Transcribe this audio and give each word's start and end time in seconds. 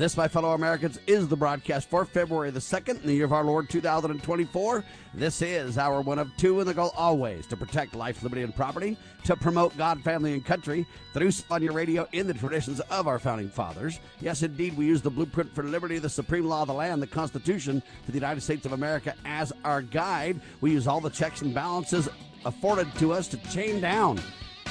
This, 0.00 0.16
my 0.16 0.28
fellow 0.28 0.52
Americans, 0.52 0.98
is 1.06 1.28
the 1.28 1.36
broadcast 1.36 1.90
for 1.90 2.06
February 2.06 2.50
the 2.50 2.58
2nd 2.58 3.02
in 3.02 3.06
the 3.06 3.12
year 3.12 3.26
of 3.26 3.34
our 3.34 3.44
Lord 3.44 3.68
2024. 3.68 4.82
This 5.12 5.42
is 5.42 5.76
our 5.76 6.00
one 6.00 6.18
of 6.18 6.34
two, 6.38 6.58
and 6.58 6.66
the 6.66 6.72
goal 6.72 6.94
always 6.96 7.46
to 7.48 7.56
protect 7.58 7.94
life, 7.94 8.22
liberty, 8.22 8.40
and 8.40 8.56
property, 8.56 8.96
to 9.24 9.36
promote 9.36 9.76
God, 9.76 10.02
family, 10.02 10.32
and 10.32 10.42
country 10.42 10.86
through 11.12 11.32
your 11.60 11.74
radio 11.74 12.08
in 12.12 12.26
the 12.26 12.32
traditions 12.32 12.80
of 12.80 13.08
our 13.08 13.18
founding 13.18 13.50
fathers. 13.50 14.00
Yes, 14.22 14.42
indeed, 14.42 14.74
we 14.74 14.86
use 14.86 15.02
the 15.02 15.10
blueprint 15.10 15.54
for 15.54 15.64
liberty, 15.64 15.98
the 15.98 16.08
supreme 16.08 16.46
law 16.46 16.62
of 16.62 16.68
the 16.68 16.72
land, 16.72 17.02
the 17.02 17.06
Constitution 17.06 17.82
for 18.06 18.10
the 18.12 18.16
United 18.16 18.40
States 18.40 18.64
of 18.64 18.72
America 18.72 19.14
as 19.26 19.52
our 19.66 19.82
guide. 19.82 20.40
We 20.62 20.70
use 20.70 20.86
all 20.86 21.02
the 21.02 21.10
checks 21.10 21.42
and 21.42 21.52
balances 21.52 22.08
afforded 22.46 22.90
to 22.94 23.12
us 23.12 23.28
to 23.28 23.36
chain 23.50 23.82
down 23.82 24.18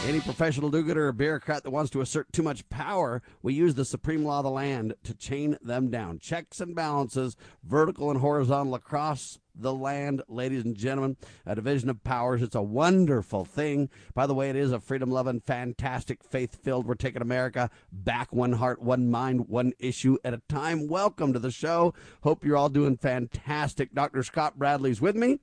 any 0.05 0.19
professional 0.21 0.69
do 0.69 0.81
gooder 0.81 1.07
or 1.07 1.11
bureaucrat 1.11 1.63
that 1.63 1.71
wants 1.71 1.91
to 1.91 2.01
assert 2.01 2.31
too 2.31 2.41
much 2.41 2.67
power, 2.69 3.21
we 3.43 3.53
use 3.53 3.75
the 3.75 3.85
supreme 3.85 4.23
law 4.23 4.39
of 4.39 4.43
the 4.43 4.49
land 4.49 4.95
to 5.03 5.13
chain 5.13 5.57
them 5.61 5.89
down. 5.89 6.19
Checks 6.19 6.61
and 6.61 6.73
balances, 6.73 7.35
vertical 7.63 8.09
and 8.09 8.19
horizontal 8.21 8.75
across 8.75 9.39
the 9.53 9.73
land, 9.73 10.21
ladies 10.27 10.63
and 10.63 10.75
gentlemen. 10.75 11.17
A 11.45 11.53
division 11.53 11.89
of 11.89 12.03
powers. 12.03 12.41
It's 12.41 12.55
a 12.55 12.61
wonderful 12.61 13.45
thing. 13.45 13.89
By 14.13 14.25
the 14.25 14.33
way, 14.33 14.49
it 14.49 14.55
is 14.55 14.71
a 14.71 14.79
freedom 14.79 15.11
loving, 15.11 15.41
fantastic, 15.41 16.23
faith 16.23 16.63
filled. 16.63 16.87
We're 16.87 16.95
taking 16.95 17.21
America 17.21 17.69
back 17.91 18.33
one 18.33 18.53
heart, 18.53 18.81
one 18.81 19.11
mind, 19.11 19.47
one 19.49 19.73
issue 19.79 20.17
at 20.23 20.33
a 20.33 20.41
time. 20.47 20.87
Welcome 20.87 21.33
to 21.33 21.39
the 21.39 21.51
show. 21.51 21.93
Hope 22.23 22.45
you're 22.45 22.57
all 22.57 22.69
doing 22.69 22.97
fantastic. 22.97 23.93
Dr. 23.93 24.23
Scott 24.23 24.57
Bradley's 24.57 25.01
with 25.01 25.15
me. 25.15 25.39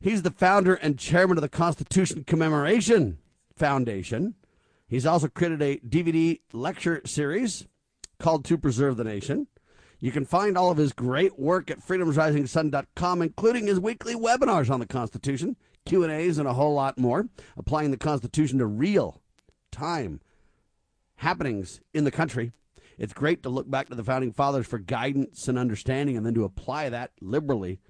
He's 0.00 0.22
the 0.22 0.30
founder 0.30 0.74
and 0.74 0.98
chairman 0.98 1.38
of 1.38 1.42
the 1.42 1.48
Constitution 1.48 2.24
Commemoration 2.24 3.18
Foundation. 3.56 4.34
He's 4.86 5.06
also 5.06 5.28
created 5.28 5.62
a 5.62 5.78
DVD 5.78 6.40
lecture 6.52 7.00
series 7.04 7.66
called 8.18 8.44
To 8.44 8.58
Preserve 8.58 8.96
the 8.96 9.04
Nation. 9.04 9.48
You 10.00 10.12
can 10.12 10.24
find 10.24 10.58
all 10.58 10.70
of 10.70 10.76
his 10.76 10.92
great 10.92 11.38
work 11.38 11.70
at 11.70 11.80
freedomsrisingsun.com, 11.80 13.22
including 13.22 13.66
his 13.66 13.80
weekly 13.80 14.14
webinars 14.14 14.70
on 14.70 14.80
the 14.80 14.86
Constitution, 14.86 15.56
Q&As, 15.86 16.38
and 16.38 16.46
a 16.46 16.54
whole 16.54 16.74
lot 16.74 16.98
more, 16.98 17.28
applying 17.56 17.90
the 17.90 17.96
Constitution 17.96 18.58
to 18.58 18.66
real 18.66 19.22
time 19.70 20.20
happenings 21.16 21.80
in 21.92 22.04
the 22.04 22.10
country. 22.10 22.52
It's 22.98 23.12
great 23.12 23.42
to 23.42 23.48
look 23.48 23.70
back 23.70 23.88
to 23.88 23.94
the 23.94 24.04
founding 24.04 24.32
fathers 24.32 24.66
for 24.66 24.78
guidance 24.78 25.48
and 25.48 25.58
understanding 25.58 26.16
and 26.16 26.24
then 26.24 26.34
to 26.34 26.44
apply 26.44 26.88
that 26.90 27.12
liberally 27.20 27.80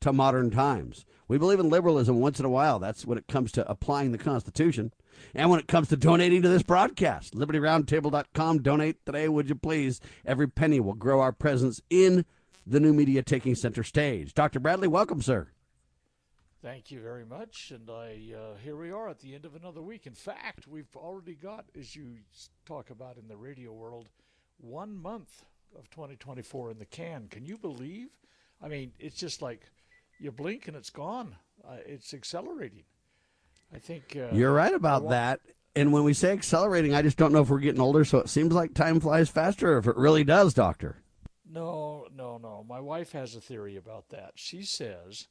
to 0.00 0.12
modern 0.12 0.50
times. 0.50 1.04
We 1.28 1.38
believe 1.38 1.60
in 1.60 1.68
liberalism 1.68 2.20
once 2.20 2.40
in 2.40 2.46
a 2.46 2.50
while. 2.50 2.78
That's 2.78 3.06
when 3.06 3.18
it 3.18 3.28
comes 3.28 3.52
to 3.52 3.70
applying 3.70 4.12
the 4.12 4.18
Constitution. 4.18 4.92
And 5.34 5.50
when 5.50 5.60
it 5.60 5.68
comes 5.68 5.88
to 5.88 5.96
donating 5.96 6.42
to 6.42 6.48
this 6.48 6.62
broadcast, 6.62 7.34
libertyroundtable.com. 7.34 8.62
Donate 8.62 9.04
today, 9.04 9.28
would 9.28 9.48
you 9.48 9.54
please? 9.54 10.00
Every 10.24 10.48
penny 10.48 10.80
will 10.80 10.94
grow 10.94 11.20
our 11.20 11.32
presence 11.32 11.80
in 11.90 12.24
the 12.66 12.80
new 12.80 12.92
media 12.92 13.22
taking 13.22 13.54
center 13.54 13.82
stage. 13.82 14.34
Dr. 14.34 14.60
Bradley, 14.60 14.88
welcome, 14.88 15.22
sir. 15.22 15.48
Thank 16.62 16.90
you 16.90 17.00
very 17.00 17.24
much. 17.24 17.72
And 17.74 17.88
I 17.88 18.34
uh, 18.36 18.56
here 18.62 18.76
we 18.76 18.90
are 18.90 19.08
at 19.08 19.20
the 19.20 19.34
end 19.34 19.46
of 19.46 19.54
another 19.54 19.80
week. 19.80 20.06
In 20.06 20.12
fact, 20.12 20.66
we've 20.66 20.94
already 20.94 21.34
got, 21.34 21.64
as 21.78 21.96
you 21.96 22.18
talk 22.66 22.90
about 22.90 23.16
in 23.16 23.28
the 23.28 23.36
radio 23.36 23.72
world, 23.72 24.10
one 24.58 24.94
month 24.94 25.46
of 25.78 25.88
2024 25.90 26.72
in 26.72 26.78
the 26.78 26.84
can. 26.84 27.28
Can 27.28 27.46
you 27.46 27.56
believe? 27.56 28.08
I 28.62 28.68
mean, 28.68 28.92
it's 28.98 29.16
just 29.16 29.40
like 29.40 29.70
you 30.18 30.30
blink 30.30 30.68
and 30.68 30.76
it's 30.76 30.90
gone. 30.90 31.36
Uh, 31.66 31.76
it's 31.86 32.12
accelerating. 32.12 32.84
I 33.74 33.78
think 33.78 34.16
uh, 34.16 34.34
you're 34.34 34.52
right 34.52 34.74
about 34.74 35.04
want- 35.04 35.10
that. 35.10 35.40
And 35.76 35.92
when 35.92 36.02
we 36.02 36.14
say 36.14 36.32
accelerating, 36.32 36.94
I 36.94 37.02
just 37.02 37.16
don't 37.16 37.32
know 37.32 37.42
if 37.42 37.48
we're 37.48 37.60
getting 37.60 37.80
older, 37.80 38.04
so 38.04 38.18
it 38.18 38.28
seems 38.28 38.52
like 38.52 38.74
time 38.74 38.98
flies 38.98 39.28
faster, 39.30 39.74
or 39.74 39.78
if 39.78 39.86
it 39.86 39.96
really 39.96 40.24
does, 40.24 40.52
Doctor. 40.52 41.00
No, 41.48 42.08
no, 42.12 42.38
no. 42.38 42.64
My 42.68 42.80
wife 42.80 43.12
has 43.12 43.36
a 43.36 43.40
theory 43.40 43.76
about 43.76 44.08
that. 44.08 44.32
She 44.34 44.62
says 44.62 45.28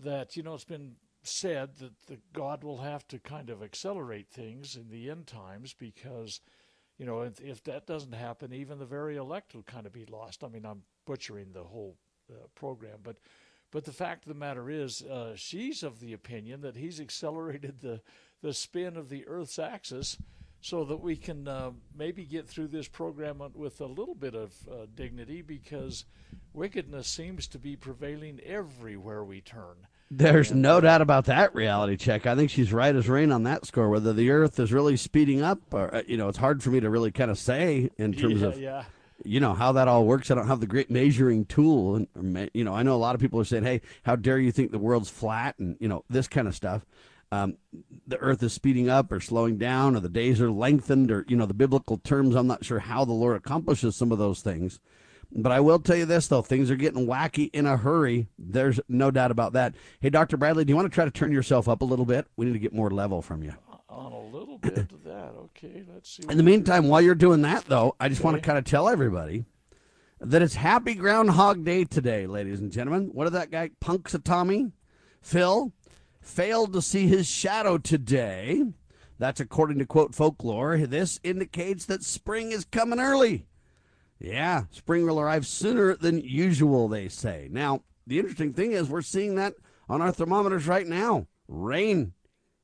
that 0.00 0.36
you 0.36 0.42
know 0.42 0.54
it's 0.54 0.64
been 0.64 0.96
said 1.22 1.76
that 1.76 1.92
the 2.06 2.18
God 2.32 2.64
will 2.64 2.78
have 2.78 3.06
to 3.08 3.18
kind 3.18 3.50
of 3.50 3.62
accelerate 3.62 4.28
things 4.28 4.74
in 4.74 4.88
the 4.88 5.10
end 5.10 5.28
times 5.28 5.74
because 5.74 6.40
you 6.98 7.06
know 7.06 7.22
if, 7.22 7.40
if 7.40 7.62
that 7.64 7.86
doesn't 7.86 8.14
happen, 8.14 8.52
even 8.52 8.78
the 8.78 8.86
very 8.86 9.16
elect 9.16 9.54
will 9.54 9.62
kind 9.62 9.86
of 9.86 9.92
be 9.92 10.04
lost. 10.06 10.42
I 10.42 10.48
mean, 10.48 10.66
I'm 10.66 10.82
butchering 11.06 11.52
the 11.52 11.64
whole 11.64 11.96
uh, 12.30 12.46
program, 12.54 12.98
but 13.02 13.16
but 13.72 13.86
the 13.86 13.92
fact 13.92 14.26
of 14.26 14.28
the 14.28 14.38
matter 14.38 14.70
is, 14.70 15.02
uh, 15.02 15.32
she's 15.34 15.82
of 15.82 15.98
the 15.98 16.12
opinion 16.12 16.60
that 16.60 16.76
he's 16.76 17.00
accelerated 17.00 17.80
the, 17.80 18.02
the 18.42 18.52
spin 18.52 18.96
of 18.96 19.08
the 19.08 19.26
Earth's 19.26 19.58
axis 19.58 20.18
so 20.60 20.84
that 20.84 20.98
we 20.98 21.16
can 21.16 21.48
uh, 21.48 21.70
maybe 21.96 22.24
get 22.24 22.46
through 22.46 22.68
this 22.68 22.86
program 22.86 23.42
with 23.54 23.80
a 23.80 23.86
little 23.86 24.14
bit 24.14 24.34
of 24.34 24.54
uh, 24.70 24.86
dignity 24.94 25.42
because 25.42 26.04
wickedness 26.52 27.08
seems 27.08 27.48
to 27.48 27.58
be 27.58 27.74
prevailing 27.74 28.38
everywhere 28.44 29.24
we 29.24 29.40
turn. 29.40 29.88
There's 30.10 30.50
and, 30.50 30.60
no 30.60 30.76
uh, 30.76 30.80
doubt 30.80 31.00
about 31.00 31.24
that 31.24 31.54
reality 31.54 31.96
check. 31.96 32.26
I 32.26 32.36
think 32.36 32.50
she's 32.50 32.74
right 32.74 32.94
as 32.94 33.08
rain 33.08 33.32
on 33.32 33.44
that 33.44 33.64
score. 33.64 33.88
Whether 33.88 34.12
the 34.12 34.30
Earth 34.30 34.60
is 34.60 34.70
really 34.70 34.98
speeding 34.98 35.40
up, 35.42 35.58
or 35.72 35.92
uh, 35.94 36.02
you 36.06 36.18
know, 36.18 36.28
it's 36.28 36.38
hard 36.38 36.62
for 36.62 36.68
me 36.68 36.80
to 36.80 36.90
really 36.90 37.10
kind 37.10 37.30
of 37.30 37.38
say 37.38 37.88
in 37.96 38.12
terms 38.12 38.42
yeah, 38.42 38.46
of 38.46 38.60
yeah 38.60 38.84
you 39.24 39.40
know 39.40 39.54
how 39.54 39.72
that 39.72 39.88
all 39.88 40.04
works. 40.04 40.30
I 40.30 40.34
don't 40.34 40.46
have 40.46 40.60
the 40.60 40.66
great 40.66 40.90
measuring 40.90 41.44
tool, 41.44 41.96
and 41.96 42.50
you 42.54 42.64
know 42.64 42.74
I 42.74 42.82
know 42.82 42.94
a 42.94 42.96
lot 42.96 43.14
of 43.14 43.20
people 43.20 43.40
are 43.40 43.44
saying, 43.44 43.64
"Hey, 43.64 43.80
how 44.04 44.16
dare 44.16 44.38
you 44.38 44.52
think 44.52 44.70
the 44.70 44.78
world's 44.78 45.10
flat?" 45.10 45.58
and 45.58 45.76
you 45.80 45.88
know 45.88 46.04
this 46.08 46.28
kind 46.28 46.48
of 46.48 46.54
stuff. 46.54 46.84
Um, 47.30 47.56
the 48.06 48.18
Earth 48.18 48.42
is 48.42 48.52
speeding 48.52 48.90
up 48.90 49.10
or 49.10 49.20
slowing 49.20 49.56
down, 49.56 49.96
or 49.96 50.00
the 50.00 50.08
days 50.08 50.40
are 50.40 50.50
lengthened, 50.50 51.10
or 51.10 51.24
you 51.28 51.36
know 51.36 51.46
the 51.46 51.54
biblical 51.54 51.98
terms. 51.98 52.34
I'm 52.34 52.46
not 52.46 52.64
sure 52.64 52.80
how 52.80 53.04
the 53.04 53.12
Lord 53.12 53.36
accomplishes 53.36 53.96
some 53.96 54.12
of 54.12 54.18
those 54.18 54.42
things, 54.42 54.80
but 55.30 55.52
I 55.52 55.60
will 55.60 55.78
tell 55.78 55.96
you 55.96 56.06
this 56.06 56.28
though: 56.28 56.42
things 56.42 56.70
are 56.70 56.76
getting 56.76 57.06
wacky 57.06 57.50
in 57.52 57.66
a 57.66 57.76
hurry. 57.76 58.28
There's 58.38 58.80
no 58.88 59.10
doubt 59.10 59.30
about 59.30 59.52
that. 59.54 59.74
Hey, 60.00 60.10
Doctor 60.10 60.36
Bradley, 60.36 60.64
do 60.64 60.70
you 60.70 60.76
want 60.76 60.90
to 60.90 60.94
try 60.94 61.04
to 61.04 61.10
turn 61.10 61.32
yourself 61.32 61.68
up 61.68 61.82
a 61.82 61.86
little 61.86 62.06
bit? 62.06 62.26
We 62.36 62.46
need 62.46 62.54
to 62.54 62.58
get 62.58 62.74
more 62.74 62.90
level 62.90 63.22
from 63.22 63.42
you 63.42 63.54
on 63.92 64.12
a 64.12 64.20
little 64.20 64.58
bit 64.62 64.78
of 64.78 65.04
that. 65.04 65.34
Okay, 65.36 65.84
let's 65.92 66.10
see. 66.10 66.24
In 66.28 66.36
the 66.36 66.42
meantime, 66.42 66.88
while 66.88 67.00
you're 67.00 67.14
doing 67.14 67.42
that, 67.42 67.66
though, 67.66 67.94
I 68.00 68.08
just 68.08 68.20
okay. 68.20 68.26
want 68.26 68.36
to 68.42 68.46
kind 68.46 68.58
of 68.58 68.64
tell 68.64 68.88
everybody 68.88 69.44
that 70.20 70.42
it's 70.42 70.54
Happy 70.54 70.94
Groundhog 70.94 71.64
Day 71.64 71.84
today, 71.84 72.26
ladies 72.26 72.60
and 72.60 72.72
gentlemen. 72.72 73.10
What 73.12 73.24
did 73.24 73.34
that 73.34 73.50
guy, 73.50 73.70
punks 73.80 74.12
Punxsutawney 74.12 74.72
Phil, 75.20 75.72
failed 76.20 76.72
to 76.72 76.82
see 76.82 77.06
his 77.06 77.26
shadow 77.26 77.78
today? 77.78 78.64
That's 79.18 79.40
according 79.40 79.78
to 79.78 79.86
quote 79.86 80.14
folklore. 80.14 80.78
This 80.78 81.20
indicates 81.22 81.84
that 81.86 82.02
spring 82.02 82.52
is 82.52 82.64
coming 82.64 83.00
early. 83.00 83.46
Yeah, 84.18 84.64
spring 84.70 85.04
will 85.04 85.20
arrive 85.20 85.46
sooner 85.46 85.96
than 85.96 86.20
usual, 86.20 86.88
they 86.88 87.08
say. 87.08 87.48
Now, 87.50 87.82
the 88.06 88.18
interesting 88.18 88.52
thing 88.52 88.72
is 88.72 88.88
we're 88.88 89.02
seeing 89.02 89.34
that 89.36 89.54
on 89.88 90.00
our 90.00 90.12
thermometers 90.12 90.66
right 90.66 90.86
now. 90.86 91.26
Rain 91.48 92.12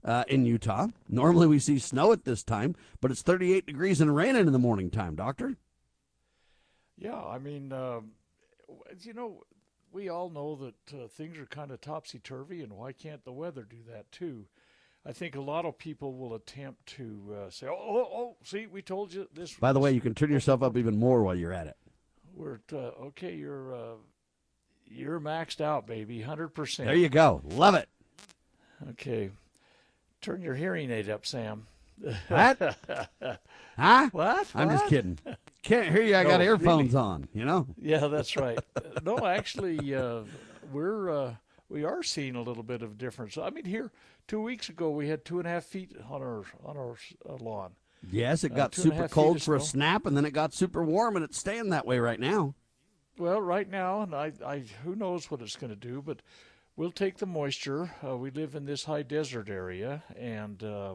uh, 0.08 0.24
in 0.26 0.46
Utah. 0.46 0.88
Normally 1.08 1.46
we 1.46 1.58
see 1.58 1.78
snow 1.78 2.12
at 2.12 2.24
this 2.24 2.42
time, 2.42 2.74
but 3.00 3.10
it's 3.10 3.20
38 3.20 3.66
degrees 3.66 4.00
and 4.00 4.16
raining 4.16 4.46
in 4.46 4.52
the 4.52 4.58
morning 4.58 4.90
time, 4.90 5.14
Doctor. 5.14 5.56
Yeah, 6.96 7.22
I 7.22 7.38
mean, 7.38 7.72
uh, 7.72 8.00
you 9.02 9.12
know, 9.12 9.44
we 9.92 10.08
all 10.08 10.30
know 10.30 10.56
that 10.56 10.98
uh, 10.98 11.08
things 11.08 11.36
are 11.38 11.46
kind 11.46 11.70
of 11.70 11.82
topsy 11.82 12.18
turvy, 12.18 12.62
and 12.62 12.72
why 12.72 12.92
can't 12.92 13.24
the 13.24 13.32
weather 13.32 13.64
do 13.68 13.76
that 13.92 14.10
too? 14.10 14.46
I 15.06 15.12
think 15.12 15.36
a 15.36 15.40
lot 15.42 15.66
of 15.66 15.78
people 15.78 16.14
will 16.14 16.34
attempt 16.34 16.86
to 16.96 17.36
uh, 17.46 17.50
say, 17.50 17.66
oh, 17.66 17.76
oh, 17.78 18.08
oh, 18.12 18.36
see, 18.42 18.66
we 18.66 18.82
told 18.82 19.12
you 19.12 19.28
this. 19.32 19.54
By 19.54 19.72
the 19.74 19.78
way, 19.78 19.92
you 19.92 20.00
can 20.00 20.14
turn 20.14 20.30
yourself 20.30 20.62
up 20.62 20.76
even 20.76 20.98
more 20.98 21.22
while 21.22 21.34
you're 21.34 21.52
at 21.52 21.66
it. 21.66 21.76
We're 22.34 22.60
uh, 22.72 23.06
okay. 23.06 23.34
You're 23.34 23.74
uh, 23.74 23.94
you're 24.86 25.20
maxed 25.20 25.60
out, 25.60 25.86
baby, 25.86 26.22
hundred 26.22 26.48
percent. 26.48 26.88
There 26.88 26.96
you 26.96 27.08
go. 27.08 27.42
Love 27.44 27.74
it. 27.74 27.88
Okay. 28.90 29.30
Turn 30.20 30.42
your 30.42 30.54
hearing 30.54 30.90
aid 30.90 31.08
up, 31.08 31.26
Sam. 31.26 31.66
What? 32.28 32.76
huh? 33.76 34.08
What? 34.12 34.46
I'm 34.54 34.70
just 34.70 34.86
kidding. 34.86 35.18
Can't 35.62 35.88
hear 35.88 36.02
you. 36.02 36.14
I 36.14 36.22
no, 36.22 36.30
got 36.30 36.40
earphones 36.42 36.94
really. 36.94 37.04
on. 37.04 37.28
You 37.34 37.44
know. 37.44 37.66
Yeah, 37.80 38.06
that's 38.06 38.36
right. 38.36 38.58
no, 39.02 39.26
actually, 39.26 39.94
uh, 39.94 40.22
we're 40.72 41.10
uh, 41.10 41.34
we 41.68 41.84
are 41.84 42.02
seeing 42.02 42.36
a 42.36 42.42
little 42.42 42.62
bit 42.62 42.82
of 42.82 42.98
difference. 42.98 43.36
I 43.36 43.50
mean, 43.50 43.64
here 43.64 43.90
two 44.26 44.40
weeks 44.40 44.68
ago 44.68 44.90
we 44.90 45.08
had 45.08 45.24
two 45.24 45.38
and 45.38 45.46
a 45.46 45.50
half 45.50 45.64
feet 45.64 45.92
on 46.08 46.22
our 46.22 46.44
on 46.64 46.76
our 46.76 46.96
uh, 47.28 47.36
lawn. 47.40 47.72
Yes, 48.10 48.44
it 48.44 48.52
uh, 48.52 48.56
got 48.56 48.74
super 48.74 49.08
cold 49.08 49.42
for 49.42 49.56
a 49.56 49.60
snap, 49.60 50.06
and 50.06 50.16
then 50.16 50.24
it 50.24 50.32
got 50.32 50.54
super 50.54 50.84
warm, 50.84 51.16
and 51.16 51.24
it's 51.24 51.38
staying 51.38 51.70
that 51.70 51.86
way 51.86 51.98
right 51.98 52.20
now. 52.20 52.54
Well, 53.18 53.40
right 53.40 53.68
now, 53.68 54.02
and 54.02 54.14
I, 54.14 54.32
I 54.46 54.62
who 54.84 54.94
knows 54.94 55.30
what 55.30 55.42
it's 55.42 55.56
going 55.56 55.70
to 55.70 55.76
do, 55.76 56.00
but 56.00 56.22
we'll 56.78 56.92
take 56.92 57.18
the 57.18 57.26
moisture. 57.26 57.90
Uh, 58.02 58.16
we 58.16 58.30
live 58.30 58.54
in 58.54 58.64
this 58.64 58.84
high 58.84 59.02
desert 59.02 59.50
area, 59.50 60.02
and 60.16 60.62
uh, 60.62 60.94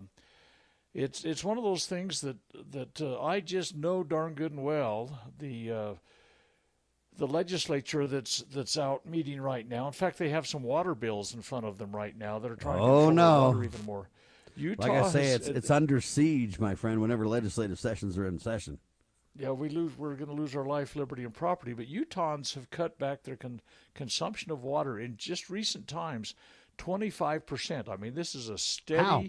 it's 0.95 1.23
it's 1.23 1.43
one 1.43 1.59
of 1.59 1.63
those 1.63 1.85
things 1.85 2.21
that 2.21 2.37
that 2.71 2.99
uh, 2.99 3.21
I 3.21 3.41
just 3.41 3.75
know 3.75 4.03
darn 4.03 4.33
good 4.33 4.53
and 4.53 4.63
well 4.63 5.19
the 5.37 5.71
uh, 5.71 5.93
the 7.17 7.27
legislature 7.27 8.07
that's 8.07 8.39
that's 8.51 8.77
out 8.79 9.05
meeting 9.05 9.39
right 9.39 9.67
now. 9.67 9.85
In 9.85 9.93
fact, 9.93 10.17
they 10.17 10.29
have 10.29 10.47
some 10.47 10.63
water 10.63 10.95
bills 10.95 11.35
in 11.35 11.43
front 11.43 11.65
of 11.65 11.77
them 11.77 11.95
right 11.95 12.17
now 12.17 12.39
that 12.39 12.49
are 12.49 12.55
trying 12.55 12.79
oh, 12.79 13.09
to 13.09 13.15
no. 13.15 13.41
water 13.49 13.63
even 13.65 13.85
more. 13.85 14.09
Utah 14.55 14.87
like 14.87 15.03
I 15.03 15.09
say, 15.09 15.25
has, 15.27 15.35
it's 15.35 15.47
it's 15.49 15.71
under 15.71 15.99
siege, 15.99 16.59
my 16.59 16.75
friend. 16.75 17.01
Whenever 17.01 17.27
legislative 17.27 17.79
sessions 17.79 18.17
are 18.17 18.25
in 18.25 18.39
session. 18.39 18.79
Yeah, 19.35 19.51
we 19.51 19.69
lose. 19.69 19.97
We're 19.97 20.15
going 20.15 20.29
to 20.29 20.35
lose 20.35 20.55
our 20.55 20.65
life, 20.65 20.95
liberty, 20.95 21.23
and 21.23 21.33
property. 21.33 21.73
But 21.73 21.87
Utahns 21.87 22.53
have 22.53 22.69
cut 22.69 22.99
back 22.99 23.23
their 23.23 23.35
con- 23.35 23.61
consumption 23.95 24.51
of 24.51 24.63
water 24.63 24.99
in 24.99 25.17
just 25.17 25.49
recent 25.49 25.87
times, 25.87 26.35
twenty 26.77 27.09
five 27.09 27.45
percent. 27.45 27.89
I 27.89 27.97
mean, 27.97 28.13
this 28.13 28.35
is 28.35 28.49
a 28.49 28.57
steady. 28.57 29.03
How? 29.03 29.23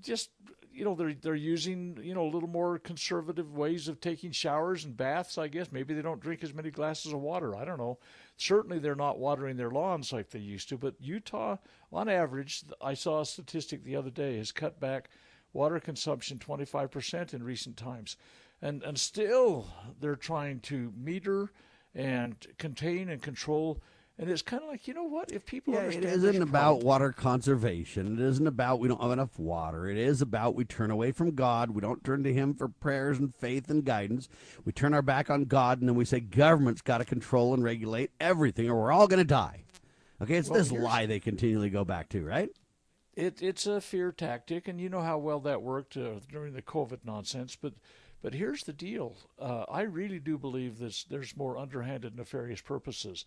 Just 0.00 0.30
you 0.72 0.84
know, 0.84 0.96
they're 0.96 1.14
they're 1.14 1.36
using 1.36 1.98
you 2.02 2.12
know 2.12 2.24
a 2.24 2.32
little 2.32 2.48
more 2.48 2.78
conservative 2.80 3.54
ways 3.54 3.86
of 3.86 4.00
taking 4.00 4.32
showers 4.32 4.84
and 4.84 4.96
baths. 4.96 5.38
I 5.38 5.46
guess 5.46 5.70
maybe 5.70 5.94
they 5.94 6.02
don't 6.02 6.20
drink 6.20 6.42
as 6.42 6.52
many 6.52 6.72
glasses 6.72 7.12
of 7.12 7.20
water. 7.20 7.54
I 7.54 7.64
don't 7.64 7.78
know. 7.78 7.98
Certainly, 8.36 8.80
they're 8.80 8.96
not 8.96 9.20
watering 9.20 9.56
their 9.56 9.70
lawns 9.70 10.12
like 10.12 10.30
they 10.30 10.40
used 10.40 10.68
to. 10.70 10.76
But 10.76 10.96
Utah, 10.98 11.58
on 11.92 12.08
average, 12.08 12.64
I 12.82 12.94
saw 12.94 13.20
a 13.20 13.26
statistic 13.26 13.84
the 13.84 13.94
other 13.94 14.10
day, 14.10 14.38
has 14.38 14.50
cut 14.50 14.80
back 14.80 15.08
water 15.52 15.80
consumption 15.80 16.38
25% 16.38 17.32
in 17.32 17.42
recent 17.42 17.78
times 17.78 18.16
and 18.62 18.82
and 18.82 18.98
still 18.98 19.66
they're 20.00 20.16
trying 20.16 20.60
to 20.60 20.92
meter 20.96 21.50
and 21.94 22.34
contain 22.58 23.08
and 23.08 23.22
control. 23.22 23.80
And 24.18 24.30
it's 24.30 24.40
kind 24.40 24.62
of 24.62 24.70
like 24.70 24.88
you 24.88 24.94
know 24.94 25.04
what? 25.04 25.30
If 25.30 25.44
people 25.44 25.74
yeah, 25.74 25.80
understand, 25.80 26.06
it 26.06 26.12
isn't 26.12 26.42
about 26.42 26.82
water 26.82 27.12
conservation. 27.12 28.18
It 28.18 28.24
isn't 28.24 28.46
about 28.46 28.80
we 28.80 28.88
don't 28.88 29.00
have 29.02 29.10
enough 29.10 29.38
water. 29.38 29.88
It 29.88 29.98
is 29.98 30.22
about 30.22 30.54
we 30.54 30.64
turn 30.64 30.90
away 30.90 31.12
from 31.12 31.34
God. 31.34 31.72
We 31.72 31.82
don't 31.82 32.02
turn 32.02 32.24
to 32.24 32.32
Him 32.32 32.54
for 32.54 32.68
prayers 32.68 33.18
and 33.18 33.34
faith 33.34 33.68
and 33.68 33.84
guidance. 33.84 34.30
We 34.64 34.72
turn 34.72 34.94
our 34.94 35.02
back 35.02 35.28
on 35.28 35.44
God, 35.44 35.80
and 35.80 35.88
then 35.88 35.96
we 35.96 36.06
say 36.06 36.20
government's 36.20 36.80
got 36.80 36.98
to 36.98 37.04
control 37.04 37.52
and 37.52 37.62
regulate 37.62 38.10
everything, 38.18 38.70
or 38.70 38.80
we're 38.80 38.92
all 38.92 39.06
going 39.06 39.18
to 39.18 39.24
die. 39.24 39.64
Okay, 40.22 40.36
it's 40.36 40.48
well, 40.48 40.58
this 40.58 40.72
lie 40.72 41.04
they 41.04 41.20
continually 41.20 41.68
go 41.68 41.84
back 41.84 42.08
to, 42.10 42.24
right? 42.24 42.48
It, 43.14 43.42
it's 43.42 43.66
a 43.66 43.82
fear 43.82 44.12
tactic, 44.12 44.66
and 44.66 44.80
you 44.80 44.88
know 44.88 45.02
how 45.02 45.18
well 45.18 45.40
that 45.40 45.62
worked 45.62 45.96
uh, 45.96 46.20
during 46.30 46.54
the 46.54 46.62
COVID 46.62 47.00
nonsense. 47.04 47.56
But 47.60 47.74
but 48.26 48.34
here's 48.34 48.64
the 48.64 48.72
deal 48.72 49.14
uh, 49.38 49.66
I 49.68 49.82
really 49.82 50.18
do 50.18 50.36
believe 50.36 50.80
this, 50.80 51.04
there's 51.04 51.36
more 51.36 51.56
underhanded, 51.56 52.16
nefarious 52.16 52.60
purposes. 52.60 53.24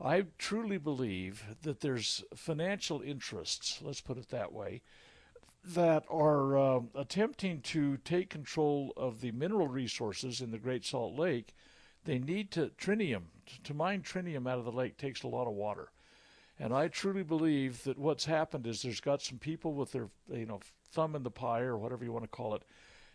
I 0.00 0.24
truly 0.36 0.78
believe 0.78 1.44
that 1.62 1.78
there's 1.78 2.24
financial 2.34 3.02
interests, 3.02 3.78
let's 3.82 4.00
put 4.00 4.18
it 4.18 4.30
that 4.30 4.52
way, 4.52 4.82
that 5.64 6.02
are 6.10 6.58
uh, 6.58 6.80
attempting 6.96 7.60
to 7.60 7.98
take 7.98 8.30
control 8.30 8.92
of 8.96 9.20
the 9.20 9.30
mineral 9.30 9.68
resources 9.68 10.40
in 10.40 10.50
the 10.50 10.58
Great 10.58 10.84
Salt 10.84 11.16
Lake. 11.16 11.54
They 12.04 12.18
need 12.18 12.50
to 12.50 12.72
trinium, 12.76 13.26
To 13.62 13.74
mine 13.74 14.02
trinium 14.02 14.50
out 14.50 14.58
of 14.58 14.64
the 14.64 14.72
lake 14.72 14.96
takes 14.96 15.22
a 15.22 15.28
lot 15.28 15.46
of 15.46 15.52
water. 15.52 15.92
And 16.58 16.74
I 16.74 16.88
truly 16.88 17.22
believe 17.22 17.84
that 17.84 17.96
what's 17.96 18.24
happened 18.24 18.66
is 18.66 18.82
there's 18.82 19.00
got 19.00 19.22
some 19.22 19.38
people 19.38 19.72
with 19.74 19.92
their, 19.92 20.08
you 20.32 20.46
know, 20.46 20.58
thumb 20.90 21.14
in 21.14 21.22
the 21.22 21.30
pie 21.30 21.60
or 21.60 21.78
whatever 21.78 22.04
you 22.04 22.10
want 22.10 22.24
to 22.24 22.28
call 22.28 22.56
it, 22.56 22.64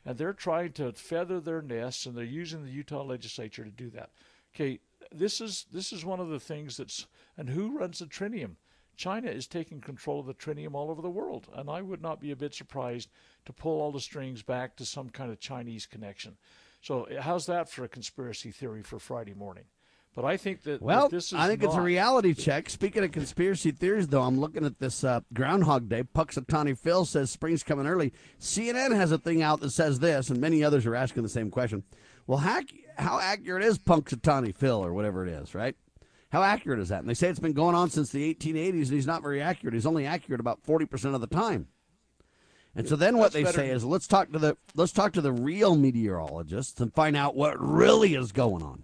and 0.08 0.18
they're 0.18 0.32
trying 0.32 0.72
to 0.72 0.94
feather 0.94 1.42
their 1.42 1.62
nests, 1.62 2.06
and 2.06 2.16
they're 2.16 2.24
using 2.24 2.64
the 2.64 2.72
Utah 2.72 3.04
legislature 3.04 3.66
to 3.66 3.70
do 3.70 3.90
that. 3.90 4.10
Okay, 4.56 4.80
this 5.12 5.42
is 5.42 5.66
this 5.70 5.92
is 5.92 6.06
one 6.06 6.22
of 6.22 6.30
the 6.30 6.40
things 6.40 6.78
that's 6.78 7.08
and 7.36 7.50
who 7.50 7.78
runs 7.78 8.00
the 8.00 8.06
Trinium? 8.06 8.56
China 8.96 9.30
is 9.30 9.46
taking 9.46 9.82
control 9.82 10.22
of 10.22 10.26
the 10.26 10.34
Trinium 10.34 10.74
all 10.74 10.90
over 10.90 11.02
the 11.02 11.10
world, 11.10 11.50
and 11.54 11.70
I 11.70 11.82
would 11.82 12.02
not 12.02 12.22
be 12.22 12.32
a 12.32 12.38
bit 12.38 12.56
surprised 12.56 13.10
to 13.46 13.54
pull 13.54 13.82
all 13.82 13.92
the 13.92 14.00
strings 14.00 14.42
back 14.42 14.78
to 14.78 14.86
some 14.86 15.10
kind 15.10 15.30
of 15.30 15.42
Chinese 15.42 15.86
connection. 15.86 16.38
So, 16.82 17.06
how's 17.20 17.46
that 17.48 17.70
for 17.70 17.84
a 17.84 17.90
conspiracy 17.90 18.52
theory 18.52 18.82
for 18.82 19.00
Friday 19.00 19.34
morning? 19.34 19.66
But 20.18 20.26
I 20.26 20.36
think 20.36 20.64
that 20.64 20.82
well, 20.82 21.10
this 21.10 21.28
is 21.28 21.34
I 21.36 21.48
think 21.48 21.62
not, 21.62 21.68
it's 21.68 21.78
a 21.78 21.82
reality 21.82 22.34
check. 22.34 22.72
Speaking 22.72 23.04
of 23.04 23.12
conspiracy 23.12 23.70
theories, 23.70 24.08
though, 24.08 24.24
I'm 24.24 24.40
looking 24.40 24.66
at 24.66 24.80
this 24.80 25.04
uh, 25.04 25.20
Groundhog 25.32 25.90
Day. 25.90 26.02
Punxsutawney 26.02 26.76
Phil 26.76 27.06
says 27.06 27.30
spring's 27.30 27.62
coming 27.62 27.86
early. 27.86 28.12
CNN 28.40 28.96
has 28.96 29.12
a 29.12 29.20
thing 29.20 29.44
out 29.44 29.60
that 29.60 29.70
says 29.70 30.00
this, 30.00 30.32
and 30.32 30.42
many 30.42 30.64
others 30.64 30.88
are 30.88 30.96
asking 30.96 31.22
the 31.22 31.30
same 31.30 31.52
question. 31.52 31.84
Well, 32.26 32.40
how, 32.40 32.62
how 32.98 33.20
accurate 33.20 33.64
is 33.64 33.78
Punxsutawney 33.78 34.56
Phil 34.56 34.84
or 34.84 34.92
whatever 34.92 35.24
it 35.24 35.30
is, 35.30 35.54
right? 35.54 35.76
How 36.32 36.42
accurate 36.42 36.80
is 36.80 36.90
that? 36.90 37.02
And 37.02 37.10
they 37.10 37.14
say 37.14 37.28
it's 37.28 37.38
been 37.38 37.54
going 37.54 37.76
on 37.76 37.92
since 37.92 38.10
the 38.10 38.34
1880s, 38.34 38.86
and 38.86 38.94
he's 38.94 39.06
not 39.06 39.22
very 39.22 39.40
accurate. 39.40 39.76
He's 39.76 39.86
only 39.86 40.08
accurate 40.08 40.42
about 40.42 40.66
40% 40.66 41.14
of 41.14 41.22
the 41.22 41.28
time. 41.28 41.68
And 42.76 42.90
so 42.90 42.96
then 42.96 43.20
what 43.20 43.34
That's 43.34 43.36
they 43.36 43.44
better. 43.44 43.58
say 43.58 43.70
is 43.70 43.86
let's 43.86 44.08
talk 44.08 44.32
to 44.32 44.40
the 44.40 44.58
let's 44.74 44.92
talk 44.92 45.14
to 45.14 45.22
the 45.22 45.32
real 45.32 45.76
meteorologists 45.76 46.80
and 46.82 46.92
find 46.94 47.16
out 47.16 47.36
what 47.36 47.56
really 47.60 48.16
is 48.16 48.32
going 48.32 48.64
on. 48.64 48.84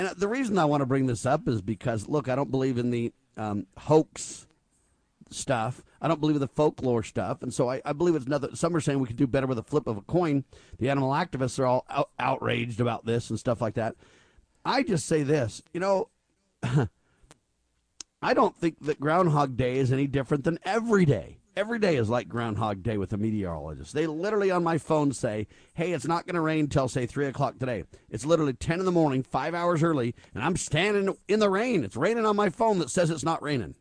And 0.00 0.08
the 0.16 0.28
reason 0.28 0.56
I 0.56 0.64
want 0.64 0.80
to 0.80 0.86
bring 0.86 1.04
this 1.04 1.26
up 1.26 1.46
is 1.46 1.60
because, 1.60 2.08
look, 2.08 2.26
I 2.26 2.34
don't 2.34 2.50
believe 2.50 2.78
in 2.78 2.90
the 2.90 3.12
um, 3.36 3.66
hoax 3.76 4.46
stuff. 5.28 5.84
I 6.00 6.08
don't 6.08 6.22
believe 6.22 6.36
in 6.36 6.40
the 6.40 6.48
folklore 6.48 7.02
stuff. 7.02 7.42
And 7.42 7.52
so 7.52 7.68
I, 7.68 7.82
I 7.84 7.92
believe 7.92 8.14
it's 8.14 8.26
nothing. 8.26 8.54
Some 8.54 8.74
are 8.74 8.80
saying 8.80 8.98
we 8.98 9.06
could 9.06 9.18
do 9.18 9.26
better 9.26 9.46
with 9.46 9.58
a 9.58 9.62
flip 9.62 9.86
of 9.86 9.98
a 9.98 10.00
coin. 10.00 10.44
The 10.78 10.88
animal 10.88 11.10
activists 11.10 11.58
are 11.58 11.66
all 11.66 11.84
out, 11.90 12.08
outraged 12.18 12.80
about 12.80 13.04
this 13.04 13.28
and 13.28 13.38
stuff 13.38 13.60
like 13.60 13.74
that. 13.74 13.94
I 14.64 14.82
just 14.84 15.04
say 15.04 15.22
this, 15.22 15.62
you 15.74 15.80
know, 15.80 16.08
I 16.62 18.32
don't 18.32 18.56
think 18.56 18.82
that 18.86 19.00
Groundhog 19.00 19.58
Day 19.58 19.76
is 19.76 19.92
any 19.92 20.06
different 20.06 20.44
than 20.44 20.58
every 20.64 21.04
day 21.04 21.39
every 21.56 21.78
day 21.78 21.96
is 21.96 22.08
like 22.08 22.28
Groundhog 22.28 22.82
Day 22.82 22.96
with 22.96 23.12
a 23.12 23.16
meteorologist. 23.16 23.92
They 23.92 24.06
literally 24.06 24.50
on 24.50 24.62
my 24.62 24.78
phone 24.78 25.12
say, 25.12 25.46
hey, 25.74 25.92
it's 25.92 26.06
not 26.06 26.26
going 26.26 26.34
to 26.34 26.40
rain 26.40 26.68
till, 26.68 26.88
say, 26.88 27.06
3 27.06 27.26
o'clock 27.26 27.58
today. 27.58 27.84
It's 28.08 28.24
literally 28.24 28.52
10 28.52 28.80
in 28.80 28.84
the 28.84 28.92
morning, 28.92 29.22
five 29.22 29.54
hours 29.54 29.82
early, 29.82 30.14
and 30.34 30.42
I'm 30.42 30.56
standing 30.56 31.16
in 31.28 31.40
the 31.40 31.50
rain. 31.50 31.84
It's 31.84 31.96
raining 31.96 32.26
on 32.26 32.36
my 32.36 32.50
phone 32.50 32.78
that 32.78 32.90
says 32.90 33.10
it's 33.10 33.24
not 33.24 33.42
raining. 33.42 33.74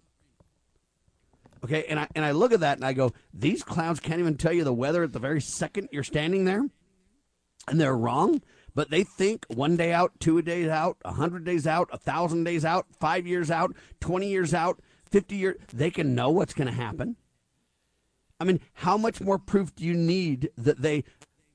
Okay, 1.63 1.85
and 1.85 1.99
I, 1.99 2.07
and 2.15 2.23
I 2.23 2.31
look 2.31 2.53
at 2.53 2.61
that 2.61 2.77
and 2.77 2.85
I 2.85 2.93
go, 2.93 3.11
these 3.33 3.63
clowns 3.63 3.99
can't 3.99 4.19
even 4.19 4.37
tell 4.37 4.53
you 4.53 4.63
the 4.63 4.73
weather 4.73 5.03
at 5.03 5.11
the 5.11 5.19
very 5.19 5.41
second 5.41 5.89
you're 5.91 6.03
standing 6.03 6.45
there. 6.45 6.63
And 7.67 7.79
they're 7.79 7.97
wrong, 7.97 8.41
but 8.73 8.89
they 8.89 9.03
think 9.03 9.45
one 9.49 9.75
day 9.75 9.91
out, 9.91 10.13
two 10.19 10.41
days 10.41 10.69
out, 10.69 10.97
a 11.03 11.11
hundred 11.11 11.43
days 11.43 11.67
out, 11.67 11.89
a 11.91 11.97
thousand 11.97 12.45
days 12.45 12.63
out, 12.63 12.87
five 12.97 13.27
years 13.27 13.51
out, 13.51 13.75
20 13.99 14.27
years 14.27 14.53
out, 14.53 14.79
50 15.11 15.35
years, 15.35 15.57
they 15.73 15.91
can 15.91 16.15
know 16.15 16.29
what's 16.29 16.53
going 16.53 16.67
to 16.67 16.73
happen. 16.73 17.17
I 18.39 18.45
mean, 18.45 18.59
how 18.73 18.97
much 18.97 19.21
more 19.21 19.37
proof 19.37 19.75
do 19.75 19.83
you 19.83 19.93
need 19.93 20.49
that 20.57 20.81
they 20.81 21.03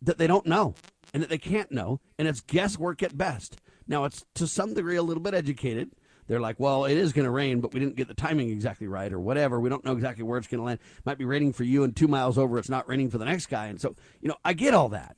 that 0.02 0.18
they 0.18 0.26
don't 0.26 0.46
know 0.46 0.74
and 1.12 1.22
that 1.22 1.30
they 1.30 1.38
can't 1.38 1.72
know, 1.72 2.00
and 2.18 2.28
it's 2.28 2.40
guesswork 2.40 3.02
at 3.02 3.16
best. 3.16 3.56
Now, 3.86 4.04
it's 4.04 4.24
to 4.34 4.46
some 4.46 4.74
degree 4.74 4.96
a 4.96 5.02
little 5.02 5.22
bit 5.22 5.34
educated. 5.34 5.92
They're 6.26 6.40
like, 6.40 6.58
well, 6.58 6.86
it 6.86 6.96
is 6.96 7.12
going 7.12 7.26
to 7.26 7.30
rain, 7.30 7.60
but 7.60 7.74
we 7.74 7.80
didn't 7.80 7.96
get 7.96 8.08
the 8.08 8.14
timing 8.14 8.50
exactly 8.50 8.86
right, 8.86 9.12
or 9.12 9.20
whatever. 9.20 9.60
We 9.60 9.68
don't 9.68 9.84
know 9.84 9.92
exactly 9.92 10.24
where 10.24 10.38
it's 10.38 10.48
going 10.48 10.58
to 10.58 10.64
land. 10.64 10.80
Might 11.04 11.18
be 11.18 11.26
raining 11.26 11.52
for 11.52 11.64
you, 11.64 11.84
and 11.84 11.94
two 11.94 12.08
miles 12.08 12.38
over, 12.38 12.58
it's 12.58 12.70
not 12.70 12.88
raining 12.88 13.10
for 13.10 13.18
the 13.18 13.26
next 13.26 13.46
guy. 13.46 13.66
And 13.66 13.80
so, 13.80 13.94
you 14.20 14.28
know, 14.28 14.36
I 14.44 14.54
get 14.54 14.74
all 14.74 14.88
that. 14.90 15.16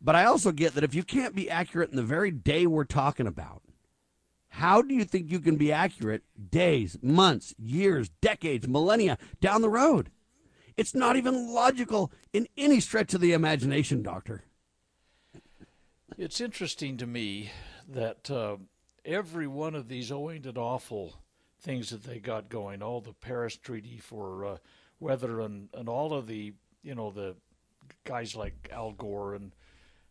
But 0.00 0.16
I 0.16 0.24
also 0.24 0.52
get 0.52 0.74
that 0.74 0.84
if 0.84 0.94
you 0.94 1.02
can't 1.02 1.34
be 1.34 1.48
accurate 1.48 1.90
in 1.90 1.96
the 1.96 2.02
very 2.02 2.30
day 2.30 2.66
we're 2.66 2.84
talking 2.84 3.26
about, 3.26 3.62
how 4.50 4.82
do 4.82 4.94
you 4.94 5.04
think 5.04 5.30
you 5.30 5.40
can 5.40 5.56
be 5.56 5.72
accurate 5.72 6.22
days, 6.50 6.98
months, 7.00 7.54
years, 7.58 8.08
decades, 8.20 8.66
millennia 8.66 9.18
down 9.40 9.62
the 9.62 9.68
road? 9.68 10.10
It's 10.78 10.94
not 10.94 11.16
even 11.16 11.52
logical 11.52 12.12
in 12.32 12.46
any 12.56 12.78
stretch 12.78 13.12
of 13.12 13.20
the 13.20 13.32
imagination, 13.32 14.00
Doctor. 14.00 14.44
It's 16.16 16.40
interesting 16.40 16.96
to 16.98 17.06
me 17.06 17.50
that 17.88 18.30
uh, 18.30 18.58
every 19.04 19.48
one 19.48 19.74
of 19.74 19.88
these 19.88 20.12
owing 20.12 20.46
and 20.46 20.56
awful 20.56 21.16
things 21.60 21.90
that 21.90 22.04
they 22.04 22.20
got 22.20 22.48
going, 22.48 22.80
all 22.80 23.00
the 23.00 23.12
Paris 23.12 23.56
Treaty 23.56 23.98
for 23.98 24.44
uh, 24.44 24.56
weather 25.00 25.40
and, 25.40 25.68
and 25.74 25.88
all 25.88 26.14
of 26.14 26.28
the, 26.28 26.54
you 26.84 26.94
know, 26.94 27.10
the 27.10 27.34
guys 28.04 28.36
like 28.36 28.70
Al 28.72 28.92
Gore 28.92 29.34
and, 29.34 29.56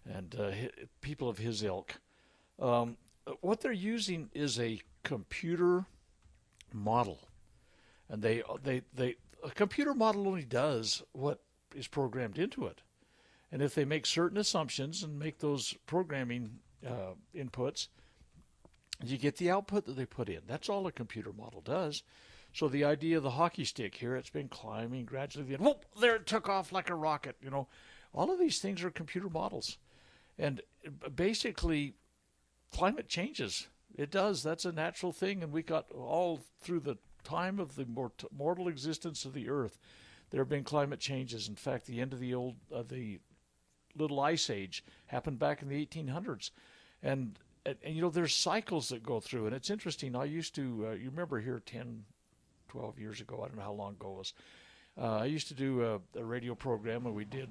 and 0.05 0.35
uh, 0.37 0.51
people 0.99 1.29
of 1.29 1.37
his 1.37 1.63
ilk, 1.63 2.01
um, 2.59 2.97
what 3.39 3.61
they're 3.61 3.71
using 3.71 4.29
is 4.33 4.59
a 4.59 4.81
computer 5.03 5.85
model. 6.73 7.19
And 8.09 8.21
they, 8.21 8.43
they, 8.63 8.81
they, 8.93 9.15
a 9.43 9.51
computer 9.51 9.93
model 9.93 10.27
only 10.27 10.43
does 10.43 11.03
what 11.11 11.41
is 11.75 11.87
programmed 11.87 12.37
into 12.37 12.65
it. 12.65 12.81
And 13.51 13.61
if 13.61 13.75
they 13.75 13.85
make 13.85 14.05
certain 14.05 14.37
assumptions 14.37 15.03
and 15.03 15.17
make 15.17 15.39
those 15.39 15.75
programming 15.85 16.59
uh, 16.85 17.13
inputs, 17.35 17.87
you 19.03 19.17
get 19.17 19.37
the 19.37 19.49
output 19.49 19.85
that 19.85 19.95
they 19.95 20.05
put 20.05 20.29
in. 20.29 20.41
That's 20.47 20.69
all 20.69 20.87
a 20.87 20.91
computer 20.91 21.31
model 21.31 21.61
does. 21.61 22.03
So 22.53 22.67
the 22.67 22.83
idea 22.83 23.17
of 23.17 23.23
the 23.23 23.31
hockey 23.31 23.65
stick 23.65 23.95
here, 23.95 24.15
it's 24.15 24.29
been 24.29 24.49
climbing 24.49 25.05
gradually. 25.05 25.53
And 25.53 25.63
whoop, 25.63 25.85
there 25.99 26.15
it 26.15 26.25
took 26.25 26.49
off 26.49 26.71
like 26.71 26.89
a 26.89 26.95
rocket. 26.95 27.35
You 27.41 27.51
know, 27.51 27.67
all 28.13 28.31
of 28.31 28.39
these 28.39 28.59
things 28.59 28.83
are 28.83 28.89
computer 28.89 29.29
models, 29.29 29.77
and 30.39 30.61
basically, 31.15 31.93
climate 32.73 33.07
changes. 33.07 33.67
It 33.95 34.11
does. 34.11 34.43
That's 34.43 34.65
a 34.65 34.71
natural 34.71 35.11
thing, 35.11 35.43
and 35.43 35.51
we 35.51 35.61
got 35.61 35.91
all 35.91 36.39
through 36.61 36.81
the 36.81 36.97
time 37.27 37.59
of 37.59 37.75
the 37.75 37.85
mort- 37.85 38.23
mortal 38.31 38.69
existence 38.69 39.25
of 39.25 39.33
the 39.33 39.49
Earth. 39.49 39.77
There 40.29 40.41
have 40.41 40.49
been 40.49 40.63
climate 40.63 40.99
changes. 40.99 41.49
In 41.49 41.55
fact, 41.55 41.85
the 41.85 41.99
end 41.99 42.13
of 42.13 42.19
the 42.19 42.33
old 42.33 42.55
uh, 42.73 42.83
the 42.87 43.19
little 43.95 44.19
ice 44.19 44.49
age 44.49 44.83
happened 45.07 45.39
back 45.39 45.61
in 45.61 45.67
the 45.67 45.85
1800s, 45.85 46.51
and, 47.03 47.37
and, 47.65 47.75
and 47.83 47.95
you 47.95 48.01
know 48.01 48.09
there's 48.09 48.35
cycles 48.35 48.89
that 48.89 49.03
go 49.03 49.19
through, 49.19 49.45
and 49.45 49.55
it's 49.55 49.69
interesting. 49.69 50.15
I 50.15 50.25
used 50.25 50.55
to 50.55 50.87
uh, 50.87 50.91
you 50.91 51.09
remember 51.09 51.39
here 51.39 51.61
10, 51.65 52.03
12 52.69 52.99
years 52.99 53.21
ago. 53.21 53.41
I 53.43 53.47
don't 53.47 53.57
know 53.57 53.63
how 53.63 53.73
long 53.73 53.93
ago 53.93 54.13
it 54.13 54.17
was. 54.17 54.33
Uh, 54.99 55.17
I 55.17 55.25
used 55.25 55.47
to 55.49 55.53
do 55.53 55.83
a, 55.83 56.19
a, 56.19 56.23
radio 56.23 56.55
program, 56.55 57.05
and 57.05 57.13
we 57.13 57.25
did 57.25 57.49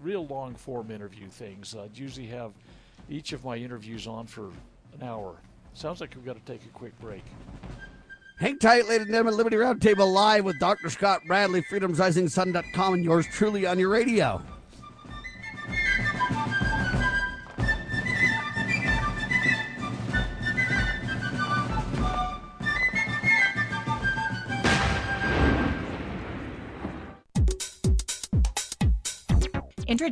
real 0.00 0.26
long 0.28 0.54
form 0.54 0.90
interview 0.90 1.28
things. 1.28 1.76
I'd 1.76 1.98
usually 1.98 2.26
have 2.28 2.52
each 3.10 3.32
of 3.32 3.44
my 3.44 3.56
interviews 3.56 4.06
on 4.06 4.26
for 4.26 4.46
an 4.94 5.02
hour. 5.02 5.36
Sounds 5.74 6.00
like 6.00 6.14
we've 6.14 6.24
got 6.24 6.36
to 6.36 6.52
take 6.52 6.64
a 6.64 6.70
quick 6.70 6.98
break. 7.00 7.24
Hang 8.38 8.58
tight, 8.58 8.86
ladies 8.86 9.06
and 9.06 9.14
gentlemen. 9.14 9.34
Liberty 9.34 9.56
Roundtable 9.56 10.12
live 10.12 10.44
with 10.44 10.58
Dr. 10.58 10.90
Scott 10.90 11.22
Bradley, 11.26 11.62
freedomsrisingsun.com, 11.62 12.94
and 12.94 13.02
yours 13.02 13.26
truly 13.26 13.64
on 13.64 13.78
your 13.78 13.88
radio. 13.88 14.42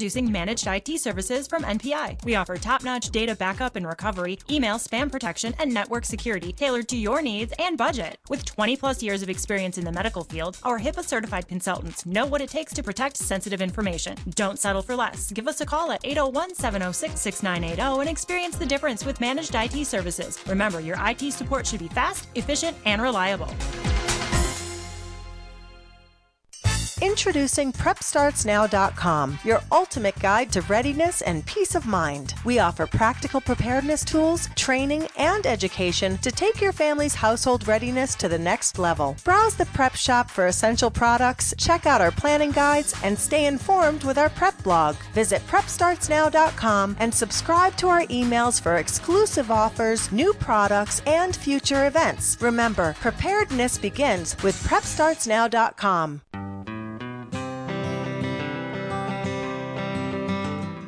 Introducing 0.04 0.30
Managed 0.30 0.66
IT 0.66 1.00
Services 1.00 1.46
from 1.46 1.62
NPI. 1.62 2.22
We 2.26 2.34
offer 2.34 2.58
top 2.58 2.84
notch 2.84 3.08
data 3.08 3.34
backup 3.34 3.74
and 3.74 3.86
recovery, 3.86 4.38
email 4.50 4.76
spam 4.76 5.10
protection, 5.10 5.54
and 5.58 5.72
network 5.72 6.04
security 6.04 6.52
tailored 6.52 6.88
to 6.88 6.96
your 6.98 7.22
needs 7.22 7.54
and 7.58 7.78
budget. 7.78 8.18
With 8.28 8.44
20 8.44 8.76
plus 8.76 9.02
years 9.02 9.22
of 9.22 9.30
experience 9.30 9.78
in 9.78 9.84
the 9.86 9.92
medical 9.92 10.22
field, 10.22 10.58
our 10.62 10.78
HIPAA 10.78 11.06
certified 11.06 11.48
consultants 11.48 12.04
know 12.04 12.26
what 12.26 12.42
it 12.42 12.50
takes 12.50 12.74
to 12.74 12.82
protect 12.82 13.16
sensitive 13.16 13.62
information. 13.62 14.18
Don't 14.34 14.58
settle 14.58 14.82
for 14.82 14.94
less. 14.94 15.32
Give 15.32 15.48
us 15.48 15.62
a 15.62 15.64
call 15.64 15.90
at 15.90 16.04
801 16.04 16.54
706 16.54 17.18
6980 17.18 18.00
and 18.00 18.10
experience 18.10 18.56
the 18.56 18.66
difference 18.66 19.06
with 19.06 19.22
Managed 19.22 19.54
IT 19.54 19.86
Services. 19.86 20.38
Remember, 20.46 20.80
your 20.80 20.98
IT 21.00 21.32
support 21.32 21.66
should 21.66 21.80
be 21.80 21.88
fast, 21.88 22.28
efficient, 22.34 22.76
and 22.84 23.00
reliable. 23.00 23.48
Introducing 27.02 27.72
PrepStartsNow.com, 27.72 29.38
your 29.44 29.60
ultimate 29.72 30.18
guide 30.20 30.52
to 30.52 30.60
readiness 30.62 31.22
and 31.22 31.44
peace 31.44 31.74
of 31.74 31.86
mind. 31.86 32.34
We 32.44 32.60
offer 32.60 32.86
practical 32.86 33.40
preparedness 33.40 34.04
tools, 34.04 34.48
training, 34.54 35.08
and 35.16 35.44
education 35.46 36.18
to 36.18 36.30
take 36.30 36.60
your 36.60 36.72
family's 36.72 37.14
household 37.14 37.66
readiness 37.66 38.14
to 38.16 38.28
the 38.28 38.38
next 38.38 38.78
level. 38.78 39.16
Browse 39.24 39.56
the 39.56 39.66
prep 39.66 39.96
shop 39.96 40.30
for 40.30 40.46
essential 40.46 40.90
products, 40.90 41.52
check 41.58 41.84
out 41.84 42.00
our 42.00 42.12
planning 42.12 42.52
guides, 42.52 42.94
and 43.02 43.18
stay 43.18 43.46
informed 43.46 44.04
with 44.04 44.16
our 44.16 44.30
prep 44.30 44.62
blog. 44.62 44.94
Visit 45.14 45.44
PrepStartsNow.com 45.48 46.96
and 47.00 47.12
subscribe 47.12 47.76
to 47.76 47.88
our 47.88 48.02
emails 48.06 48.60
for 48.60 48.76
exclusive 48.76 49.50
offers, 49.50 50.12
new 50.12 50.32
products, 50.34 51.02
and 51.06 51.34
future 51.34 51.86
events. 51.86 52.36
Remember, 52.40 52.94
preparedness 53.00 53.78
begins 53.78 54.36
with 54.42 54.54
PrepStartsNow.com. 54.62 56.20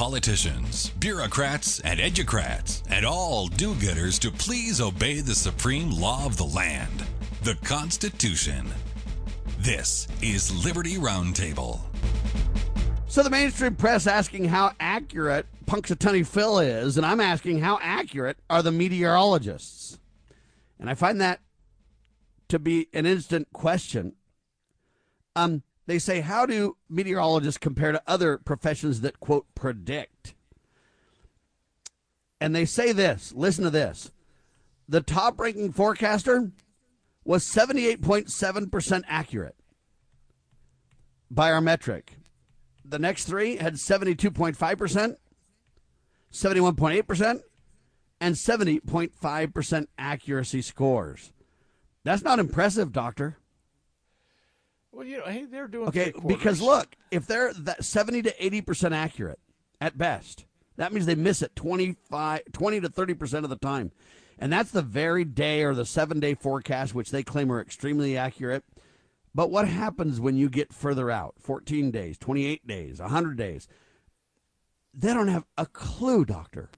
Politicians, 0.00 0.88
bureaucrats, 0.98 1.78
and 1.80 2.00
educrats, 2.00 2.82
and 2.88 3.04
all 3.04 3.48
do 3.48 3.74
gooders 3.74 4.18
to 4.18 4.30
please 4.30 4.80
obey 4.80 5.20
the 5.20 5.34
supreme 5.34 5.90
law 5.90 6.24
of 6.24 6.38
the 6.38 6.42
land, 6.42 7.04
the 7.42 7.54
Constitution. 7.56 8.66
This 9.58 10.08
is 10.22 10.64
Liberty 10.64 10.94
Roundtable. 10.94 11.80
So 13.08 13.22
the 13.22 13.28
mainstream 13.28 13.76
press 13.76 14.06
asking 14.06 14.46
how 14.46 14.72
accurate 14.80 15.44
Punxsutawney 15.66 16.26
Phil 16.26 16.60
is, 16.60 16.96
and 16.96 17.04
I'm 17.04 17.20
asking 17.20 17.58
how 17.60 17.78
accurate 17.82 18.38
are 18.48 18.62
the 18.62 18.72
meteorologists? 18.72 19.98
And 20.78 20.88
I 20.88 20.94
find 20.94 21.20
that 21.20 21.40
to 22.48 22.58
be 22.58 22.88
an 22.94 23.04
instant 23.04 23.48
question. 23.52 24.14
Um, 25.36 25.62
they 25.86 25.98
say, 25.98 26.20
how 26.20 26.46
do 26.46 26.76
meteorologists 26.88 27.58
compare 27.58 27.92
to 27.92 28.02
other 28.06 28.38
professions 28.38 29.00
that, 29.00 29.20
quote, 29.20 29.46
predict? 29.54 30.34
And 32.40 32.54
they 32.54 32.64
say 32.64 32.92
this 32.92 33.32
listen 33.34 33.64
to 33.64 33.70
this. 33.70 34.10
The 34.88 35.00
top 35.00 35.38
ranking 35.38 35.72
forecaster 35.72 36.50
was 37.24 37.44
78.7% 37.44 39.02
accurate 39.06 39.56
by 41.30 41.52
our 41.52 41.60
metric. 41.60 42.16
The 42.84 42.98
next 42.98 43.26
three 43.26 43.56
had 43.56 43.74
72.5%, 43.74 45.16
71.8%, 46.32 47.40
and 48.20 48.34
70.5% 48.34 49.86
accuracy 49.98 50.62
scores. 50.62 51.32
That's 52.02 52.22
not 52.22 52.38
impressive, 52.38 52.92
Doctor. 52.92 53.36
Well, 54.92 55.06
you 55.06 55.18
know, 55.18 55.24
hey, 55.24 55.44
they're 55.44 55.68
doing 55.68 55.88
okay 55.88 56.12
because 56.26 56.60
look, 56.60 56.96
if 57.10 57.26
they're 57.26 57.52
that 57.52 57.84
seventy 57.84 58.22
to 58.22 58.44
eighty 58.44 58.60
percent 58.60 58.92
accurate 58.92 59.38
at 59.80 59.96
best, 59.96 60.46
that 60.76 60.92
means 60.92 61.06
they 61.06 61.14
miss 61.14 61.42
it 61.42 61.54
25, 61.54 62.40
20 62.52 62.80
to 62.80 62.88
thirty 62.88 63.14
percent 63.14 63.44
of 63.44 63.50
the 63.50 63.56
time, 63.56 63.92
and 64.38 64.52
that's 64.52 64.72
the 64.72 64.82
very 64.82 65.24
day 65.24 65.62
or 65.62 65.74
the 65.74 65.86
seven 65.86 66.18
day 66.18 66.34
forecast 66.34 66.94
which 66.94 67.10
they 67.10 67.22
claim 67.22 67.52
are 67.52 67.60
extremely 67.60 68.16
accurate. 68.16 68.64
But 69.32 69.50
what 69.50 69.68
happens 69.68 70.18
when 70.18 70.36
you 70.36 70.48
get 70.48 70.72
further 70.72 71.08
out, 71.10 71.34
fourteen 71.38 71.92
days, 71.92 72.18
twenty 72.18 72.46
eight 72.46 72.66
days, 72.66 72.98
hundred 72.98 73.36
days? 73.36 73.68
They 74.92 75.14
don't 75.14 75.28
have 75.28 75.44
a 75.56 75.66
clue, 75.66 76.24
doctor. 76.24 76.68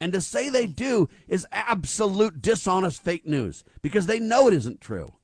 And 0.00 0.12
to 0.12 0.20
say 0.20 0.48
they 0.48 0.66
do 0.66 1.08
is 1.26 1.46
absolute 1.50 2.42
dishonest 2.42 3.02
fake 3.02 3.26
news 3.26 3.64
because 3.82 4.06
they 4.06 4.20
know 4.20 4.46
it 4.46 4.54
isn't 4.54 4.80
true 4.80 5.14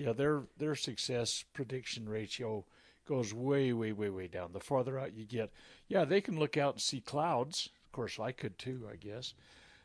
yeah, 0.00 0.12
their 0.12 0.44
their 0.56 0.74
success 0.74 1.44
prediction 1.52 2.08
ratio 2.08 2.64
goes 3.06 3.34
way, 3.34 3.72
way, 3.72 3.92
way, 3.92 4.08
way 4.08 4.26
down. 4.28 4.52
The 4.52 4.60
farther 4.60 4.98
out 4.98 5.14
you 5.14 5.26
get, 5.26 5.50
yeah, 5.88 6.04
they 6.04 6.20
can 6.20 6.38
look 6.38 6.56
out 6.56 6.74
and 6.74 6.80
see 6.80 7.00
clouds. 7.00 7.68
Of 7.86 7.92
course, 7.92 8.18
I 8.18 8.32
could 8.32 8.58
too, 8.58 8.88
I 8.90 8.96
guess. 8.96 9.34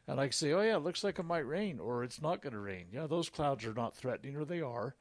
And 0.07 0.19
I 0.19 0.25
can 0.25 0.33
say, 0.33 0.53
oh 0.53 0.61
yeah, 0.61 0.77
it 0.77 0.83
looks 0.83 1.03
like 1.03 1.19
it 1.19 1.23
might 1.23 1.47
rain, 1.47 1.79
or 1.79 2.03
it's 2.03 2.21
not 2.21 2.41
going 2.41 2.53
to 2.53 2.59
rain. 2.59 2.85
Yeah, 2.93 3.07
those 3.07 3.29
clouds 3.29 3.65
are 3.65 3.73
not 3.73 3.95
threatening, 3.95 4.37
or 4.37 4.45
they 4.45 4.61
are. 4.61 4.95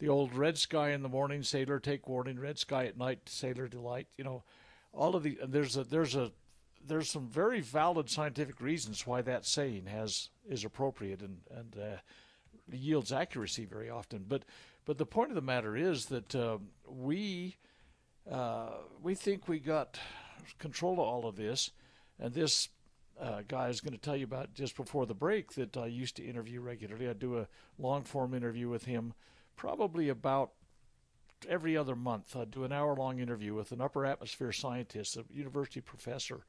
The 0.00 0.08
old 0.08 0.34
red 0.34 0.58
sky 0.58 0.90
in 0.90 1.02
the 1.02 1.08
morning, 1.08 1.42
sailor 1.42 1.80
take 1.80 2.06
warning. 2.06 2.38
Red 2.38 2.58
sky 2.58 2.86
at 2.86 2.98
night, 2.98 3.20
sailor 3.26 3.68
delight. 3.68 4.08
You 4.18 4.24
know, 4.24 4.42
all 4.92 5.16
of 5.16 5.22
the 5.22 5.38
there's 5.46 5.76
a 5.76 5.84
there's 5.84 6.14
a 6.14 6.32
there's 6.86 7.10
some 7.10 7.26
very 7.26 7.60
valid 7.60 8.10
scientific 8.10 8.60
reasons 8.60 9.06
why 9.06 9.22
that 9.22 9.46
saying 9.46 9.86
has 9.86 10.28
is 10.48 10.64
appropriate 10.64 11.20
and 11.22 11.38
and 11.50 11.76
uh, 11.78 11.96
yields 12.72 13.12
accuracy 13.12 13.64
very 13.64 13.90
often. 13.90 14.24
But 14.28 14.44
but 14.84 14.98
the 14.98 15.06
point 15.06 15.30
of 15.30 15.34
the 15.34 15.42
matter 15.42 15.76
is 15.76 16.06
that 16.06 16.34
uh, 16.34 16.58
we 16.88 17.56
uh, 18.30 18.70
we 19.02 19.14
think 19.14 19.48
we 19.48 19.58
got 19.58 19.98
control 20.58 20.94
of 20.94 21.00
all 21.00 21.26
of 21.26 21.36
this, 21.36 21.70
and 22.18 22.32
this 22.32 22.68
uh, 23.20 23.42
guy 23.46 23.68
is 23.68 23.80
going 23.80 23.92
to 23.92 24.00
tell 24.00 24.16
you 24.16 24.24
about 24.24 24.54
just 24.54 24.76
before 24.76 25.06
the 25.06 25.14
break 25.14 25.52
that 25.54 25.76
I 25.76 25.86
used 25.86 26.16
to 26.16 26.24
interview 26.24 26.60
regularly. 26.60 27.08
I 27.08 27.12
do 27.12 27.38
a 27.38 27.48
long 27.78 28.02
form 28.02 28.34
interview 28.34 28.68
with 28.68 28.84
him 28.84 29.14
probably 29.56 30.08
about 30.08 30.52
every 31.48 31.76
other 31.76 31.96
month. 31.96 32.36
I 32.36 32.44
do 32.44 32.64
an 32.64 32.72
hour 32.72 32.94
long 32.94 33.18
interview 33.18 33.54
with 33.54 33.72
an 33.72 33.80
upper 33.80 34.06
atmosphere 34.06 34.52
scientist, 34.52 35.16
a 35.16 35.24
university 35.30 35.80
professor, 35.80 36.46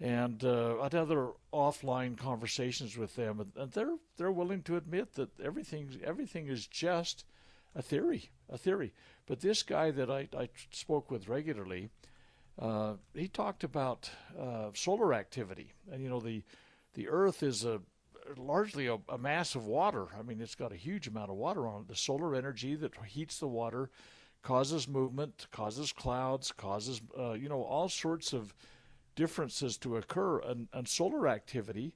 and 0.00 0.44
uh, 0.44 0.80
I'd 0.80 0.94
other 0.94 1.30
offline 1.52 2.16
conversations 2.16 2.96
with 2.96 3.14
them, 3.16 3.52
and, 3.56 3.72
they're 3.72 3.96
they're 4.16 4.32
willing 4.32 4.62
to 4.62 4.76
admit 4.76 5.14
that 5.14 5.40
everything 5.40 6.00
everything 6.04 6.48
is 6.48 6.66
just 6.66 7.24
a 7.74 7.82
theory, 7.82 8.30
a 8.48 8.58
theory. 8.58 8.92
But 9.26 9.40
this 9.40 9.62
guy 9.62 9.90
that 9.92 10.10
I, 10.10 10.28
I 10.36 10.48
spoke 10.70 11.10
with 11.10 11.28
regularly, 11.28 11.90
uh, 12.58 12.94
he 13.14 13.28
talked 13.28 13.64
about 13.64 14.10
uh, 14.38 14.70
solar 14.74 15.14
activity, 15.14 15.72
and 15.90 16.02
you 16.02 16.08
know 16.08 16.20
the 16.20 16.42
the 16.94 17.08
Earth 17.08 17.42
is 17.42 17.64
a 17.64 17.80
largely 18.36 18.86
a, 18.86 18.98
a, 19.08 19.18
mass 19.18 19.54
of 19.54 19.66
water. 19.66 20.06
I 20.18 20.22
mean, 20.22 20.40
it's 20.40 20.54
got 20.54 20.72
a 20.72 20.76
huge 20.76 21.06
amount 21.06 21.30
of 21.30 21.36
water 21.36 21.68
on 21.68 21.82
it. 21.82 21.88
The 21.88 21.96
solar 21.96 22.34
energy 22.34 22.74
that 22.76 22.92
heats 23.06 23.38
the 23.38 23.48
water 23.48 23.90
causes 24.42 24.88
movement, 24.88 25.46
causes 25.52 25.92
clouds, 25.92 26.52
causes 26.52 27.00
uh, 27.18 27.32
you 27.32 27.48
know 27.48 27.62
all 27.62 27.88
sorts 27.88 28.32
of 28.32 28.54
differences 29.14 29.76
to 29.78 29.96
occur, 29.96 30.38
and, 30.40 30.68
and 30.72 30.88
solar 30.88 31.28
activity 31.28 31.94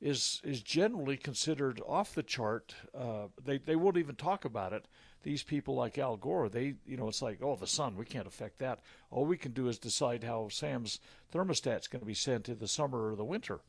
is 0.00 0.42
is 0.44 0.60
generally 0.60 1.16
considered 1.16 1.80
off 1.86 2.14
the 2.14 2.22
chart. 2.22 2.74
Uh, 2.94 3.28
they 3.42 3.58
they 3.58 3.74
won't 3.74 3.96
even 3.96 4.14
talk 4.14 4.44
about 4.44 4.72
it. 4.72 4.86
These 5.22 5.42
people 5.42 5.74
like 5.74 5.96
Al 5.96 6.16
Gore, 6.16 6.50
they 6.50 6.74
you 6.86 6.96
know 6.96 7.08
it's 7.08 7.22
like 7.22 7.42
oh 7.42 7.56
the 7.56 7.66
sun 7.66 7.96
we 7.96 8.04
can't 8.04 8.26
affect 8.26 8.58
that. 8.58 8.80
All 9.10 9.24
we 9.24 9.38
can 9.38 9.52
do 9.52 9.68
is 9.68 9.78
decide 9.78 10.22
how 10.22 10.48
Sam's 10.48 11.00
thermostat's 11.32 11.88
going 11.88 12.00
to 12.00 12.06
be 12.06 12.14
sent 12.14 12.48
in 12.48 12.58
the 12.58 12.68
summer 12.68 13.10
or 13.10 13.16
the 13.16 13.24
winter. 13.24 13.60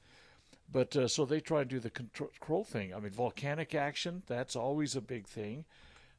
But 0.70 0.96
uh, 0.96 1.08
so 1.08 1.26
they 1.26 1.40
try 1.40 1.60
to 1.60 1.66
do 1.66 1.80
the 1.80 1.90
control 1.90 2.66
thing. 2.66 2.94
I 2.94 3.00
mean 3.00 3.14
volcanic 3.14 3.74
action 3.74 4.24
that's 4.28 4.58
always 4.58 4.96
a 4.96 5.02
big 5.02 5.28
thing. 5.28 5.64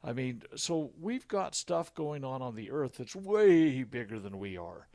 I 0.03 0.13
mean 0.13 0.41
so 0.55 0.91
we've 0.99 1.27
got 1.27 1.53
stuff 1.53 1.93
going 1.93 2.23
on 2.23 2.41
on 2.41 2.55
the 2.55 2.71
Earth 2.71 2.97
that's 2.97 3.15
way 3.15 3.83
bigger 3.83 4.19
than 4.19 4.39
we 4.39 4.57
are. 4.57 4.87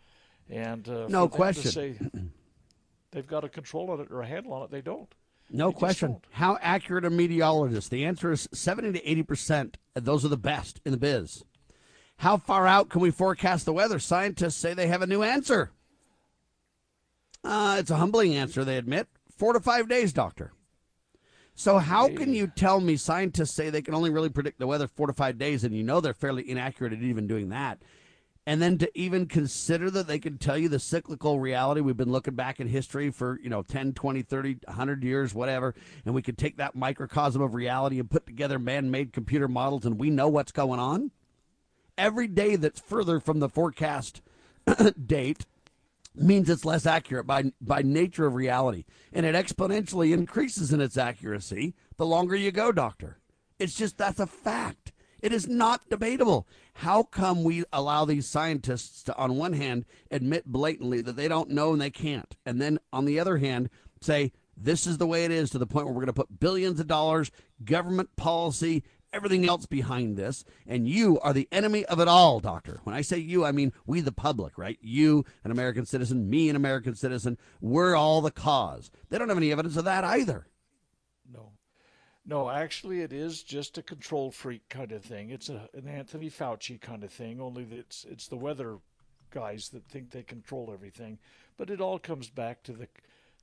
And 0.51 0.89
uh, 0.89 1.07
no 1.09 1.29
question. 1.29 1.71
Say 1.71 1.95
they've 3.11 3.27
got 3.27 3.45
a 3.45 3.49
control 3.49 3.91
on 3.91 4.01
it 4.01 4.09
or 4.11 4.23
a 4.23 4.27
handle 4.27 4.53
on 4.53 4.63
it, 4.63 4.71
they 4.71 4.81
don't. 4.81 5.13
No 5.51 5.69
they 5.69 5.75
question. 5.75 6.21
How 6.31 6.59
accurate 6.61 7.05
are 7.05 7.11
meteorologists? 7.11 7.89
The 7.89 8.05
answer 8.05 8.33
is 8.33 8.49
70 8.53 8.93
to 8.93 9.09
80 9.09 9.23
percent. 9.23 9.79
Those 9.95 10.25
are 10.25 10.29
the 10.29 10.37
best 10.37 10.81
in 10.85 10.93
the 10.93 10.99
biz. 10.99 11.45
How 12.19 12.37
far 12.37 12.67
out 12.67 12.89
can 12.89 13.01
we 13.01 13.11
forecast 13.11 13.65
the 13.65 13.73
weather? 13.73 13.99
Scientists 13.99 14.57
say 14.57 14.75
they 14.75 14.87
have 14.87 15.03
a 15.03 15.07
new 15.07 15.23
answer. 15.23 15.73
Uh, 17.45 17.77
it's 17.79 17.91
a 17.91 17.97
humbling 17.97 18.35
answer, 18.35 18.65
they 18.65 18.77
admit. 18.77 19.09
Four 19.37 19.55
to 19.55 19.61
five 19.61 19.89
days, 19.89 20.13
doctor. 20.13 20.53
So 21.55 21.79
how 21.79 22.09
can 22.09 22.33
you 22.35 22.47
tell 22.47 22.81
me 22.81 22.97
scientists 22.97 23.53
say 23.53 23.71
they 23.71 23.83
can 23.83 23.95
only 23.95 24.11
really 24.11 24.29
predict 24.29 24.59
the 24.59 24.67
weather 24.67 24.89
four 24.89 25.07
to 25.07 25.13
five 25.13 25.39
days, 25.39 25.65
and 25.65 25.75
you 25.75 25.83
know 25.83 26.01
they're 26.01 26.15
fairly 26.15 26.49
inaccurate 26.49 26.93
at 26.93 27.03
even 27.03 27.27
doing 27.27 27.51
that? 27.51 27.83
And 28.47 28.61
then 28.61 28.77
to 28.79 28.99
even 28.99 29.27
consider 29.27 29.91
that 29.91 30.07
they 30.07 30.19
can 30.19 30.37
tell 30.37 30.59
you 30.59 30.69
the 30.69 30.79
cyclical 30.79 31.39
reality 31.39 31.81
we've 31.81 31.97
been 31.97 32.11
looking 32.11 32.35
back 32.35 32.59
in 32.59 32.67
history 32.67 33.11
for 33.11 33.39
you 33.43 33.49
know 33.49 33.63
10 33.63 33.93
20 33.93 34.23
30 34.23 34.59
100 34.65 35.05
years 35.05 35.35
whatever 35.35 35.75
and 36.05 36.15
we 36.15 36.23
can 36.23 36.35
take 36.35 36.57
that 36.57 36.75
microcosm 36.75 37.41
of 37.41 37.55
reality 37.55 37.99
and 37.99 38.11
put 38.11 38.27
together 38.27 38.59
man-made 38.59 39.13
computer 39.13 39.49
models 39.49 39.85
and 39.85 39.99
we 39.99 40.11
know 40.11 40.29
what's 40.29 40.53
going 40.53 40.81
on. 40.81 41.11
Every 41.97 42.27
day 42.27 42.57
that's 42.57 42.81
further 42.81 43.21
from 43.21 43.39
the 43.39 43.49
forecast 43.49 44.23
date 45.07 45.47
means 46.15 46.51
it's 46.51 46.65
less 46.65 46.85
accurate 46.85 47.27
by 47.27 47.53
by 47.61 47.83
nature 47.83 48.27
of 48.27 48.35
reality 48.35 48.85
and 49.13 49.25
it 49.25 49.35
exponentially 49.35 50.13
increases 50.13 50.73
in 50.73 50.81
its 50.81 50.97
accuracy 50.97 51.75
the 51.97 52.07
longer 52.07 52.35
you 52.35 52.51
go 52.51 52.73
doctor. 52.73 53.19
It's 53.59 53.75
just 53.75 53.99
that's 53.99 54.21
a 54.21 54.27
fact 54.27 54.92
it 55.23 55.33
is 55.33 55.49
not 55.49 55.89
debatable. 55.89 56.47
How 56.75 57.05
come 57.05 57.45
we 57.45 57.65
allow 57.73 58.05
these 58.05 58.29
scientists 58.29 59.03
to, 59.05 59.17
on 59.17 59.37
one 59.37 59.53
hand, 59.53 59.87
admit 60.11 60.47
blatantly 60.47 61.01
that 61.03 61.17
they 61.17 61.29
don't 61.29 61.51
know 61.51 61.73
and 61.73 61.81
they 61.81 61.91
can't, 61.91 62.37
and 62.45 62.61
then 62.61 62.79
on 62.93 63.05
the 63.05 63.19
other 63.19 63.39
hand, 63.39 63.71
say 64.01 64.33
this 64.57 64.87
is 64.87 64.99
the 64.99 65.07
way 65.07 65.25
it 65.25 65.31
is 65.31 65.51
to 65.51 65.59
the 65.59 65.67
point 65.67 65.87
where 65.87 65.95
we're 65.95 66.05
going 66.05 66.07
to 66.07 66.13
put 66.13 66.41
billions 66.41 66.81
of 66.81 66.87
dollars, 66.87 67.31
government 67.65 68.15
policy, 68.17 68.83
everything 69.13 69.49
else 69.49 69.67
behind 69.67 70.17
this, 70.17 70.45
and 70.67 70.89
you 70.89 71.21
are 71.21 71.33
the 71.33 71.49
enemy 71.53 71.85
of 71.87 72.01
it 72.01 72.09
all, 72.09 72.41
doctor. 72.41 72.81
When 72.85 72.95
I 72.95 73.03
say 73.03 73.19
you, 73.19 73.45
I 73.45 73.53
mean 73.53 73.73
we, 73.87 74.01
the 74.01 74.13
public, 74.13 74.57
right? 74.59 74.79
You, 74.81 75.25
an 75.45 75.51
American 75.51 75.87
citizen, 75.87 76.29
me, 76.29 76.49
an 76.49 76.57
American 76.57 76.95
citizen, 76.95 77.39
we're 77.61 77.95
all 77.95 78.21
the 78.21 78.31
cause. 78.31 78.91
They 79.11 79.19
don't 79.19 79.29
have 79.29 79.39
any 79.39 79.53
evidence 79.53 79.77
of 79.77 79.85
that 79.85 80.05
either. 80.05 80.47
No, 82.25 82.49
actually, 82.49 83.01
it 83.01 83.13
is 83.13 83.43
just 83.43 83.79
a 83.79 83.83
control 83.83 84.31
freak 84.31 84.69
kind 84.69 84.93
of 84.93 85.03
thing. 85.05 85.31
It's 85.31 85.49
a, 85.49 85.69
an 85.75 85.89
Anthony 85.89 86.31
Fauci 86.31 86.81
kind 86.81 87.03
of 87.03 87.13
thing. 87.13 87.41
Only 87.41 87.67
it's 87.71 88.05
it's 88.09 88.29
the 88.29 88.37
weather 88.37 88.79
guys 89.31 89.71
that 89.71 89.89
think 89.89 90.11
they 90.11 90.23
control 90.23 90.71
everything. 90.73 91.19
But 91.57 91.71
it 91.71 91.81
all 91.81 91.99
comes 91.99 92.31
back 92.31 92.63
to 92.65 92.73
the 92.73 92.89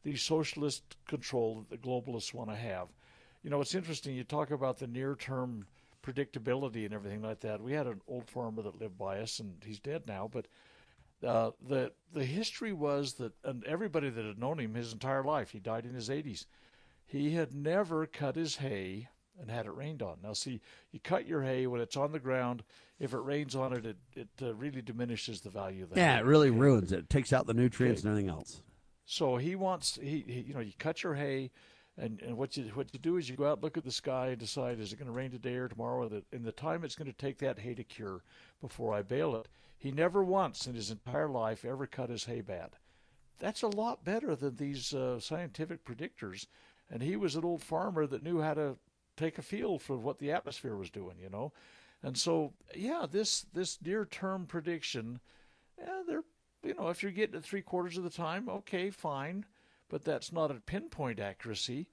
the 0.04 0.16
socialist 0.16 0.96
control 1.08 1.56
that 1.56 1.70
the 1.70 1.90
globalists 1.90 2.34
want 2.34 2.50
to 2.50 2.56
have. 2.56 2.88
You 3.44 3.50
know, 3.50 3.60
it's 3.60 3.76
interesting. 3.76 4.16
You 4.16 4.24
talk 4.24 4.52
about 4.52 4.78
the 4.78 4.88
near 4.88 5.16
term 5.16 5.66
predictability 6.02 6.86
and 6.86 6.94
everything 6.94 7.22
like 7.22 7.42
that. 7.42 7.62
We 7.62 7.74
had 7.74 7.88
an 7.88 8.00
old 8.08 8.30
farmer 8.30 8.62
that 8.62 8.80
lived 8.80 8.98
by 8.98 9.20
us, 9.20 9.40
and 9.40 9.62
he's 9.66 9.80
dead 9.80 10.04
now. 10.08 10.30
But 10.32 10.48
uh, 11.22 11.52
the 11.68 11.92
the 12.14 12.24
history 12.24 12.72
was 12.72 13.14
that, 13.16 13.34
and 13.44 13.62
everybody 13.66 14.10
that 14.10 14.24
had 14.24 14.40
known 14.40 14.58
him 14.58 14.74
his 14.74 14.94
entire 14.94 15.24
life, 15.24 15.52
he 15.52 15.60
died 15.60 15.86
in 15.86 15.94
his 15.94 16.08
80s 16.08 16.46
he 17.10 17.32
had 17.32 17.56
never 17.56 18.06
cut 18.06 18.36
his 18.36 18.58
hay 18.58 19.10
and 19.42 19.50
had 19.50 19.66
it 19.66 19.76
rained 19.76 20.04
on. 20.04 20.18
Now, 20.22 20.34
see, 20.34 20.62
you 20.92 21.00
cut 21.00 21.26
your 21.28 21.42
hay 21.42 21.66
when 21.66 21.82
it's 21.82 21.98
on 21.98 22.12
the 22.12 22.20
ground. 22.20 22.64
If 23.00 23.14
it 23.14 23.18
rains 23.18 23.56
on 23.56 23.74
it, 23.74 23.84
it, 23.84 23.98
it 24.16 24.28
uh, 24.42 24.54
really 24.54 24.84
diminishes 24.84 25.42
the 25.42 25.50
value 25.50 25.86
of 25.86 25.90
the 25.90 25.96
yeah, 25.96 26.16
hay. 26.16 26.20
it 26.20 26.26
really 26.26 26.52
ruins 26.52 26.92
it. 26.92 27.00
It 27.00 27.10
takes 27.10 27.34
out 27.34 27.48
the 27.48 27.56
nutrients 27.56 28.02
okay. 28.02 28.10
and 28.10 28.18
everything 28.18 28.30
else. 28.30 28.62
So 29.06 29.38
he 29.38 29.56
wants 29.56 29.98
he, 30.00 30.24
he, 30.28 30.42
you 30.42 30.54
know 30.54 30.60
you 30.60 30.74
cut 30.78 31.02
your 31.02 31.16
hay, 31.16 31.50
and, 31.98 32.22
and 32.22 32.38
what 32.38 32.56
you 32.56 32.66
what 32.76 32.94
you 32.94 33.00
do 33.00 33.18
is 33.18 33.28
you 33.28 33.36
go 33.36 33.50
out 33.50 33.64
look 33.64 33.76
at 33.76 33.84
the 33.84 33.92
sky 33.92 34.28
and 34.28 34.38
decide 34.38 34.80
is 34.80 34.94
it 34.94 34.98
going 34.98 35.08
to 35.08 35.12
rain 35.12 35.32
today 35.32 35.56
or 35.56 35.68
tomorrow, 35.68 36.06
or 36.06 36.10
the, 36.10 36.24
in 36.32 36.44
the 36.44 36.52
time 36.52 36.84
it's 36.84 36.96
going 36.96 37.12
to 37.12 37.18
take 37.18 37.40
that 37.40 37.58
hay 37.58 37.74
to 37.74 37.84
cure 37.84 38.22
before 38.62 38.94
I 38.94 39.02
bale 39.02 39.36
it. 39.36 39.48
He 39.80 39.92
never 39.92 40.24
once 40.24 40.68
in 40.68 40.76
his 40.76 40.92
entire 40.92 41.30
life 41.30 41.66
ever 41.66 41.88
cut 41.88 42.12
his 42.12 42.26
hay 42.26 42.42
bad. 42.42 42.72
That's 43.40 43.64
a 43.64 43.68
lot 43.68 44.06
better 44.06 44.36
than 44.36 44.58
these 44.58 44.94
uh, 44.94 45.20
scientific 45.20 45.84
predictors 45.86 46.46
and 46.90 47.02
he 47.02 47.16
was 47.16 47.36
an 47.36 47.46
old 47.46 47.62
farmer 47.62 48.08
that 48.08 48.24
knew 48.24 48.42
how 48.42 48.54
to 48.54 48.78
take 49.18 49.38
a 49.38 49.42
feel 49.42 49.78
for 49.78 49.98
what 49.98 50.20
the 50.20 50.32
atmosphere 50.32 50.76
was 50.76 50.90
doing, 50.90 51.18
you 51.22 51.30
know. 51.30 51.52
And 52.02 52.18
so, 52.18 52.54
yeah, 52.76 53.06
this 53.10 53.46
this 53.54 53.78
near 53.82 54.06
term 54.06 54.46
prediction, 54.46 55.20
yeah, 55.78 56.02
they're 56.08 56.24
you 56.64 56.74
know, 56.74 56.90
if 56.90 57.02
you're 57.02 57.12
getting 57.12 57.36
it 57.36 57.44
three 57.44 57.62
quarters 57.62 57.98
of 57.98 58.04
the 58.04 58.10
time, 58.10 58.50
okay, 58.50 58.90
fine, 58.90 59.46
but 59.90 60.04
that's 60.04 60.32
not 60.32 60.52
a 60.52 60.56
pinpoint 60.56 61.20
accuracy. 61.20 61.88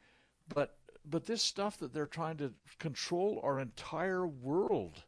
But 0.52 0.76
but 1.08 1.26
this 1.26 1.42
stuff 1.42 1.78
that 1.78 1.92
they're 1.92 2.06
trying 2.06 2.36
to 2.38 2.52
control 2.78 3.40
our 3.42 3.60
entire 3.60 4.26
world 4.26 5.04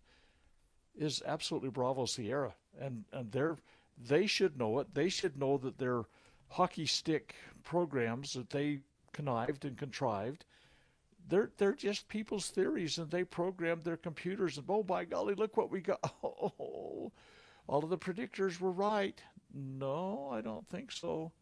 is 0.97 1.23
absolutely 1.27 1.71
Bravo 1.71 2.05
Sierra, 2.07 2.55
and 2.81 3.05
and 3.13 3.33
they're 3.33 3.59
they 3.99 4.27
should 4.27 4.59
know 4.59 4.79
it. 4.79 4.95
They 4.95 5.09
should 5.09 5.37
know 5.37 5.59
that 5.59 5.79
their 5.79 6.05
hockey 6.49 6.87
stick 6.87 7.35
programs 7.63 8.33
that 8.33 8.51
they 8.51 8.81
connived 9.13 9.65
and 9.65 9.77
contrived. 9.77 10.45
They're 11.29 11.51
they're 11.59 11.75
just 11.75 12.09
people's 12.09 12.51
theories, 12.51 12.99
and 12.99 13.11
they 13.11 13.25
programmed 13.25 13.85
their 13.85 13.97
computers. 13.97 14.57
And 14.57 14.67
oh 14.69 14.83
by 14.83 15.05
golly, 15.05 15.35
look 15.35 15.57
what 15.57 15.71
we 15.71 15.81
got! 15.81 16.01
Oh, 16.23 17.13
all 17.67 17.85
of 17.85 17.91
the 17.91 17.99
predictors 17.99 18.61
were 18.61 18.73
right. 18.73 19.21
No, 19.53 20.31
I 20.33 20.41
don't 20.41 20.67
think 20.69 20.91
so. 20.91 21.33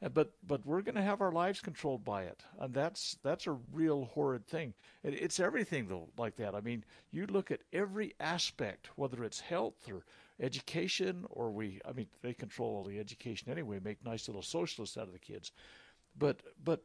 But 0.00 0.32
but 0.46 0.64
we're 0.64 0.82
going 0.82 0.94
to 0.94 1.02
have 1.02 1.20
our 1.20 1.32
lives 1.32 1.60
controlled 1.60 2.04
by 2.04 2.22
it, 2.22 2.44
and 2.60 2.72
that's 2.72 3.18
that's 3.24 3.48
a 3.48 3.58
real 3.72 4.04
horrid 4.04 4.46
thing. 4.46 4.74
it's 5.02 5.40
everything 5.40 5.88
though 5.88 6.08
like 6.16 6.36
that. 6.36 6.54
I 6.54 6.60
mean, 6.60 6.84
you 7.10 7.26
look 7.26 7.50
at 7.50 7.62
every 7.72 8.14
aspect, 8.20 8.90
whether 8.94 9.24
it's 9.24 9.40
health 9.40 9.88
or 9.90 10.04
education, 10.38 11.26
or 11.30 11.50
we. 11.50 11.80
I 11.84 11.92
mean, 11.92 12.06
they 12.22 12.32
control 12.32 12.76
all 12.76 12.84
the 12.84 13.00
education 13.00 13.50
anyway. 13.50 13.80
Make 13.82 14.04
nice 14.04 14.28
little 14.28 14.42
socialists 14.42 14.96
out 14.96 15.08
of 15.08 15.12
the 15.12 15.18
kids, 15.18 15.50
but 16.16 16.42
but 16.64 16.84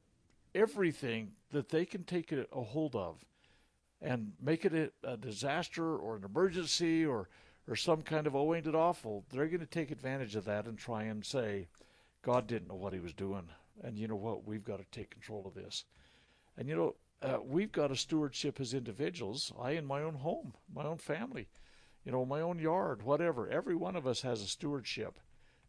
everything 0.56 1.32
that 1.52 1.70
they 1.70 1.86
can 1.86 2.04
take 2.04 2.32
a, 2.32 2.46
hold 2.52 2.96
of 2.96 3.24
and 4.02 4.34
make 4.42 4.66
it 4.66 4.74
a, 4.74 5.12
a, 5.12 5.18
disaster 5.18 5.96
or 5.96 6.16
an 6.16 6.24
emergency 6.24 7.06
or 7.06 7.30
or 7.66 7.78
some 7.78 8.02
kind 8.02 8.28
of 8.28 8.36
oh 8.36 8.54
ain't 8.54 8.68
it 8.68 8.76
awful? 8.76 9.24
They're 9.32 9.48
going 9.48 9.62
to 9.62 9.66
take 9.66 9.92
advantage 9.92 10.36
of 10.36 10.46
that 10.46 10.66
and 10.66 10.78
try 10.78 11.04
and 11.04 11.26
say 11.26 11.68
god 12.22 12.48
didn't 12.48 12.68
know 12.68 12.76
what 12.76 12.94
he 12.94 13.00
was 13.00 13.13
doing 13.13 13.48
and 13.84 13.98
you 13.98 14.08
know 14.08 14.16
what? 14.16 14.46
We've 14.46 14.63
got 14.63 14.80
to 14.80 14.86
take 14.92 15.10
control 15.10 15.46
of 15.46 15.54
this. 15.54 15.86
And 16.58 16.68
you 16.68 16.76
know 16.76 16.96
uh, 17.22 17.39
we've 17.42 17.72
got 17.72 17.92
a 17.92 17.96
stewardship 17.96 18.60
as 18.60 18.74
individuals 18.74 19.54
i 19.60 19.72
in 19.72 19.86
my 19.86 20.02
own 20.02 20.16
home 20.16 20.54
my 20.76 20.84
own 20.84 20.98
family 20.98 21.48
you 22.04 22.12
know 22.12 22.26
my 22.26 22.42
own 22.42 22.60
yard 22.60 23.02
whatever. 23.04 23.50
Every 23.50 23.76
one 23.76 23.96
of 23.96 24.06
us 24.06 24.22
has 24.22 24.42
a 24.42 24.48
stewardship 24.48 25.20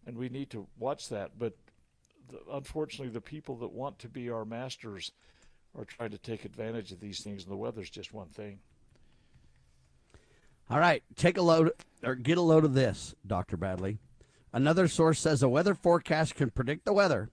and 0.07 0.17
we 0.17 0.29
need 0.29 0.51
to 0.51 0.67
watch 0.79 1.09
that. 1.09 1.39
But 1.39 1.55
the, 2.31 2.41
unfortunately, 2.53 3.13
the 3.13 3.21
people 3.21 3.57
that 3.57 3.73
want 3.73 3.99
to 4.01 4.09
be 4.09 4.31
our 4.31 4.45
masters 4.45 5.13
are 5.77 5.85
trying 5.85 6.11
to 6.11 6.19
take 6.19 6.45
advantage 6.45 6.93
of 6.93 7.01
these 7.01 7.21
things, 7.21 7.43
and 7.43 7.53
the 7.53 7.57
weather's 7.57 7.91
just 7.91 8.13
one 8.13 8.29
thing. 8.29 8.61
All 10.71 10.79
right, 10.79 11.03
take 11.17 11.37
a 11.37 11.43
load 11.43 11.73
or 12.03 12.15
get 12.15 12.39
a 12.39 12.43
load 12.43 12.65
of 12.65 12.75
this, 12.75 13.15
Dr. 13.27 13.57
Bradley. 13.57 13.99
Another 14.53 14.89
source 14.89 15.19
says 15.19 15.43
a 15.43 15.49
weather 15.49 15.75
forecast 15.75 16.37
can 16.37 16.51
predict 16.51 16.85
the 16.85 16.93
weather 16.93 17.31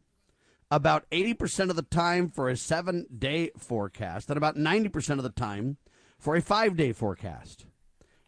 about 0.71 1.07
80% 1.11 1.69
of 1.69 1.75
the 1.75 1.81
time 1.81 2.29
for 2.29 2.49
a 2.49 2.57
seven 2.57 3.05
day 3.15 3.51
forecast 3.57 4.29
and 4.29 4.37
about 4.37 4.55
90% 4.55 5.17
of 5.17 5.23
the 5.23 5.29
time 5.29 5.77
for 6.17 6.35
a 6.35 6.41
five 6.41 6.75
day 6.75 6.93
forecast. 6.93 7.65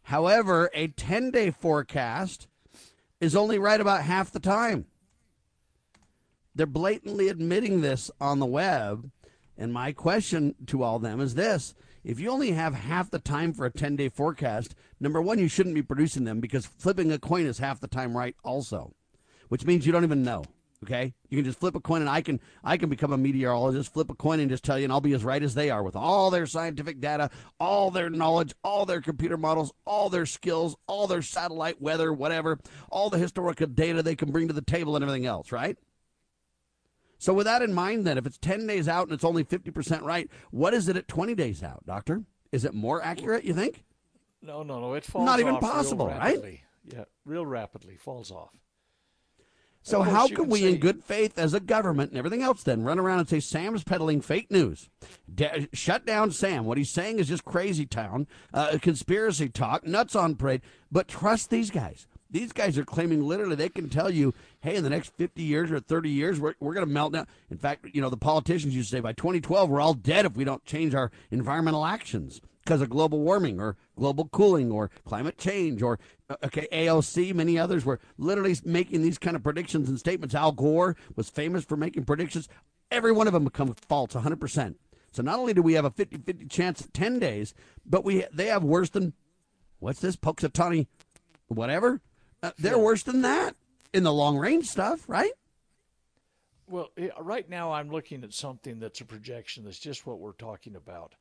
However, 0.04 0.70
a 0.74 0.90
10 0.90 1.32
day 1.32 1.52
forecast 1.52 2.48
is 3.20 3.36
only 3.36 3.58
right 3.58 3.80
about 3.80 4.04
half 4.04 4.32
the 4.32 4.40
time. 4.40 4.86
They're 6.56 6.66
blatantly 6.66 7.30
admitting 7.30 7.82
this 7.82 8.12
on 8.22 8.40
the 8.40 8.46
web. 8.46 9.10
And 9.58 9.74
my 9.74 9.92
question 9.92 10.56
to 10.68 10.84
all 10.84 11.00
them 11.00 11.20
is 11.20 11.36
this 11.36 11.76
if 12.04 12.20
you 12.20 12.30
only 12.30 12.52
have 12.52 12.74
half 12.74 13.10
the 13.10 13.20
time 13.20 13.54
for 13.54 13.66
a 13.66 13.72
10 13.72 13.96
day 13.96 14.10
forecast, 14.10 14.76
number 15.00 15.22
one, 15.22 15.40
you 15.40 15.48
shouldn't 15.48 15.76
be 15.76 15.82
producing 15.82 16.26
them 16.26 16.40
because 16.40 16.66
flipping 16.66 17.12
a 17.12 17.20
coin 17.20 17.46
is 17.46 17.60
half 17.60 17.80
the 17.80 17.88
time 17.88 18.16
right, 18.16 18.36
also, 18.44 18.94
which 19.48 19.66
means 19.66 19.86
you 19.86 19.92
don't 19.92 20.04
even 20.04 20.24
know. 20.24 20.44
Okay, 20.84 21.14
you 21.30 21.38
can 21.38 21.46
just 21.46 21.62
flip 21.62 21.76
a 21.76 21.80
coin, 21.80 22.02
and 22.02 22.10
I 22.10 22.22
can 22.22 22.42
I 22.62 22.76
can 22.76 22.90
become 22.90 23.14
a 23.14 23.18
meteorologist, 23.18 23.94
flip 23.94 24.10
a 24.10 24.16
coin, 24.16 24.42
and 24.42 24.50
just 24.50 24.66
tell 24.66 24.78
you, 24.78 24.84
and 24.84 24.92
I'll 24.92 25.00
be 25.00 25.14
as 25.14 25.24
right 25.24 25.42
as 25.42 25.56
they 25.56 25.70
are 25.70 25.82
with 25.82 25.96
all 25.96 26.30
their 26.30 26.46
scientific 26.46 27.00
data, 27.00 27.30
all 27.58 27.90
their 27.90 28.10
knowledge, 28.10 28.54
all 28.66 28.86
their 28.86 29.00
computer 29.00 29.38
models, 29.38 29.72
all 29.86 30.10
their 30.10 30.26
skills, 30.26 30.76
all 30.86 31.08
their 31.08 31.22
satellite 31.22 31.82
weather, 31.82 32.12
whatever, 32.12 32.60
all 32.90 33.10
the 33.10 33.18
historical 33.18 33.66
data 33.66 34.04
they 34.04 34.18
can 34.18 34.30
bring 34.30 34.50
to 34.50 34.54
the 34.54 34.62
table, 34.62 34.98
and 34.98 35.04
everything 35.04 35.26
else. 35.26 35.54
Right. 35.54 35.78
So 37.24 37.34
with 37.34 37.46
that 37.46 37.62
in 37.62 37.74
mind, 37.74 38.06
then, 38.06 38.18
if 38.18 38.26
it's 38.26 38.38
ten 38.38 38.68
days 38.68 38.90
out 38.90 39.04
and 39.08 39.14
it's 39.14 39.24
only 39.24 39.46
fifty 39.46 39.72
percent 39.72 40.04
right, 40.04 40.30
what 40.52 40.74
is 40.74 40.90
it 40.90 40.98
at 40.98 41.08
twenty 41.08 41.34
days 41.34 41.64
out, 41.64 41.86
Doctor? 41.86 42.24
Is 42.52 42.66
it 42.66 42.74
more 42.74 43.02
accurate? 43.02 43.46
You 43.46 43.54
think? 43.54 43.86
No, 44.42 44.62
no, 44.62 44.82
no. 44.82 44.94
It 44.94 45.06
falls 45.06 45.26
not 45.26 45.40
even 45.40 45.56
possible, 45.56 46.08
right? 46.08 46.62
Yeah, 46.86 47.06
real 47.24 47.46
rapidly 47.46 47.96
falls 47.96 48.30
off. 48.30 48.50
So 49.84 50.02
how 50.02 50.28
can 50.28 50.50
we, 50.50 50.60
say- 50.60 50.74
in 50.74 50.80
good 50.82 51.02
faith, 51.02 51.40
as 51.40 51.54
a 51.54 51.62
government 51.62 52.12
and 52.12 52.18
everything 52.18 52.42
else, 52.42 52.62
then 52.62 52.84
run 52.84 53.00
around 53.00 53.20
and 53.20 53.30
say 53.30 53.40
Sam's 53.40 53.86
peddling 53.86 54.20
fake 54.20 54.52
news? 54.52 54.90
Da- 55.34 55.70
shut 55.72 56.06
down 56.06 56.32
Sam. 56.32 56.66
What 56.66 56.78
he's 56.78 56.90
saying 56.90 57.20
is 57.20 57.30
just 57.30 57.46
crazy 57.46 57.86
town, 57.86 58.28
uh, 58.54 58.80
conspiracy 58.82 59.48
talk, 59.48 59.88
nuts 59.88 60.14
on 60.14 60.36
parade. 60.36 60.62
But 60.92 61.08
trust 61.08 61.52
these 61.52 61.72
guys. 61.72 62.06
These 62.34 62.52
guys 62.52 62.80
are 62.80 62.84
claiming 62.84 63.22
literally 63.22 63.56
they 63.56 63.70
can 63.70 63.90
tell 63.90 64.10
you, 64.10 64.34
hey, 64.62 64.76
in 64.76 64.84
the 64.84 64.90
next 64.90 65.14
50 65.14 65.44
years 65.44 65.72
or 65.72 65.80
30 65.80 66.10
years, 66.10 66.40
we're, 66.40 66.56
we're 66.60 66.74
going 66.74 66.86
to 66.86 66.92
melt 66.92 67.14
down. 67.14 67.28
In 67.52 67.60
fact, 67.60 67.86
you 67.94 68.02
know, 68.02 68.10
the 68.10 68.18
politicians 68.18 68.76
used 68.76 68.90
to 68.90 68.98
say 68.98 69.02
by 69.02 69.14
2012, 69.14 69.70
we're 69.70 69.80
all 69.80 69.94
dead 69.94 70.26
if 70.26 70.36
we 70.36 70.44
don't 70.44 70.66
change 70.66 70.96
our 70.96 71.12
environmental 71.30 71.86
actions 71.86 72.42
because 72.64 72.82
of 72.82 72.90
global 72.90 73.20
warming 73.20 73.60
or 73.60 73.78
global 73.96 74.28
cooling 74.30 74.72
or 74.72 74.90
climate 75.06 75.38
change 75.38 75.84
or 75.84 76.00
uh, 76.28 76.36
okay 76.44 76.68
AOC 76.72 77.36
many 77.36 77.60
others 77.60 77.86
were 77.86 78.00
literally 78.18 78.56
making 78.64 79.04
these 79.04 79.20
kind 79.20 79.36
of 79.36 79.44
predictions 79.44 79.88
and 79.88 80.00
statements. 80.00 80.34
Al 80.34 80.54
Gore 80.54 80.96
was 81.16 81.30
famous 81.30 81.64
for 81.64 81.78
making 81.78 82.06
predictions. 82.06 82.50
Every 82.90 83.12
one 83.12 83.28
of 83.28 83.34
them 83.34 83.44
become 83.44 83.74
false 83.74 84.14
100% 84.14 84.76
so 85.12 85.22
not 85.22 85.38
only 85.38 85.54
do 85.54 85.62
we 85.62 85.74
have 85.74 85.86
a 85.86 85.92
50-50 85.92 86.50
chance 86.50 86.82
at 86.82 86.94
10 86.94 87.20
days 87.20 87.54
but 87.86 88.04
we 88.04 88.26
they 88.34 88.48
have 88.48 88.64
worse 88.64 88.90
than 88.90 89.14
what's 89.80 90.00
this 90.00 90.16
Poxitani 90.16 90.88
whatever 91.48 92.02
uh, 92.44 92.52
they're 92.60 92.78
worse 92.78 93.02
than 93.04 93.22
that 93.22 93.56
in 93.94 94.04
the 94.04 94.14
long 94.14 94.38
range 94.38 94.68
stuff 94.68 95.08
right 95.08 95.32
Well, 96.68 96.90
right 97.20 97.50
now 97.50 97.72
I'm 97.72 97.90
looking 97.90 98.24
at 98.24 98.34
something 98.34 98.80
that's 98.80 99.02
a 99.02 99.06
projection 99.06 99.64
that's 99.64 99.80
just 99.80 100.06
what 100.06 100.20
we're 100.20 100.34
talking 100.34 100.76
about. 100.76 101.16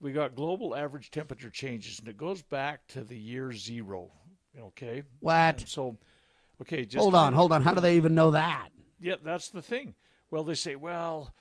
We 0.00 0.12
got 0.12 0.34
global 0.34 0.74
average 0.74 1.10
temperature 1.10 1.50
changes, 1.50 1.98
and 1.98 2.08
it 2.08 2.16
goes 2.16 2.42
back 2.42 2.86
to 2.88 3.04
the 3.04 3.16
year 3.16 3.52
zero. 3.52 4.10
Okay. 4.58 5.02
what 5.20 5.60
And 5.60 5.68
so, 5.68 5.96
okay, 6.62 6.84
just 6.84 7.00
hold 7.00 7.14
on 7.14 7.32
hold 7.32 7.52
on 7.52 7.62
how 7.62 7.74
do 7.74 7.80
they 7.80 7.96
even 7.96 8.14
know 8.14 8.30
that 8.32 8.68
Yeah, 9.00 9.16
that's 9.22 9.48
the 9.48 9.62
thing. 9.62 9.94
Well, 10.30 10.44
they 10.44 10.54
say, 10.54 10.76
well, 10.76 11.34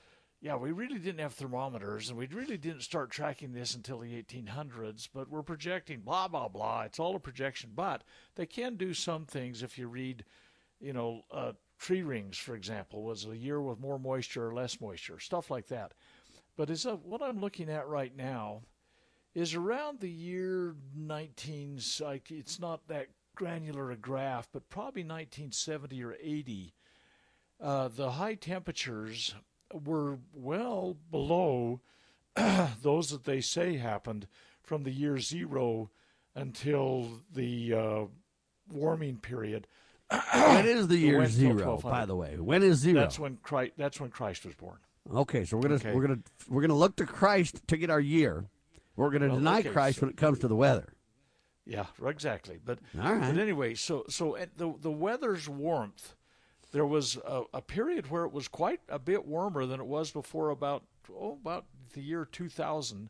yeah, 0.43 0.58
we 0.58 0.73
really 0.73 0.99
didn't 0.99 1.21
have 1.21 1.34
thermometers, 1.34 2.10
and 2.10 2.17
we 2.17 2.27
really 2.27 2.58
didn't 2.58 2.82
start 2.82 3.10
tracking 3.10 3.53
this 3.53 3.75
until 3.75 3.99
the 3.99 4.21
1800s, 4.21 5.08
but 5.13 5.29
we're 5.29 5.41
projecting 5.41 6.01
blah 6.01 6.27
blah 6.27 6.49
blah. 6.49 6.82
It's 6.82 6.99
all 6.99 7.15
a 7.15 7.19
projection, 7.19 7.71
but 7.73 8.03
they 8.36 8.45
can 8.45 8.75
do 8.75 8.93
some 8.93 9.23
things 9.25 9.63
if 9.63 9.77
you 9.77 9.88
read, 9.88 10.25
you 10.82 10.91
know, 10.91 11.21
uh, 11.32 11.53
tree 11.79 12.03
rings, 12.03 12.38
for 12.38 12.56
example, 12.56 13.03
was 13.03 13.25
a 13.25 13.38
year 13.38 13.62
with 13.62 13.79
more 13.79 13.97
moisture 13.97 14.45
or 14.45 14.53
less 14.53 14.82
moisture, 14.82 15.17
stuff 15.17 15.49
like 15.49 15.67
that. 15.67 15.93
But 16.58 16.69
is 16.69 16.86
uh, 16.86 16.97
what 16.97 17.23
I'm 17.23 17.39
looking 17.39 17.69
at 17.69 17.88
right 17.88 18.13
now 18.13 18.63
is 19.34 19.56
around 19.56 20.01
the 20.01 20.12
year 20.12 20.75
19. 20.93 21.79
Like 22.01 22.32
it's 22.32 22.60
not 22.60 22.86
that 22.89 23.08
granular 23.34 23.91
a 23.91 23.95
graph, 23.95 24.49
but 24.51 24.69
probably 24.69 25.03
1970 25.03 26.03
or 26.03 26.17
80 26.21 26.73
uh, 27.62 27.88
the 27.88 28.12
high 28.12 28.36
temperatures 28.36 29.36
were 29.73 30.17
well 30.33 30.97
below 31.12 31.81
those 32.81 33.09
that 33.09 33.23
they 33.25 33.41
say 33.41 33.77
happened 33.77 34.27
from 34.62 34.83
the 34.83 34.91
year 34.91 35.19
zero 35.19 35.89
until 36.36 37.21
the 37.33 37.73
uh, 37.73 38.03
warming 38.71 39.17
period. 39.17 39.67
when 40.33 40.67
is 40.67 40.88
the 40.88 40.97
year 40.97 41.25
zero 41.27 41.77
by 41.81 42.05
the 42.05 42.15
way 42.15 42.38
when 42.38 42.62
is 42.62 42.77
zero 42.79 42.99
That's 43.01 43.17
when 43.17 43.38
Christ, 43.41 43.73
that's 43.77 43.99
when 43.99 44.09
Christ 44.09 44.45
was 44.45 44.53
born. 44.55 44.77
Okay, 45.13 45.43
so 45.45 45.57
we're 45.57 45.63
gonna 45.63 45.75
Okay. 45.75 45.93
we're 45.93 46.01
gonna 46.01 46.19
we're 46.49 46.62
gonna 46.62 46.75
look 46.75 46.95
to 46.97 47.05
Christ 47.05 47.62
to 47.67 47.77
get 47.77 47.89
our 47.89 47.99
year. 47.99 48.45
We're 48.95 49.09
gonna 49.09 49.27
Well, 49.27 49.38
deny 49.38 49.59
okay, 49.59 49.69
Christ 49.69 49.99
so- 49.99 50.05
when 50.05 50.12
it 50.12 50.17
comes 50.17 50.39
to 50.39 50.47
the 50.47 50.55
weather. 50.55 50.93
Yeah, 51.65 51.86
exactly. 52.05 52.59
But 52.63 52.79
All 53.01 53.13
right. 53.15 53.33
but 53.33 53.41
anyway, 53.41 53.73
so 53.75 54.05
so 54.09 54.38
the 54.57 54.73
the 54.79 54.91
weather's 54.91 55.47
warmth, 55.49 56.15
there 56.73 56.86
was 56.86 57.17
a, 57.25 57.43
a 57.53 57.62
period 57.62 58.09
where 58.12 58.25
it 58.25 58.33
was 58.33 58.49
quite 58.49 58.81
a 58.89 58.99
bit 58.99 59.25
warmer 59.25 59.65
than 59.65 59.79
it 59.79 59.86
was 59.86 60.12
before 60.12 60.49
about 60.49 60.83
oh 61.09 61.38
about 61.39 61.65
the 61.93 62.01
year 62.01 62.25
2000. 62.25 63.09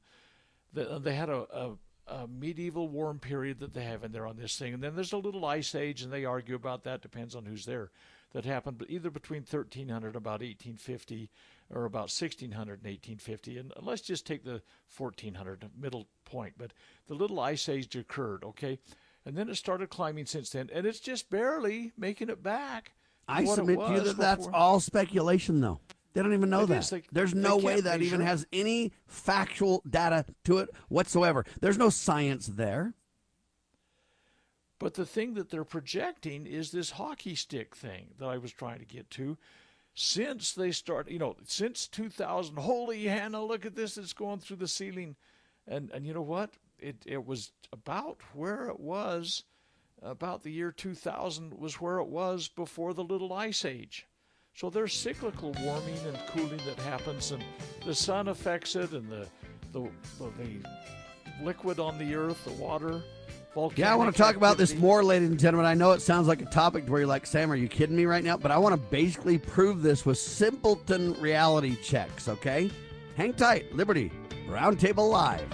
The, 0.74 0.92
uh, 0.92 1.00
they 1.00 1.16
had 1.16 1.30
a, 1.30 1.48
a 1.52 1.72
a 2.06 2.28
medieval 2.28 2.90
warm 2.90 3.18
period 3.18 3.60
that 3.60 3.74
they 3.74 3.86
have 3.86 4.04
in 4.04 4.12
there 4.12 4.28
on 4.28 4.36
this 4.36 4.58
thing, 4.58 4.74
and 4.74 4.84
then 4.84 4.94
there's 4.94 5.14
a 5.14 5.18
little 5.18 5.46
ice 5.46 5.74
age, 5.74 6.02
and 6.02 6.12
they 6.12 6.26
argue 6.26 6.56
about 6.56 6.84
that. 6.84 7.02
Depends 7.02 7.34
on 7.34 7.46
who's 7.46 7.66
there. 7.66 7.92
That 8.34 8.46
happened, 8.46 8.80
but 8.80 8.90
either 8.90 9.10
between 9.10 9.42
1300 9.42 10.08
and 10.08 10.16
about 10.16 10.42
1850, 10.42 11.30
or 11.70 11.86
about 11.86 12.12
1600 12.12 12.52
and 12.52 12.92
1850. 12.92 13.58
And 13.58 13.74
let's 13.80 14.02
just 14.02 14.26
take 14.26 14.44
the 14.44 14.62
1400 14.98 15.70
middle 15.80 16.08
point. 16.26 16.56
But 16.58 16.74
the 17.08 17.14
little 17.14 17.40
ice 17.40 17.70
age 17.70 17.96
occurred, 17.96 18.44
okay, 18.44 18.80
and 19.26 19.38
then 19.38 19.50
it 19.50 19.56
started 19.56 19.90
climbing 19.90 20.26
since 20.26 20.50
then, 20.50 20.70
and 20.74 20.86
it's 20.86 21.00
just 21.00 21.30
barely 21.30 21.94
making 21.98 22.30
it 22.30 22.44
back. 22.44 22.94
I 23.28 23.46
submit 23.46 23.80
to 23.80 23.94
you 23.94 24.00
that 24.02 24.18
that's 24.18 24.46
before. 24.48 24.56
all 24.56 24.80
speculation, 24.80 25.62
though. 25.62 25.80
They 26.14 26.22
don't 26.22 26.34
even 26.34 26.50
know 26.50 26.62
It 26.64 26.68
that. 26.68 26.88
They- 26.90 27.04
There's 27.12 27.34
no 27.34 27.58
way 27.58 27.82
that 27.82 28.02
even 28.02 28.20
measure. 28.20 28.30
has 28.30 28.46
any 28.54 28.92
factual 29.08 29.82
data 29.90 30.26
to 30.46 30.60
it 30.60 30.70
whatsoever. 30.90 31.44
There's 31.60 31.78
no 31.78 31.90
science 31.90 32.46
there. 32.48 32.94
But 34.80 34.96
the 34.96 35.06
thing 35.06 35.34
that 35.36 35.50
they're 35.50 35.64
projecting 35.64 36.46
is 36.46 36.72
this 36.72 36.92
hockey 36.92 37.36
stick 37.36 37.76
thing 37.76 38.10
that 38.20 38.28
I 38.28 38.38
was 38.38 38.52
trying 38.52 38.80
to 38.80 38.86
get 38.86 39.10
to. 39.12 39.38
Since 39.96 40.54
they 40.54 40.72
start, 40.72 41.10
you 41.10 41.20
know, 41.20 41.36
since 41.46 41.88
2000, 41.88 42.58
holy 42.58 43.06
Hannah, 43.06 43.44
look 43.44 43.66
at 43.66 43.76
this, 43.76 43.98
it's 43.98 44.14
going 44.14 44.40
through 44.40 44.58
the 44.58 44.68
ceiling. 44.68 45.16
And, 45.68 45.90
and 45.92 46.06
you 46.06 46.14
know 46.14 46.22
what? 46.22 46.52
It, 46.80 46.98
it 47.06 47.26
was 47.26 47.52
about 47.72 48.18
where 48.34 48.68
it 48.68 48.80
was, 48.80 49.44
about 50.04 50.44
the 50.44 50.52
year 50.52 50.72
2000 50.72 51.54
was 51.54 51.76
where 51.76 52.00
it 52.00 52.08
was 52.08 52.48
before 52.48 52.94
the 52.94 53.04
little 53.04 53.34
ice 53.34 53.66
age. 53.66 54.06
So 54.56 54.70
there's 54.70 54.94
cyclical 54.94 55.56
warming 55.62 55.98
and 56.06 56.18
cooling 56.28 56.62
that 56.66 56.78
happens, 56.84 57.32
and 57.32 57.44
the 57.86 57.96
sun 57.96 58.28
affects 58.28 58.76
it, 58.76 58.92
and 58.92 59.10
the, 59.10 59.28
the, 59.72 59.90
the 60.20 61.44
liquid 61.44 61.80
on 61.80 61.98
the 61.98 62.14
earth, 62.14 62.44
the 62.46 62.54
water. 62.54 63.02
Yeah, 63.76 63.92
I 63.94 63.96
want 63.96 64.16
to 64.16 64.20
talk 64.20 64.36
about 64.36 64.58
this 64.58 64.76
more, 64.76 65.04
ladies 65.04 65.30
and 65.30 65.40
gentlemen. 65.40 65.68
I 65.68 65.76
know 65.76 65.92
it 65.92 66.02
sounds 66.02 66.28
like 66.28 66.42
a 66.42 66.46
topic 66.46 66.88
where 66.88 67.02
you're 67.02 67.08
like, 67.08 67.28
Sam, 67.28 67.52
are 67.52 67.56
you 67.56 67.68
kidding 67.68 67.96
me 67.96 68.06
right 68.06 68.24
now? 68.24 68.36
But 68.36 68.50
I 68.50 68.58
want 68.58 68.74
to 68.74 68.82
basically 68.90 69.38
prove 69.38 69.84
this 69.84 70.08
with 70.08 70.18
simpleton 70.18 71.14
reality 71.22 71.76
checks, 71.84 72.28
okay? 72.28 72.72
Hang 73.16 73.34
tight. 73.34 73.72
Liberty, 73.76 74.12
Roundtable 74.48 75.08
Live. 75.08 75.48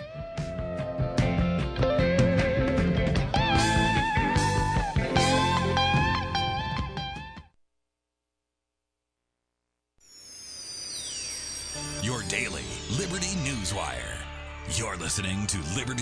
Listening 15.19 15.45
to 15.47 15.57
Liberty 15.75 15.98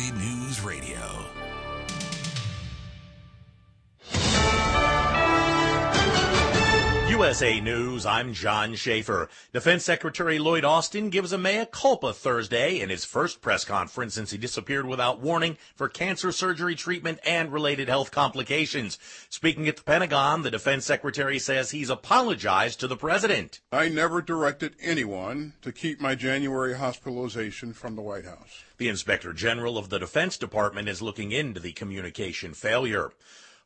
USA 7.28 7.60
News, 7.60 8.06
I'm 8.06 8.32
John 8.32 8.74
Schaefer. 8.76 9.28
Defense 9.52 9.84
Secretary 9.84 10.40
Lloyd 10.40 10.64
Austin 10.64 11.10
gives 11.10 11.34
a 11.34 11.38
mea 11.38 11.66
culpa 11.70 12.14
Thursday 12.14 12.80
in 12.80 12.90
his 12.90 13.04
first 13.04 13.42
press 13.42 13.66
conference 13.66 14.14
since 14.14 14.32
he 14.32 14.38
disappeared 14.38 14.86
without 14.86 15.20
warning 15.20 15.58
for 15.76 15.90
cancer 15.90 16.32
surgery 16.32 16.74
treatment 16.74 17.20
and 17.26 17.52
related 17.52 17.90
health 17.90 18.12
complications. 18.12 18.98
Speaking 19.30 19.68
at 19.68 19.76
the 19.76 19.84
Pentagon, 19.84 20.44
the 20.44 20.52
Defense 20.52 20.86
Secretary 20.86 21.38
says 21.38 21.72
he's 21.72 21.90
apologized 21.90 22.80
to 22.80 22.88
the 22.88 22.96
President. 22.96 23.60
I 23.74 23.90
never 23.90 24.22
directed 24.22 24.76
anyone 24.82 25.52
to 25.64 25.74
keep 25.74 26.00
my 26.00 26.16
January 26.16 26.78
hospitalization 26.78 27.74
from 27.74 27.98
the 27.98 28.02
White 28.02 28.24
House. 28.24 28.64
The 28.78 28.88
Inspector 28.88 29.34
General 29.34 29.78
of 29.78 29.90
the 29.90 30.00
Defense 30.00 30.38
Department 30.38 30.88
is 30.88 31.02
looking 31.02 31.34
into 31.34 31.60
the 31.60 31.74
communication 31.74 32.54
failure. 32.54 33.12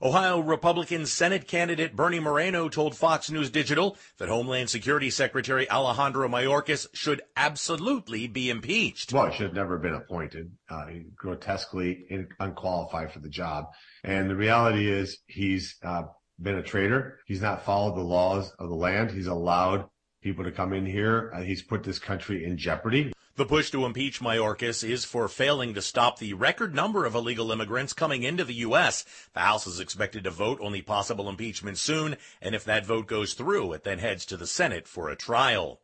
Ohio 0.03 0.39
Republican 0.39 1.05
Senate 1.05 1.47
candidate 1.47 1.95
Bernie 1.95 2.19
Moreno 2.19 2.69
told 2.69 2.95
Fox 2.95 3.29
News 3.29 3.51
Digital 3.51 3.95
that 4.17 4.29
Homeland 4.29 4.67
Security 4.67 5.11
Secretary 5.11 5.69
Alejandro 5.69 6.27
Mayorkas 6.27 6.87
should 6.91 7.21
absolutely 7.37 8.25
be 8.25 8.49
impeached. 8.49 9.13
Well, 9.13 9.27
he 9.27 9.37
should 9.37 9.45
have 9.45 9.55
never 9.55 9.77
been 9.77 9.93
appointed. 9.93 10.53
Uh, 10.67 10.87
grotesquely 11.15 12.05
in, 12.09 12.27
unqualified 12.39 13.11
for 13.11 13.19
the 13.19 13.29
job. 13.29 13.65
And 14.03 14.27
the 14.27 14.35
reality 14.35 14.89
is 14.89 15.19
he's 15.27 15.75
uh, 15.83 16.03
been 16.41 16.55
a 16.55 16.63
traitor. 16.63 17.19
He's 17.27 17.41
not 17.41 17.63
followed 17.63 17.95
the 17.95 18.01
laws 18.01 18.51
of 18.57 18.69
the 18.69 18.75
land. 18.75 19.11
He's 19.11 19.27
allowed 19.27 19.85
people 20.23 20.43
to 20.45 20.51
come 20.51 20.73
in 20.73 20.87
here. 20.87 21.31
Uh, 21.35 21.41
he's 21.41 21.61
put 21.61 21.83
this 21.83 21.99
country 21.99 22.43
in 22.43 22.57
jeopardy. 22.57 23.13
The 23.41 23.47
push 23.47 23.71
to 23.71 23.87
impeach 23.87 24.21
Mayorkas 24.21 24.87
is 24.87 25.03
for 25.03 25.27
failing 25.27 25.73
to 25.73 25.81
stop 25.81 26.19
the 26.19 26.35
record 26.35 26.75
number 26.75 27.05
of 27.05 27.15
illegal 27.15 27.51
immigrants 27.51 27.91
coming 27.91 28.21
into 28.21 28.43
the 28.43 28.53
U.S. 28.53 29.03
The 29.33 29.39
House 29.39 29.65
is 29.65 29.79
expected 29.79 30.25
to 30.25 30.29
vote 30.29 30.61
on 30.61 30.73
the 30.73 30.83
possible 30.83 31.27
impeachment 31.27 31.79
soon, 31.79 32.17
and 32.39 32.53
if 32.53 32.63
that 32.65 32.85
vote 32.85 33.07
goes 33.07 33.33
through, 33.33 33.73
it 33.73 33.83
then 33.83 33.97
heads 33.97 34.27
to 34.27 34.37
the 34.37 34.45
Senate 34.45 34.87
for 34.87 35.09
a 35.09 35.15
trial. 35.15 35.79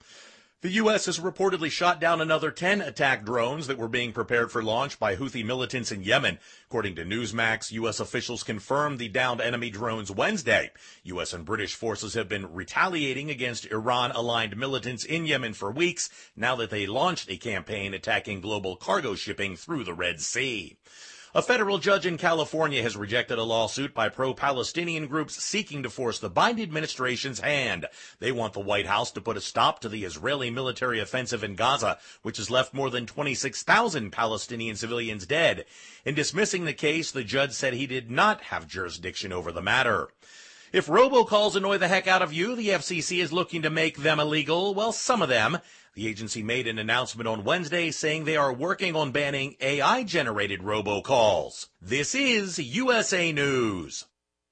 The 0.61 0.71
U.S. 0.71 1.05
has 1.05 1.19
reportedly 1.19 1.69
shot 1.69 2.01
down 2.01 2.19
another 2.19 2.49
10 2.49 2.81
attack 2.81 3.23
drones 3.23 3.67
that 3.67 3.77
were 3.77 3.87
being 3.87 4.11
prepared 4.11 4.51
for 4.51 4.63
launch 4.63 4.97
by 4.97 5.15
Houthi 5.15 5.45
militants 5.45 5.91
in 5.91 6.01
Yemen. 6.01 6.39
According 6.65 6.95
to 6.95 7.05
Newsmax, 7.05 7.71
U.S. 7.73 7.99
officials 7.99 8.41
confirmed 8.41 8.97
the 8.97 9.07
downed 9.07 9.39
enemy 9.39 9.69
drones 9.69 10.09
Wednesday. 10.09 10.71
U.S. 11.03 11.31
and 11.31 11.45
British 11.45 11.75
forces 11.75 12.15
have 12.15 12.27
been 12.27 12.51
retaliating 12.51 13.29
against 13.29 13.67
Iran 13.67 14.09
aligned 14.13 14.57
militants 14.57 15.05
in 15.05 15.27
Yemen 15.27 15.53
for 15.53 15.69
weeks 15.69 16.09
now 16.35 16.55
that 16.55 16.71
they 16.71 16.87
launched 16.87 17.29
a 17.29 17.37
campaign 17.37 17.93
attacking 17.93 18.41
global 18.41 18.77
cargo 18.77 19.13
shipping 19.13 19.55
through 19.55 19.83
the 19.83 19.93
Red 19.93 20.21
Sea. 20.21 20.79
A 21.35 21.41
federal 21.41 21.77
judge 21.77 22.05
in 22.05 22.17
California 22.17 22.81
has 22.81 22.95
rejected 22.95 23.37
a 23.37 23.43
lawsuit 23.43 23.93
by 23.93 24.07
pro-Palestinian 24.07 25.07
groups 25.07 25.43
seeking 25.43 25.83
to 25.83 25.89
force 25.89 26.19
the 26.19 26.29
Biden 26.29 26.61
administration's 26.61 27.41
hand. 27.41 27.85
They 28.19 28.31
want 28.31 28.53
the 28.53 28.61
White 28.61 28.85
House 28.87 29.11
to 29.11 29.21
put 29.21 29.35
a 29.35 29.41
stop 29.41 29.81
to 29.81 29.89
the 29.89 30.05
Israeli 30.05 30.49
military 30.49 31.01
offensive 31.01 31.43
in 31.43 31.55
Gaza, 31.55 31.99
which 32.21 32.37
has 32.37 32.49
left 32.49 32.73
more 32.73 32.89
than 32.89 33.05
26,000 33.05 34.09
Palestinian 34.09 34.77
civilians 34.77 35.25
dead. 35.25 35.65
In 36.05 36.15
dismissing 36.15 36.63
the 36.63 36.73
case, 36.73 37.11
the 37.11 37.25
judge 37.25 37.51
said 37.51 37.73
he 37.73 37.87
did 37.87 38.09
not 38.09 38.43
have 38.43 38.65
jurisdiction 38.65 39.33
over 39.33 39.51
the 39.51 39.61
matter. 39.61 40.07
If 40.71 40.87
robocalls 40.87 41.55
annoy 41.55 41.77
the 41.77 41.89
heck 41.89 42.07
out 42.07 42.21
of 42.21 42.31
you, 42.31 42.55
the 42.55 42.69
FCC 42.69 43.21
is 43.21 43.33
looking 43.33 43.61
to 43.63 43.69
make 43.69 43.97
them 43.97 44.19
illegal. 44.19 44.73
Well, 44.73 44.93
some 44.93 45.21
of 45.21 45.29
them. 45.29 45.59
The 45.97 46.07
agency 46.07 46.43
made 46.43 46.67
an 46.67 46.77
announcement 46.77 47.27
on 47.27 47.43
Wednesday 47.43 47.89
saying 47.89 48.25
they 48.25 48.38
are 48.38 48.53
working 48.53 48.95
on 48.95 49.12
banning 49.12 49.55
AI 49.60 50.03
generated 50.03 50.62
robocalls. 50.62 51.69
This 51.81 52.13
is 52.13 52.60
USA 52.60 53.31
News. 53.31 54.05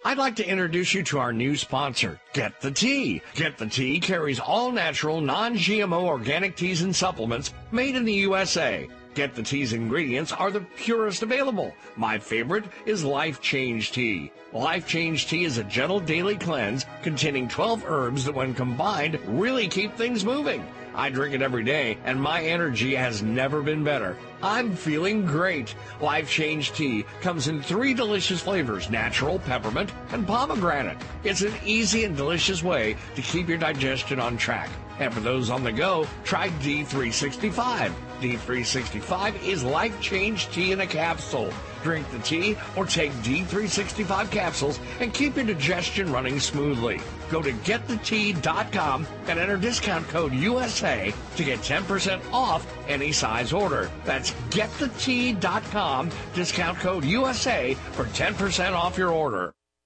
I'd 0.04 0.18
like 0.18 0.38
to 0.38 0.50
introduce 0.50 0.96
you 0.96 1.04
to 1.04 1.20
our 1.20 1.32
new 1.32 1.56
sponsor, 1.56 2.20
Get 2.34 2.62
the 2.62 2.72
Tea. 2.72 3.22
Get 3.36 3.60
the 3.60 3.68
Tea 3.68 4.00
carries 4.00 4.40
all 4.40 4.72
natural, 4.72 5.22
non 5.22 5.54
GMO 5.54 6.06
organic 6.06 6.56
teas 6.56 6.82
and 6.82 6.96
supplements 6.96 7.54
made 7.72 7.96
in 7.96 8.06
the 8.06 8.14
USA. 8.14 8.90
Get 9.14 9.36
the 9.36 9.44
Tea's 9.44 9.74
ingredients 9.74 10.32
are 10.32 10.50
the 10.50 10.66
purest 10.78 11.22
available. 11.22 11.76
My 11.96 12.18
favorite 12.18 12.66
is 12.88 13.04
Life 13.04 13.40
Change 13.40 13.92
Tea. 13.92 14.32
Life 14.52 14.88
Change 14.88 15.28
Tea 15.28 15.44
is 15.44 15.60
a 15.60 15.64
gentle 15.64 16.00
daily 16.00 16.38
cleanse 16.38 16.88
containing 17.04 17.48
12 17.48 17.84
herbs 17.86 18.26
that, 18.26 18.34
when 18.34 18.56
combined, 18.56 19.20
really 19.28 19.68
keep 19.68 19.96
things 19.96 20.26
moving. 20.26 20.66
I 20.96 21.10
drink 21.10 21.36
it 21.36 21.42
every 21.42 21.64
day, 21.64 21.98
and 22.06 22.22
my 22.22 22.42
energy 22.42 22.96
has 22.96 23.22
never 23.22 23.62
been 23.62 23.84
better. 23.84 24.18
I'm 24.42 24.76
feeling 24.76 25.26
great. 25.26 25.76
Life 26.00 26.30
Change 26.30 26.72
Tea 26.72 27.04
comes 27.22 27.48
in 27.48 27.62
three 27.62 27.94
delicious 27.94 28.42
flavors 28.42 28.90
natural, 28.90 29.40
peppermint, 29.40 29.92
and 30.12 30.26
pomegranate. 30.26 30.98
It's 31.24 31.42
an 31.42 31.54
easy 31.66 32.06
and 32.06 32.16
delicious 32.16 32.64
way 32.64 32.96
to 33.16 33.22
keep 33.22 33.50
your 33.50 33.58
digestion 33.58 34.20
on 34.20 34.38
track. 34.38 34.70
And 35.00 35.14
for 35.14 35.20
those 35.20 35.50
on 35.50 35.64
the 35.64 35.72
go, 35.72 36.08
try 36.24 36.50
D365. 36.62 37.92
D365 38.22 39.44
is 39.44 39.64
life 39.64 40.00
change 40.00 40.48
tea 40.50 40.72
in 40.72 40.80
a 40.80 40.88
capsule. 40.88 41.52
Drink 41.86 42.10
the 42.10 42.18
tea 42.18 42.58
or 42.76 42.88
take 42.88 43.12
D365 43.22 44.32
capsules 44.32 44.80
and 45.00 45.14
keep 45.14 45.36
your 45.36 45.46
digestion 45.46 46.12
running 46.12 46.40
smoothly. 46.40 47.00
Go 47.30 47.44
to 47.44 47.52
getthetea.com 47.52 49.06
and 49.28 49.40
enter 49.40 49.56
discount 49.56 50.08
code 50.08 50.34
USA 50.34 51.14
to 51.36 51.44
get 51.44 51.60
10% 51.60 52.20
off 52.34 52.66
any 52.88 53.12
size 53.12 53.54
order. 53.54 53.92
That's 54.04 54.32
getthetea.com, 54.50 56.10
discount 56.34 56.80
code 56.80 57.06
USA 57.06 57.76
for 57.92 58.06
10% 58.06 58.74
off 58.74 58.98
your 58.98 59.12
order. 59.12 59.55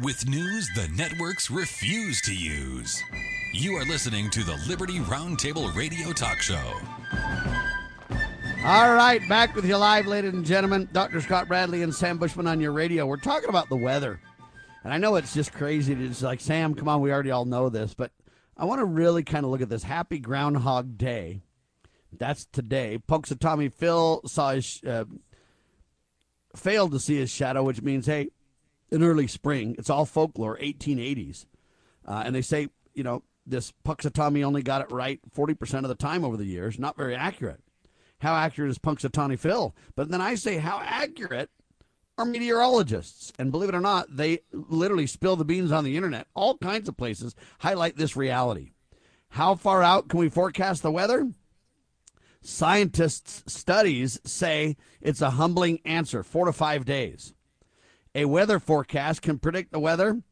with 0.00 0.28
news 0.28 0.68
the 0.76 0.86
networks 0.96 1.50
refuse 1.50 2.20
to 2.22 2.32
use. 2.32 3.02
You 3.52 3.74
are 3.74 3.84
listening 3.84 4.30
to 4.30 4.44
the 4.44 4.54
Liberty 4.68 5.00
Roundtable 5.00 5.74
Radio 5.74 6.12
Talk 6.12 6.38
Show. 6.38 6.80
All 8.64 8.94
right, 8.94 9.20
back 9.28 9.56
with 9.56 9.64
you 9.64 9.76
live, 9.76 10.06
ladies 10.06 10.34
and 10.34 10.44
gentlemen. 10.44 10.88
Dr. 10.92 11.20
Scott 11.20 11.48
Bradley 11.48 11.82
and 11.82 11.92
Sam 11.92 12.16
Bushman 12.16 12.46
on 12.46 12.60
your 12.60 12.70
radio. 12.70 13.06
We're 13.06 13.16
talking 13.16 13.48
about 13.48 13.68
the 13.68 13.76
weather. 13.76 14.20
And 14.84 14.92
I 14.92 14.98
know 14.98 15.16
it's 15.16 15.34
just 15.34 15.52
crazy. 15.52 15.94
It's 15.94 16.22
like, 16.22 16.40
Sam, 16.40 16.74
come 16.74 16.88
on, 16.88 17.00
we 17.00 17.10
already 17.10 17.32
all 17.32 17.44
know 17.44 17.68
this, 17.68 17.94
but 17.94 18.12
I 18.56 18.66
want 18.66 18.78
to 18.78 18.84
really 18.84 19.24
kind 19.24 19.44
of 19.44 19.50
look 19.50 19.62
at 19.62 19.68
this. 19.68 19.82
Happy 19.82 20.20
Groundhog 20.20 20.96
Day. 20.96 21.40
That's 22.16 22.44
today. 22.46 23.00
Punxsutawney 23.08 23.72
Phil 23.72 24.22
saw 24.26 24.52
his, 24.52 24.80
uh, 24.86 25.04
failed 26.54 26.92
to 26.92 27.00
see 27.00 27.16
his 27.16 27.30
shadow, 27.30 27.64
which 27.64 27.82
means, 27.82 28.06
hey, 28.06 28.30
in 28.90 29.02
early 29.02 29.26
spring, 29.26 29.74
it's 29.78 29.90
all 29.90 30.06
folklore, 30.06 30.58
1880s. 30.58 31.46
Uh, 32.06 32.22
and 32.24 32.34
they 32.34 32.42
say, 32.42 32.68
you 32.94 33.02
know, 33.02 33.22
this 33.46 33.72
Punxsutawney 33.84 34.44
only 34.44 34.62
got 34.62 34.82
it 34.82 34.90
right 34.90 35.20
40% 35.34 35.78
of 35.82 35.88
the 35.88 35.94
time 35.94 36.24
over 36.24 36.36
the 36.36 36.44
years. 36.44 36.78
Not 36.78 36.96
very 36.96 37.14
accurate. 37.14 37.60
How 38.20 38.34
accurate 38.34 38.70
is 38.70 38.78
Punxsutawney 38.78 39.38
Phil? 39.38 39.74
But 39.94 40.10
then 40.10 40.20
I 40.20 40.34
say, 40.34 40.58
how 40.58 40.80
accurate 40.84 41.50
are 42.16 42.24
meteorologists? 42.24 43.32
And 43.38 43.52
believe 43.52 43.68
it 43.68 43.74
or 43.74 43.80
not, 43.80 44.16
they 44.16 44.40
literally 44.52 45.06
spill 45.06 45.36
the 45.36 45.44
beans 45.44 45.70
on 45.70 45.84
the 45.84 45.96
internet. 45.96 46.26
All 46.34 46.58
kinds 46.58 46.88
of 46.88 46.96
places 46.96 47.34
highlight 47.60 47.96
this 47.96 48.16
reality. 48.16 48.72
How 49.30 49.54
far 49.54 49.82
out 49.82 50.08
can 50.08 50.18
we 50.18 50.28
forecast 50.28 50.82
the 50.82 50.90
weather? 50.90 51.30
Scientists' 52.40 53.44
studies 53.46 54.20
say 54.24 54.76
it's 55.00 55.20
a 55.20 55.30
humbling 55.30 55.80
answer 55.84 56.22
four 56.22 56.46
to 56.46 56.52
five 56.52 56.84
days. 56.84 57.34
A 58.14 58.24
weather 58.24 58.58
forecast 58.58 59.22
can 59.22 59.38
predict 59.38 59.72
the 59.72 59.78
weather 59.78 60.22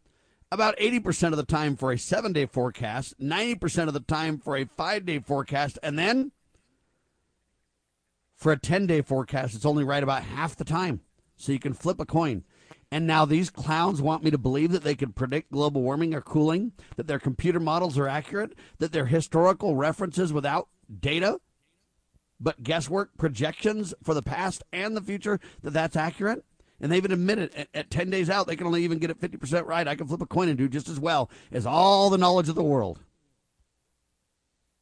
about 0.51 0.77
80% 0.79 1.33
of 1.33 1.37
the 1.37 1.45
time 1.45 1.77
for 1.77 1.93
a 1.93 1.99
seven 1.99 2.33
day 2.33 2.47
forecast, 2.47 3.19
90% 3.21 3.89
of 3.89 3.95
the 3.95 4.01
time 4.01 4.39
for 4.39 4.57
a 4.57 4.65
five 4.65 5.05
day 5.05 5.19
forecast, 5.19 5.79
and 5.83 5.99
then 5.99 6.33
for 8.37 8.53
a 8.53 8.59
10 8.59 8.87
day 8.87 9.03
forecast, 9.03 9.55
it's 9.55 9.67
only 9.67 9.85
right 9.85 10.03
about 10.03 10.23
half 10.23 10.57
the 10.57 10.65
time. 10.65 11.01
So 11.37 11.53
you 11.53 11.59
can 11.59 11.75
flip 11.75 12.01
a 12.01 12.07
coin. 12.07 12.45
And 12.91 13.07
now 13.07 13.25
these 13.25 13.51
clowns 13.51 14.01
want 14.01 14.23
me 14.23 14.31
to 14.31 14.39
believe 14.39 14.71
that 14.73 14.85
they 14.85 14.95
can 14.95 15.13
predict 15.13 15.51
global 15.51 15.83
warming 15.83 16.15
or 16.15 16.21
cooling, 16.21 16.73
that 16.97 17.09
their 17.09 17.19
computer 17.19 17.59
models 17.59 17.99
are 17.99 18.07
accurate, 18.07 18.53
that 18.79 18.93
their 18.93 19.07
historical 19.07 19.75
references 19.75 20.33
without 20.33 20.69
data, 21.01 21.41
but 22.39 22.63
guesswork 22.63 23.11
projections 23.19 23.93
for 24.03 24.15
the 24.15 24.23
past 24.23 24.63
and 24.73 24.97
the 24.97 25.03
future, 25.03 25.41
that 25.63 25.73
that's 25.73 25.97
accurate. 25.97 26.45
And 26.81 26.93
they 26.93 26.97
even 26.97 27.13
admitted 27.13 27.55
at, 27.55 27.69
at 27.73 27.91
10 27.91 28.11
days 28.11 28.29
out, 28.29 28.47
they 28.47 28.57
can 28.57 28.67
only 28.67 28.85
even 28.85 28.99
get 28.99 29.11
it 29.11 29.21
50% 29.21 29.67
right. 29.67 29.89
I 29.89 29.95
can 29.95 30.07
flip 30.07 30.21
a 30.21 30.27
coin 30.27 30.49
and 30.49 30.59
do 30.59 30.69
just 30.69 30.89
as 30.89 31.01
well 31.01 31.31
as 31.51 31.67
all 31.67 32.11
the 32.11 32.19
knowledge 32.19 32.49
of 32.49 32.55
the 32.55 32.63
world. 32.63 33.01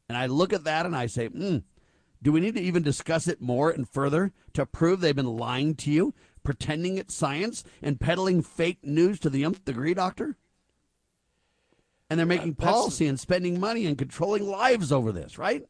And 0.08 0.18
I 0.18 0.26
look 0.26 0.52
at 0.52 0.64
that 0.64 0.86
and 0.86 0.96
I 0.96 1.06
say, 1.06 1.28
hmm, 1.28 1.58
do 2.22 2.32
we 2.32 2.40
need 2.40 2.54
to 2.54 2.62
even 2.62 2.82
discuss 2.82 3.28
it 3.28 3.40
more 3.40 3.70
and 3.70 3.88
further 3.88 4.32
to 4.54 4.66
prove 4.66 5.00
they've 5.00 5.14
been 5.14 5.36
lying 5.36 5.74
to 5.76 5.90
you, 5.90 6.14
pretending 6.42 6.98
it's 6.98 7.14
science, 7.14 7.64
and 7.82 8.00
peddling 8.00 8.42
fake 8.42 8.78
news 8.82 9.20
to 9.20 9.30
the 9.30 9.44
nth 9.44 9.64
degree, 9.64 9.94
Doctor? 9.94 10.36
And 12.10 12.18
they're 12.18 12.26
making 12.26 12.54
policy 12.54 13.06
and 13.06 13.18
spending 13.18 13.58
money 13.58 13.86
and 13.86 13.96
controlling 13.96 14.46
lives 14.46 14.92
over 14.92 15.10
this, 15.10 15.38
right? 15.38 15.64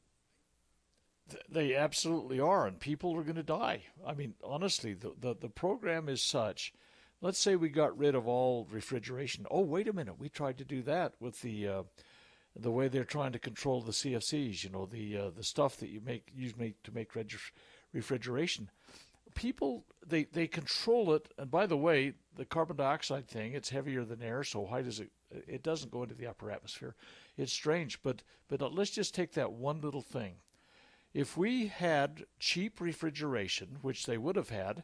They 1.48 1.74
absolutely 1.74 2.38
are, 2.38 2.66
and 2.66 2.78
people 2.78 3.16
are 3.16 3.22
going 3.22 3.36
to 3.36 3.42
die. 3.42 3.84
I 4.06 4.12
mean, 4.12 4.34
honestly, 4.44 4.92
the, 4.92 5.14
the, 5.18 5.34
the 5.34 5.48
program 5.48 6.08
is 6.08 6.22
such. 6.22 6.74
Let's 7.22 7.38
say 7.38 7.56
we 7.56 7.70
got 7.70 7.96
rid 7.96 8.14
of 8.14 8.28
all 8.28 8.66
refrigeration. 8.70 9.46
Oh, 9.50 9.62
wait 9.62 9.88
a 9.88 9.94
minute, 9.94 10.18
we 10.18 10.28
tried 10.28 10.58
to 10.58 10.64
do 10.64 10.82
that 10.82 11.14
with 11.20 11.40
the 11.40 11.66
uh, 11.66 11.82
the 12.56 12.70
way 12.70 12.88
they're 12.88 13.04
trying 13.04 13.32
to 13.32 13.38
control 13.38 13.80
the 13.80 13.92
CFCs. 13.92 14.62
You 14.62 14.70
know, 14.70 14.84
the 14.84 15.16
uh, 15.16 15.30
the 15.30 15.42
stuff 15.42 15.78
that 15.78 15.88
you 15.88 16.00
make 16.00 16.30
use 16.34 16.56
make 16.56 16.82
to 16.82 16.92
make 16.92 17.16
reg- 17.16 17.32
refrigeration. 17.92 18.70
People 19.34 19.84
they 20.06 20.24
they 20.24 20.46
control 20.46 21.14
it, 21.14 21.32
and 21.38 21.50
by 21.50 21.66
the 21.66 21.78
way, 21.78 22.12
the 22.36 22.44
carbon 22.44 22.76
dioxide 22.76 23.26
thing 23.26 23.54
it's 23.54 23.70
heavier 23.70 24.04
than 24.04 24.22
air, 24.22 24.44
so 24.44 24.60
why 24.60 24.82
does 24.82 25.00
it? 25.00 25.10
It 25.30 25.62
doesn't 25.62 25.90
go 25.90 26.02
into 26.02 26.14
the 26.14 26.26
upper 26.26 26.50
atmosphere. 26.50 26.94
It's 27.38 27.52
strange, 27.52 28.02
but 28.02 28.22
but 28.48 28.60
let's 28.74 28.90
just 28.90 29.14
take 29.14 29.32
that 29.32 29.52
one 29.52 29.80
little 29.80 30.02
thing 30.02 30.34
if 31.14 31.36
we 31.36 31.68
had 31.68 32.26
cheap 32.40 32.80
refrigeration, 32.80 33.78
which 33.80 34.04
they 34.04 34.18
would 34.18 34.36
have 34.36 34.50
had, 34.50 34.82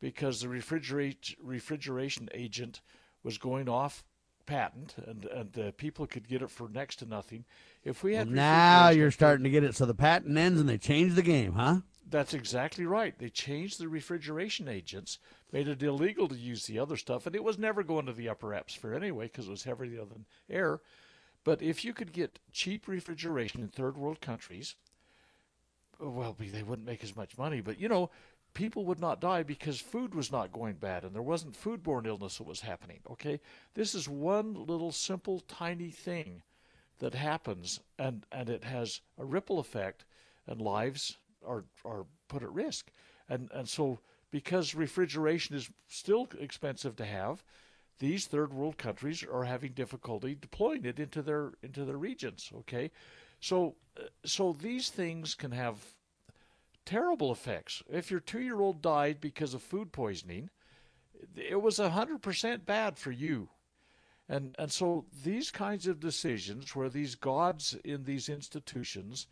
because 0.00 0.40
the 0.40 0.48
refrigerate, 0.48 1.34
refrigeration 1.42 2.28
agent 2.34 2.82
was 3.24 3.38
going 3.38 3.68
off 3.68 4.04
patent 4.44 4.96
and 5.06 5.24
and 5.26 5.56
uh, 5.56 5.70
people 5.76 6.06
could 6.06 6.28
get 6.28 6.42
it 6.42 6.50
for 6.50 6.68
next 6.68 6.96
to 6.96 7.06
nothing. 7.06 7.44
If 7.84 8.02
we 8.02 8.14
had 8.14 8.26
well, 8.26 8.36
now 8.36 8.88
you're 8.88 9.10
starting 9.10 9.44
to 9.44 9.50
get 9.50 9.64
it, 9.64 9.74
so 9.74 9.86
the 9.86 9.94
patent 9.94 10.36
ends 10.36 10.60
and 10.60 10.68
they 10.68 10.78
change 10.78 11.14
the 11.14 11.22
game, 11.22 11.54
huh? 11.54 11.78
That's 12.08 12.34
exactly 12.34 12.84
right. 12.84 13.18
They 13.18 13.30
changed 13.30 13.78
the 13.78 13.88
refrigeration 13.88 14.68
agents, 14.68 15.18
made 15.52 15.68
it 15.68 15.82
illegal 15.82 16.28
to 16.28 16.34
use 16.34 16.66
the 16.66 16.78
other 16.78 16.96
stuff, 16.96 17.26
and 17.26 17.34
it 17.34 17.44
was 17.44 17.58
never 17.58 17.82
going 17.82 18.06
to 18.06 18.12
the 18.12 18.28
upper 18.28 18.52
atmosphere 18.52 18.92
anyway 18.94 19.26
because 19.26 19.46
it 19.46 19.52
was 19.52 19.62
heavier 19.62 20.04
than 20.04 20.26
air. 20.50 20.80
But 21.44 21.62
if 21.62 21.84
you 21.84 21.94
could 21.94 22.12
get 22.12 22.38
cheap 22.52 22.86
refrigeration 22.86 23.62
in 23.62 23.68
third 23.68 23.96
world 23.96 24.20
countries, 24.20 24.74
well, 26.10 26.36
they 26.38 26.62
wouldn't 26.62 26.86
make 26.86 27.04
as 27.04 27.16
much 27.16 27.38
money, 27.38 27.60
but 27.60 27.80
you 27.80 27.88
know, 27.88 28.10
people 28.54 28.84
would 28.84 29.00
not 29.00 29.20
die 29.20 29.42
because 29.42 29.80
food 29.80 30.14
was 30.14 30.30
not 30.30 30.52
going 30.52 30.74
bad 30.74 31.04
and 31.04 31.14
there 31.14 31.22
wasn't 31.22 31.60
foodborne 31.60 32.06
illness 32.06 32.38
that 32.38 32.46
was 32.46 32.60
happening. 32.60 33.00
Okay, 33.10 33.40
this 33.74 33.94
is 33.94 34.08
one 34.08 34.54
little 34.54 34.92
simple, 34.92 35.40
tiny 35.40 35.90
thing 35.90 36.42
that 36.98 37.14
happens, 37.14 37.80
and 37.98 38.26
and 38.30 38.48
it 38.48 38.64
has 38.64 39.00
a 39.18 39.24
ripple 39.24 39.58
effect, 39.58 40.04
and 40.46 40.60
lives 40.60 41.18
are 41.46 41.64
are 41.84 42.06
put 42.28 42.42
at 42.42 42.52
risk, 42.52 42.90
and 43.28 43.50
and 43.52 43.68
so 43.68 43.98
because 44.30 44.74
refrigeration 44.74 45.56
is 45.56 45.70
still 45.88 46.28
expensive 46.38 46.96
to 46.96 47.04
have. 47.04 47.44
These 47.98 48.26
third 48.26 48.52
world 48.52 48.78
countries 48.78 49.22
are 49.22 49.44
having 49.44 49.72
difficulty 49.72 50.34
deploying 50.34 50.84
it 50.84 50.98
into 50.98 51.22
their 51.22 51.52
into 51.62 51.84
their 51.84 51.98
regions. 51.98 52.50
Okay, 52.60 52.90
so, 53.42 53.74
uh, 54.00 54.04
so 54.24 54.52
these 54.54 54.88
things 54.88 55.34
can 55.34 55.50
have 55.50 55.76
terrible 56.86 57.30
effects. 57.30 57.82
If 57.90 58.10
your 58.10 58.20
two-year-old 58.20 58.80
died 58.80 59.20
because 59.20 59.54
of 59.54 59.62
food 59.62 59.92
poisoning, 59.92 60.48
it 61.36 61.60
was 61.60 61.76
hundred 61.78 62.22
percent 62.22 62.64
bad 62.64 62.98
for 62.98 63.12
you. 63.12 63.48
And 64.28 64.56
and 64.58 64.72
so 64.72 65.04
these 65.24 65.50
kinds 65.50 65.86
of 65.86 66.00
decisions, 66.00 66.74
where 66.74 66.88
these 66.88 67.16
gods 67.16 67.76
in 67.84 68.04
these 68.04 68.28
institutions 68.28 69.26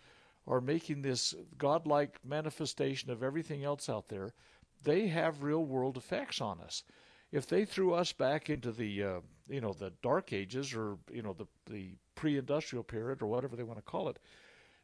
are 0.47 0.61
making 0.61 1.03
this 1.03 1.35
godlike 1.57 2.19
manifestation 2.25 3.11
of 3.11 3.23
everything 3.23 3.65
else 3.65 3.89
out 3.89 4.09
there, 4.09 4.35
they 4.83 5.09
have 5.09 5.43
real 5.43 5.65
world 5.65 5.97
effects 5.97 6.41
on 6.41 6.61
us. 6.61 6.85
If 7.33 7.47
they 7.47 7.65
threw 7.65 7.95
us 7.95 8.13
back 8.13 8.51
into 8.51 8.73
the 8.73 9.05
uh, 9.05 9.21
you 9.49 9.61
know 9.61 9.73
the 9.73 9.93
dark 10.03 10.33
ages 10.33 10.75
or 10.75 10.99
you 11.13 11.23
know 11.23 11.33
the 11.33 11.47
the 11.71 11.93
pre-industrial 12.15 12.85
period 12.85 13.23
or 13.23 13.27
whatever 13.27 13.57
they 13.57 13.63
want 13.63 13.79
to 13.79 13.91
call 13.91 14.09
it, 14.09 14.19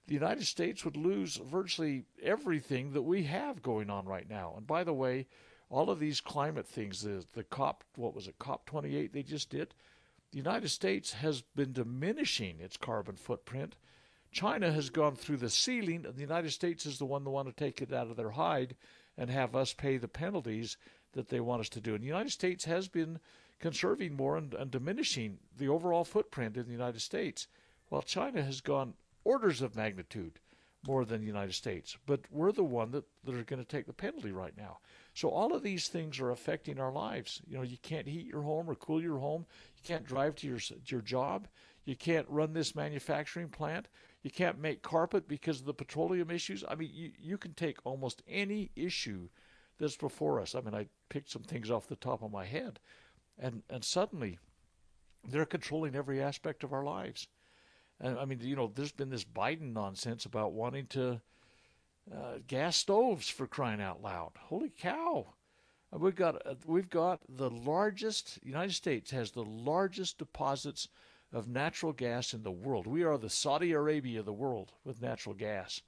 the 0.06 0.14
United 0.14 0.46
States 0.46 0.84
would 0.84 0.96
lose 0.96 1.36
virtually 1.36 2.04
everything 2.22 2.92
that 2.92 3.02
we 3.02 3.24
have 3.24 3.62
going 3.62 3.90
on 3.90 4.06
right 4.06 4.28
now. 4.28 4.54
And 4.56 4.66
by 4.66 4.84
the 4.84 4.94
way, 4.94 5.26
all 5.68 5.90
of 5.90 5.98
these 5.98 6.20
climate 6.20 6.66
things, 6.66 7.02
the 7.02 7.24
the 7.32 7.44
COP, 7.44 7.84
what 7.96 8.14
was 8.14 8.28
it, 8.28 8.38
COP 8.38 8.66
28 8.66 9.12
they 9.12 9.22
just 9.22 9.50
did, 9.50 9.74
the 10.30 10.38
United 10.38 10.68
States 10.68 11.12
has 11.14 11.42
been 11.42 11.72
diminishing 11.72 12.60
its 12.60 12.76
carbon 12.76 13.16
footprint. 13.16 13.76
China 14.30 14.70
has 14.70 14.90
gone 14.90 15.16
through 15.16 15.38
the 15.38 15.48
ceiling, 15.48 16.04
and 16.04 16.14
the 16.14 16.20
United 16.20 16.50
States 16.50 16.84
is 16.84 16.98
the 16.98 17.06
one 17.06 17.24
that 17.24 17.30
want 17.30 17.48
to 17.48 17.54
take 17.54 17.80
it 17.80 17.92
out 17.92 18.10
of 18.10 18.16
their 18.16 18.32
hide 18.32 18.76
and 19.16 19.30
have 19.30 19.56
us 19.56 19.72
pay 19.72 19.96
the 19.96 20.08
penalties 20.08 20.76
that 21.16 21.28
they 21.28 21.40
want 21.40 21.60
us 21.60 21.68
to 21.70 21.80
do. 21.80 21.94
And 21.94 22.02
the 22.02 22.06
United 22.06 22.30
States 22.30 22.64
has 22.66 22.86
been 22.86 23.18
conserving 23.58 24.14
more 24.14 24.36
and, 24.36 24.54
and 24.54 24.70
diminishing 24.70 25.38
the 25.58 25.68
overall 25.68 26.04
footprint 26.04 26.56
in 26.56 26.66
the 26.66 26.72
United 26.72 27.00
States, 27.00 27.48
while 27.88 28.02
China 28.02 28.42
has 28.42 28.60
gone 28.60 28.94
orders 29.24 29.62
of 29.62 29.74
magnitude 29.74 30.38
more 30.86 31.04
than 31.04 31.20
the 31.20 31.26
United 31.26 31.54
States. 31.54 31.96
But 32.06 32.20
we're 32.30 32.52
the 32.52 32.62
one 32.62 32.92
that, 32.92 33.04
that 33.24 33.34
are 33.34 33.42
going 33.42 33.62
to 33.62 33.68
take 33.68 33.86
the 33.86 33.92
penalty 33.92 34.30
right 34.30 34.56
now. 34.56 34.78
So 35.14 35.30
all 35.30 35.54
of 35.54 35.62
these 35.62 35.88
things 35.88 36.20
are 36.20 36.30
affecting 36.30 36.78
our 36.78 36.92
lives. 36.92 37.42
You 37.48 37.56
know, 37.56 37.62
you 37.62 37.78
can't 37.78 38.06
heat 38.06 38.26
your 38.26 38.42
home 38.42 38.68
or 38.70 38.74
cool 38.74 39.02
your 39.02 39.18
home. 39.18 39.46
You 39.76 39.82
can't 39.84 40.06
drive 40.06 40.36
to 40.36 40.46
your 40.46 40.58
to 40.58 40.76
your 40.86 41.00
job. 41.00 41.48
You 41.84 41.96
can't 41.96 42.28
run 42.28 42.52
this 42.52 42.74
manufacturing 42.74 43.48
plant. 43.48 43.88
You 44.22 44.30
can't 44.30 44.60
make 44.60 44.82
carpet 44.82 45.28
because 45.28 45.60
of 45.60 45.66
the 45.66 45.74
petroleum 45.74 46.30
issues. 46.30 46.64
I 46.68 46.74
mean, 46.74 46.90
you, 46.92 47.12
you 47.18 47.38
can 47.38 47.54
take 47.54 47.78
almost 47.84 48.22
any 48.28 48.70
issue 48.74 49.28
that's 49.78 49.96
before 49.96 50.40
us. 50.40 50.54
I 50.54 50.60
mean, 50.60 50.74
I 50.74 50.86
picked 51.08 51.30
some 51.30 51.42
things 51.42 51.70
off 51.70 51.88
the 51.88 51.96
top 51.96 52.22
of 52.22 52.32
my 52.32 52.44
head 52.44 52.80
and 53.38 53.62
and 53.68 53.84
suddenly 53.84 54.38
they're 55.28 55.46
controlling 55.46 55.94
every 55.94 56.22
aspect 56.22 56.62
of 56.62 56.72
our 56.72 56.84
lives. 56.84 57.26
And 58.00 58.18
I 58.18 58.24
mean, 58.24 58.40
you 58.42 58.56
know, 58.56 58.70
there's 58.74 58.92
been 58.92 59.10
this 59.10 59.24
Biden 59.24 59.72
nonsense 59.72 60.24
about 60.24 60.52
wanting 60.52 60.86
to 60.88 61.20
uh, 62.12 62.38
gas 62.46 62.76
stoves 62.76 63.28
for 63.28 63.46
crying 63.46 63.80
out 63.80 64.02
loud. 64.02 64.32
Holy 64.38 64.70
cow! 64.70 65.34
We've 65.92 66.14
got 66.14 66.46
uh, 66.46 66.54
we've 66.66 66.90
got 66.90 67.20
the 67.28 67.50
largest. 67.50 68.38
United 68.42 68.74
States 68.74 69.10
has 69.10 69.30
the 69.30 69.44
largest 69.44 70.18
deposits 70.18 70.88
of 71.32 71.48
natural 71.48 71.92
gas 71.92 72.32
in 72.34 72.42
the 72.42 72.50
world. 72.50 72.86
We 72.86 73.02
are 73.02 73.18
the 73.18 73.30
Saudi 73.30 73.72
Arabia 73.72 74.20
of 74.20 74.26
the 74.26 74.32
world 74.32 74.72
with 74.84 75.02
natural 75.02 75.34
gas, 75.34 75.82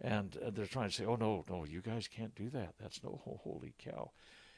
and 0.00 0.36
uh, 0.44 0.50
they're 0.50 0.66
trying 0.66 0.88
to 0.88 0.94
say, 0.94 1.04
"Oh 1.04 1.16
no, 1.16 1.44
no, 1.48 1.64
you 1.64 1.80
guys 1.80 2.08
can't 2.08 2.34
do 2.34 2.50
that. 2.50 2.74
That's 2.80 3.02
no 3.02 3.20
holy 3.44 3.74
cow." 3.78 4.10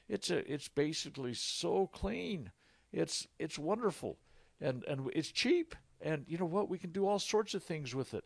It's 0.09 0.31
a 0.31 0.51
it's 0.53 0.69
basically 0.69 1.35
so 1.35 1.89
clean. 1.89 2.51
It's 2.93 3.27
it's 3.39 3.59
wonderful, 3.59 4.19
and 4.61 4.85
and 4.85 5.11
it's 5.15 5.31
cheap. 5.31 5.75
And 6.01 6.25
you 6.29 6.39
know 6.39 6.47
what? 6.47 6.69
We 6.69 6.79
can 6.79 6.93
do 6.93 7.07
all 7.07 7.19
sorts 7.19 7.55
of 7.55 7.63
things 7.63 7.95
with 7.95 8.15
it 8.15 8.25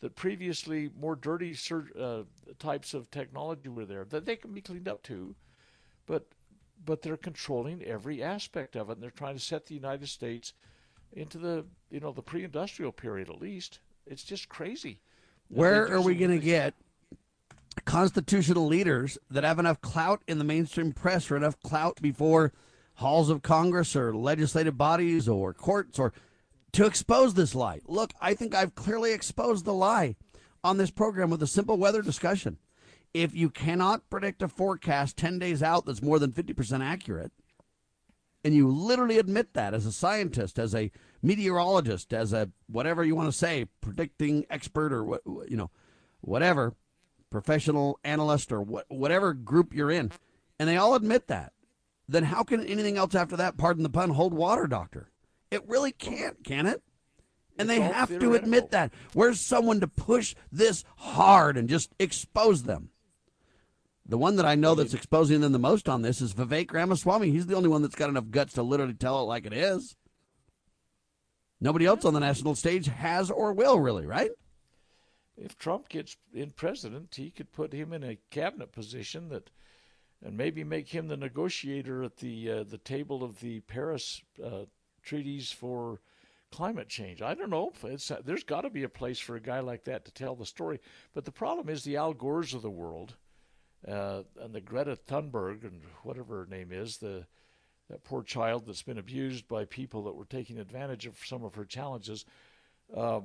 that 0.00 0.16
previously 0.16 0.90
more 0.98 1.14
dirty 1.14 1.54
uh, 1.98 2.22
types 2.58 2.94
of 2.94 3.10
technology 3.10 3.68
were 3.68 3.84
there 3.84 4.04
that 4.06 4.24
they 4.24 4.36
can 4.36 4.52
be 4.52 4.62
cleaned 4.62 4.88
up 4.88 5.02
too, 5.02 5.34
but 6.06 6.26
but 6.82 7.02
they're 7.02 7.16
controlling 7.18 7.82
every 7.82 8.22
aspect 8.22 8.74
of 8.74 8.88
it. 8.88 8.94
And 8.94 9.02
they're 9.02 9.10
trying 9.10 9.34
to 9.34 9.40
set 9.40 9.66
the 9.66 9.74
United 9.74 10.08
States 10.08 10.54
into 11.12 11.38
the 11.38 11.66
you 11.90 12.00
know 12.00 12.12
the 12.12 12.22
pre-industrial 12.22 12.92
period 12.92 13.28
at 13.28 13.40
least. 13.40 13.80
It's 14.06 14.24
just 14.24 14.48
crazy. 14.48 15.00
Where 15.50 15.92
are 15.92 16.00
we 16.00 16.14
going 16.14 16.30
to 16.30 16.38
get 16.38 16.74
constitutional 17.84 18.66
leaders 18.66 19.18
that 19.28 19.42
have 19.42 19.58
enough 19.58 19.80
clout 19.80 20.22
in 20.28 20.38
the 20.38 20.44
mainstream 20.44 20.92
press 20.92 21.28
or 21.28 21.36
enough 21.36 21.60
clout 21.60 22.00
before 22.00 22.52
halls 22.94 23.30
of 23.30 23.42
Congress 23.42 23.96
or 23.96 24.14
legislative 24.14 24.78
bodies 24.78 25.28
or 25.28 25.52
courts 25.52 25.98
or 25.98 26.12
to 26.72 26.86
expose 26.86 27.34
this 27.34 27.54
lie. 27.54 27.80
Look, 27.86 28.12
I 28.20 28.34
think 28.34 28.54
I've 28.54 28.76
clearly 28.76 29.12
exposed 29.12 29.64
the 29.64 29.74
lie 29.74 30.14
on 30.62 30.76
this 30.76 30.90
program 30.90 31.30
with 31.30 31.42
a 31.42 31.48
simple 31.48 31.76
weather 31.76 32.02
discussion. 32.02 32.58
If 33.12 33.34
you 33.34 33.50
cannot 33.50 34.08
predict 34.08 34.42
a 34.42 34.48
forecast 34.48 35.16
10 35.16 35.40
days 35.40 35.64
out 35.64 35.84
that's 35.84 36.02
more 36.02 36.20
than 36.20 36.30
50% 36.30 36.80
accurate, 36.80 37.32
and 38.44 38.54
you 38.54 38.68
literally 38.68 39.18
admit 39.18 39.54
that 39.54 39.74
as 39.74 39.84
a 39.84 39.92
scientist, 39.92 40.60
as 40.60 40.76
a 40.76 40.92
meteorologist, 41.22 42.12
as 42.12 42.32
a 42.32 42.50
whatever 42.66 43.04
you 43.04 43.14
want 43.14 43.28
to 43.28 43.38
say, 43.38 43.66
predicting 43.80 44.46
expert 44.50 44.92
or 44.92 45.04
what, 45.04 45.22
you 45.26 45.56
know, 45.56 45.70
whatever, 46.20 46.74
professional 47.30 47.98
analyst 48.04 48.52
or 48.52 48.60
what, 48.60 48.86
whatever 48.88 49.32
group 49.32 49.74
you're 49.74 49.90
in, 49.90 50.10
and 50.58 50.68
they 50.68 50.76
all 50.76 50.94
admit 50.94 51.26
that, 51.28 51.52
then 52.08 52.24
how 52.24 52.42
can 52.42 52.64
anything 52.66 52.96
else 52.96 53.14
after 53.14 53.36
that, 53.36 53.56
pardon 53.56 53.82
the 53.82 53.88
pun, 53.88 54.10
hold 54.10 54.34
water, 54.34 54.66
doctor? 54.66 55.10
It 55.50 55.68
really 55.68 55.92
can't, 55.92 56.42
can 56.44 56.66
it? 56.66 56.82
And 57.58 57.68
they 57.68 57.80
have 57.80 58.08
to 58.08 58.34
admit 58.34 58.70
that. 58.70 58.92
Where's 59.12 59.40
someone 59.40 59.80
to 59.80 59.88
push 59.88 60.34
this 60.50 60.82
hard 60.96 61.56
and 61.58 61.68
just 61.68 61.92
expose 61.98 62.62
them? 62.62 62.90
The 64.06 64.18
one 64.18 64.36
that 64.36 64.46
I 64.46 64.54
know 64.54 64.74
that's 64.74 64.94
exposing 64.94 65.40
them 65.40 65.52
the 65.52 65.58
most 65.58 65.88
on 65.88 66.02
this 66.02 66.20
is 66.20 66.32
Vivek 66.32 66.72
Ramaswamy. 66.72 67.30
He's 67.30 67.46
the 67.46 67.54
only 67.54 67.68
one 67.68 67.82
that's 67.82 67.94
got 67.94 68.08
enough 68.08 68.30
guts 68.30 68.54
to 68.54 68.62
literally 68.62 68.94
tell 68.94 69.20
it 69.20 69.26
like 69.26 69.46
it 69.46 69.52
is. 69.52 69.96
Nobody 71.60 71.86
else 71.86 72.04
on 72.04 72.14
the 72.14 72.20
national 72.20 72.54
stage 72.54 72.86
has 72.86 73.30
or 73.30 73.52
will, 73.52 73.78
really, 73.78 74.06
right? 74.06 74.30
If 75.36 75.58
Trump 75.58 75.88
gets 75.88 76.16
in 76.32 76.50
president, 76.50 77.14
he 77.14 77.30
could 77.30 77.52
put 77.52 77.72
him 77.72 77.92
in 77.92 78.02
a 78.02 78.18
cabinet 78.30 78.72
position 78.72 79.28
that, 79.28 79.50
and 80.22 80.36
maybe 80.36 80.64
make 80.64 80.88
him 80.88 81.08
the 81.08 81.16
negotiator 81.16 82.02
at 82.02 82.18
the 82.18 82.50
uh, 82.50 82.64
the 82.64 82.78
table 82.78 83.24
of 83.24 83.40
the 83.40 83.60
Paris 83.60 84.22
uh, 84.44 84.64
treaties 85.02 85.50
for 85.50 86.00
climate 86.50 86.88
change. 86.88 87.22
I 87.22 87.34
don't 87.34 87.50
know. 87.50 87.72
It's, 87.84 88.10
there's 88.24 88.44
got 88.44 88.62
to 88.62 88.70
be 88.70 88.82
a 88.82 88.88
place 88.88 89.18
for 89.18 89.36
a 89.36 89.40
guy 89.40 89.60
like 89.60 89.84
that 89.84 90.04
to 90.04 90.12
tell 90.12 90.34
the 90.34 90.46
story. 90.46 90.80
But 91.14 91.24
the 91.24 91.32
problem 91.32 91.68
is 91.68 91.84
the 91.84 91.96
Al 91.96 92.12
Gores 92.12 92.54
of 92.54 92.62
the 92.62 92.70
world 92.70 93.14
uh, 93.86 94.22
and 94.40 94.54
the 94.54 94.60
Greta 94.60 94.96
Thunberg 94.96 95.64
and 95.64 95.82
whatever 96.02 96.40
her 96.40 96.46
name 96.46 96.72
is, 96.72 96.98
the 96.98 97.26
that 97.90 98.04
poor 98.04 98.22
child 98.22 98.66
that's 98.66 98.82
been 98.82 98.98
abused 98.98 99.46
by 99.48 99.64
people 99.64 100.04
that 100.04 100.14
were 100.14 100.24
taking 100.24 100.58
advantage 100.58 101.06
of 101.06 101.18
some 101.24 101.44
of 101.44 101.54
her 101.56 101.64
challenges. 101.64 102.24
Uh, 102.96 103.20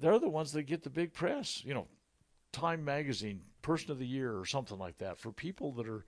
they're 0.00 0.18
the 0.18 0.28
ones 0.28 0.52
that 0.52 0.64
get 0.64 0.82
the 0.82 0.90
big 0.90 1.12
press. 1.12 1.62
You 1.64 1.74
know, 1.74 1.86
Time 2.52 2.84
Magazine 2.84 3.40
Person 3.62 3.92
of 3.92 3.98
the 3.98 4.06
Year 4.06 4.36
or 4.36 4.44
something 4.44 4.78
like 4.78 4.98
that 4.98 5.18
for 5.18 5.32
people 5.32 5.72
that 5.72 5.88
are 5.88 6.04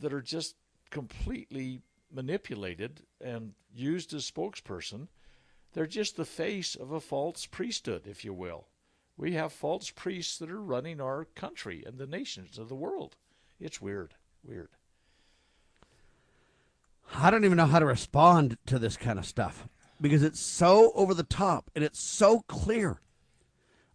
that 0.00 0.12
are 0.12 0.22
just 0.22 0.56
completely 0.90 1.80
manipulated 2.12 3.02
and 3.20 3.52
used 3.74 4.12
as 4.12 4.30
spokesperson. 4.30 5.08
They're 5.72 5.86
just 5.86 6.16
the 6.16 6.24
face 6.24 6.74
of 6.74 6.92
a 6.92 7.00
false 7.00 7.46
priesthood, 7.46 8.06
if 8.06 8.24
you 8.24 8.32
will. 8.32 8.68
We 9.16 9.32
have 9.32 9.52
false 9.52 9.90
priests 9.90 10.38
that 10.38 10.50
are 10.50 10.62
running 10.62 11.00
our 11.00 11.24
country 11.24 11.84
and 11.86 11.98
the 11.98 12.06
nations 12.06 12.58
of 12.58 12.68
the 12.68 12.74
world. 12.74 13.16
It's 13.60 13.80
weird. 13.80 14.14
Weird. 14.42 14.70
I 17.14 17.30
don't 17.30 17.44
even 17.44 17.56
know 17.56 17.66
how 17.66 17.78
to 17.78 17.86
respond 17.86 18.58
to 18.66 18.78
this 18.78 18.96
kind 18.96 19.18
of 19.18 19.26
stuff 19.26 19.68
because 20.00 20.22
it's 20.22 20.40
so 20.40 20.92
over 20.94 21.14
the 21.14 21.22
top 21.22 21.70
and 21.74 21.84
it's 21.84 22.00
so 22.00 22.40
clear. 22.48 23.00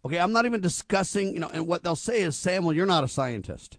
Okay, 0.04 0.18
I'm 0.18 0.32
not 0.32 0.46
even 0.46 0.60
discussing, 0.60 1.32
you 1.32 1.40
know, 1.40 1.50
and 1.52 1.66
what 1.66 1.84
they'll 1.84 1.94
say 1.94 2.22
is, 2.22 2.36
Sam, 2.36 2.64
well, 2.64 2.74
you're 2.74 2.86
not 2.86 3.04
a 3.04 3.08
scientist. 3.08 3.78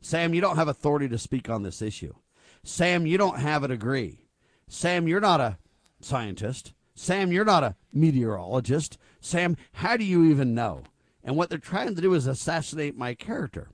Sam, 0.00 0.32
you 0.32 0.40
don't 0.40 0.56
have 0.56 0.68
authority 0.68 1.08
to 1.08 1.18
speak 1.18 1.50
on 1.50 1.64
this 1.64 1.82
issue. 1.82 2.14
Sam, 2.62 3.06
you 3.06 3.18
don't 3.18 3.40
have 3.40 3.64
a 3.64 3.68
degree. 3.68 4.26
Sam, 4.68 5.08
you're 5.08 5.20
not 5.20 5.40
a 5.40 5.58
scientist. 6.00 6.72
Sam, 6.94 7.32
you're 7.32 7.44
not 7.44 7.64
a 7.64 7.74
meteorologist. 7.92 8.98
Sam, 9.20 9.56
how 9.72 9.96
do 9.96 10.04
you 10.04 10.24
even 10.26 10.54
know? 10.54 10.84
And 11.24 11.36
what 11.36 11.50
they're 11.50 11.58
trying 11.58 11.94
to 11.96 12.00
do 12.00 12.14
is 12.14 12.26
assassinate 12.26 12.96
my 12.96 13.14
character. 13.14 13.70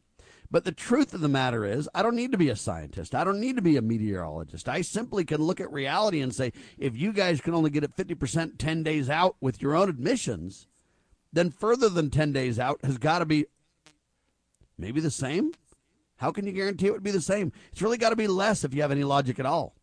But 0.53 0.65
the 0.65 0.71
truth 0.71 1.15
of 1.15 1.23
the 1.23 1.29
matter 1.29 1.65
is, 1.65 1.89
I 1.95 2.03
don't 2.03 2.15
need 2.15 2.31
to 2.33 2.39
be 2.39 2.51
a 2.51 2.57
scientist. 2.57 3.15
I 3.15 3.25
don't 3.25 3.41
need 3.41 3.57
to 3.57 3.63
be 3.63 3.79
a 3.79 3.83
meteorologist. 3.83 4.69
I 4.69 4.83
simply 4.83 5.25
can 5.25 5.41
look 5.41 5.63
at 5.63 5.73
reality 5.73 6.21
and 6.21 6.35
say, 6.35 6.53
if 6.77 6.95
you 6.95 7.15
guys 7.15 7.41
can 7.41 7.55
only 7.55 7.71
get 7.71 7.85
it 7.85 7.97
50% 7.97 8.59
10 8.59 8.83
days 8.83 9.09
out 9.09 9.37
with 9.41 9.63
your 9.63 9.75
own 9.75 9.89
admissions, 9.89 10.69
then 11.33 11.51
further 11.51 11.89
than 11.89 12.11
10 12.11 12.33
days 12.33 12.59
out 12.59 12.79
has 12.85 12.99
got 12.99 13.21
to 13.21 13.25
be 13.25 13.47
maybe 14.77 15.01
the 15.01 15.11
same, 15.11 15.53
how 16.17 16.31
can 16.31 16.47
you 16.47 16.53
guarantee 16.53 16.89
it 16.89 16.93
would 16.93 17.03
be 17.03 17.11
the 17.11 17.23
same? 17.23 17.51
It's 17.73 17.81
really 17.81 17.97
got 17.97 18.11
to 18.11 18.17
be 18.17 18.27
less 18.27 18.63
if 18.63 18.75
you 18.75 18.83
have 18.83 18.93
any 18.93 19.05
logic 19.05 19.41
at 19.41 19.47
all. 19.47 19.75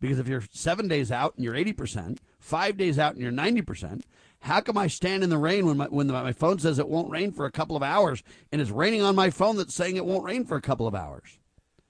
Because 0.00 0.18
if 0.18 0.26
you're 0.26 0.42
seven 0.50 0.88
days 0.88 1.12
out 1.12 1.36
and 1.36 1.44
you're 1.44 1.54
80%, 1.54 2.18
five 2.40 2.76
days 2.76 2.98
out 2.98 3.14
and 3.14 3.22
you're 3.22 3.30
90%, 3.30 4.02
how 4.40 4.60
come 4.60 4.78
I 4.78 4.86
stand 4.86 5.24
in 5.24 5.30
the 5.30 5.38
rain 5.38 5.66
when 5.66 5.76
my, 5.76 5.86
when 5.86 6.06
my 6.06 6.32
phone 6.32 6.58
says 6.58 6.78
it 6.78 6.88
won't 6.88 7.10
rain 7.10 7.32
for 7.32 7.46
a 7.46 7.50
couple 7.50 7.76
of 7.76 7.82
hours 7.82 8.22
and 8.52 8.60
it's 8.60 8.70
raining 8.70 9.02
on 9.02 9.16
my 9.16 9.30
phone 9.30 9.56
that's 9.56 9.74
saying 9.74 9.96
it 9.96 10.04
won't 10.04 10.24
rain 10.24 10.44
for 10.44 10.56
a 10.56 10.62
couple 10.62 10.86
of 10.86 10.94
hours? 10.94 11.38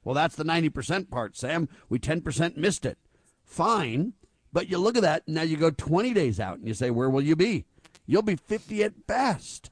Well, 0.04 0.14
that's 0.14 0.36
the 0.36 0.44
90% 0.44 1.10
part, 1.10 1.36
Sam. 1.36 1.68
We 1.88 1.98
10% 1.98 2.56
missed 2.56 2.86
it. 2.86 2.96
Fine. 3.44 4.12
But 4.52 4.68
you 4.68 4.78
look 4.78 4.96
at 4.96 5.02
that, 5.02 5.24
and 5.26 5.34
now 5.34 5.42
you 5.42 5.56
go 5.56 5.70
20 5.70 6.14
days 6.14 6.40
out 6.40 6.58
and 6.58 6.66
you 6.66 6.74
say, 6.74 6.90
where 6.90 7.10
will 7.10 7.22
you 7.22 7.36
be? 7.36 7.64
You'll 8.06 8.22
be 8.22 8.36
50 8.36 8.84
at 8.84 9.06
best. 9.06 9.70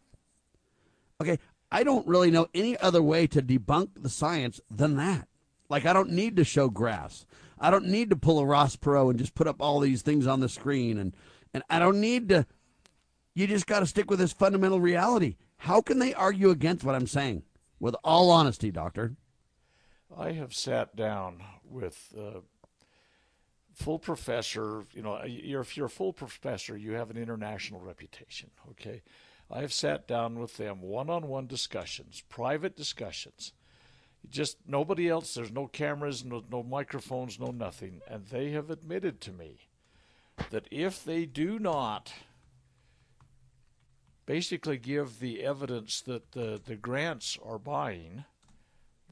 Okay, 1.22 1.38
I 1.70 1.84
don't 1.84 2.06
really 2.06 2.30
know 2.30 2.48
any 2.52 2.76
other 2.78 3.02
way 3.02 3.26
to 3.28 3.40
debunk 3.40 3.90
the 3.96 4.08
science 4.08 4.60
than 4.70 4.96
that. 4.96 5.28
Like, 5.68 5.86
I 5.86 5.92
don't 5.92 6.10
need 6.10 6.36
to 6.36 6.44
show 6.44 6.68
graphs. 6.68 7.26
I 7.58 7.70
don't 7.70 7.86
need 7.86 8.10
to 8.10 8.16
pull 8.16 8.40
a 8.40 8.44
Ross 8.44 8.76
Perot 8.76 9.10
and 9.10 9.18
just 9.18 9.34
put 9.34 9.46
up 9.46 9.56
all 9.60 9.80
these 9.80 10.02
things 10.02 10.26
on 10.26 10.40
the 10.40 10.48
screen. 10.48 10.98
And, 10.98 11.14
and 11.54 11.62
I 11.70 11.78
don't 11.78 12.00
need 12.00 12.28
to. 12.28 12.46
You 13.34 13.48
just 13.48 13.66
got 13.66 13.80
to 13.80 13.86
stick 13.86 14.10
with 14.10 14.20
this 14.20 14.32
fundamental 14.32 14.80
reality. 14.80 15.36
How 15.58 15.80
can 15.80 15.98
they 15.98 16.14
argue 16.14 16.50
against 16.50 16.84
what 16.84 16.94
I'm 16.94 17.08
saying? 17.08 17.42
With 17.80 17.96
all 18.04 18.30
honesty, 18.30 18.70
Doctor. 18.70 19.16
I 20.16 20.32
have 20.32 20.54
sat 20.54 20.94
down 20.94 21.42
with 21.68 22.14
a 22.16 22.42
full 23.74 23.98
professor. 23.98 24.84
You 24.92 25.02
know, 25.02 25.24
you're, 25.24 25.62
if 25.62 25.76
you're 25.76 25.86
a 25.86 25.90
full 25.90 26.12
professor, 26.12 26.76
you 26.76 26.92
have 26.92 27.10
an 27.10 27.16
international 27.16 27.80
reputation. 27.80 28.50
Okay, 28.70 29.02
I 29.50 29.60
have 29.60 29.72
sat 29.72 30.06
down 30.06 30.38
with 30.38 30.56
them 30.56 30.80
one 30.80 31.10
on 31.10 31.26
one 31.26 31.48
discussions, 31.48 32.22
private 32.28 32.76
discussions. 32.76 33.52
Just 34.30 34.56
nobody 34.66 35.08
else, 35.08 35.34
there's 35.34 35.52
no 35.52 35.66
cameras, 35.66 36.24
no, 36.24 36.42
no 36.50 36.62
microphones, 36.62 37.38
no 37.38 37.48
nothing. 37.48 38.00
And 38.08 38.26
they 38.26 38.52
have 38.52 38.70
admitted 38.70 39.20
to 39.22 39.32
me 39.32 39.58
that 40.50 40.66
if 40.70 41.04
they 41.04 41.26
do 41.26 41.58
not 41.58 42.12
basically 44.26 44.78
give 44.78 45.20
the 45.20 45.42
evidence 45.42 46.00
that 46.02 46.32
the, 46.32 46.60
the 46.64 46.76
grants 46.76 47.38
are 47.44 47.58
buying, 47.58 48.24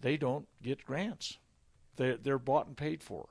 they 0.00 0.16
don't 0.16 0.46
get 0.62 0.84
grants. 0.84 1.38
They're, 1.96 2.16
they're 2.16 2.38
bought 2.38 2.66
and 2.66 2.76
paid 2.76 3.02
for. 3.02 3.28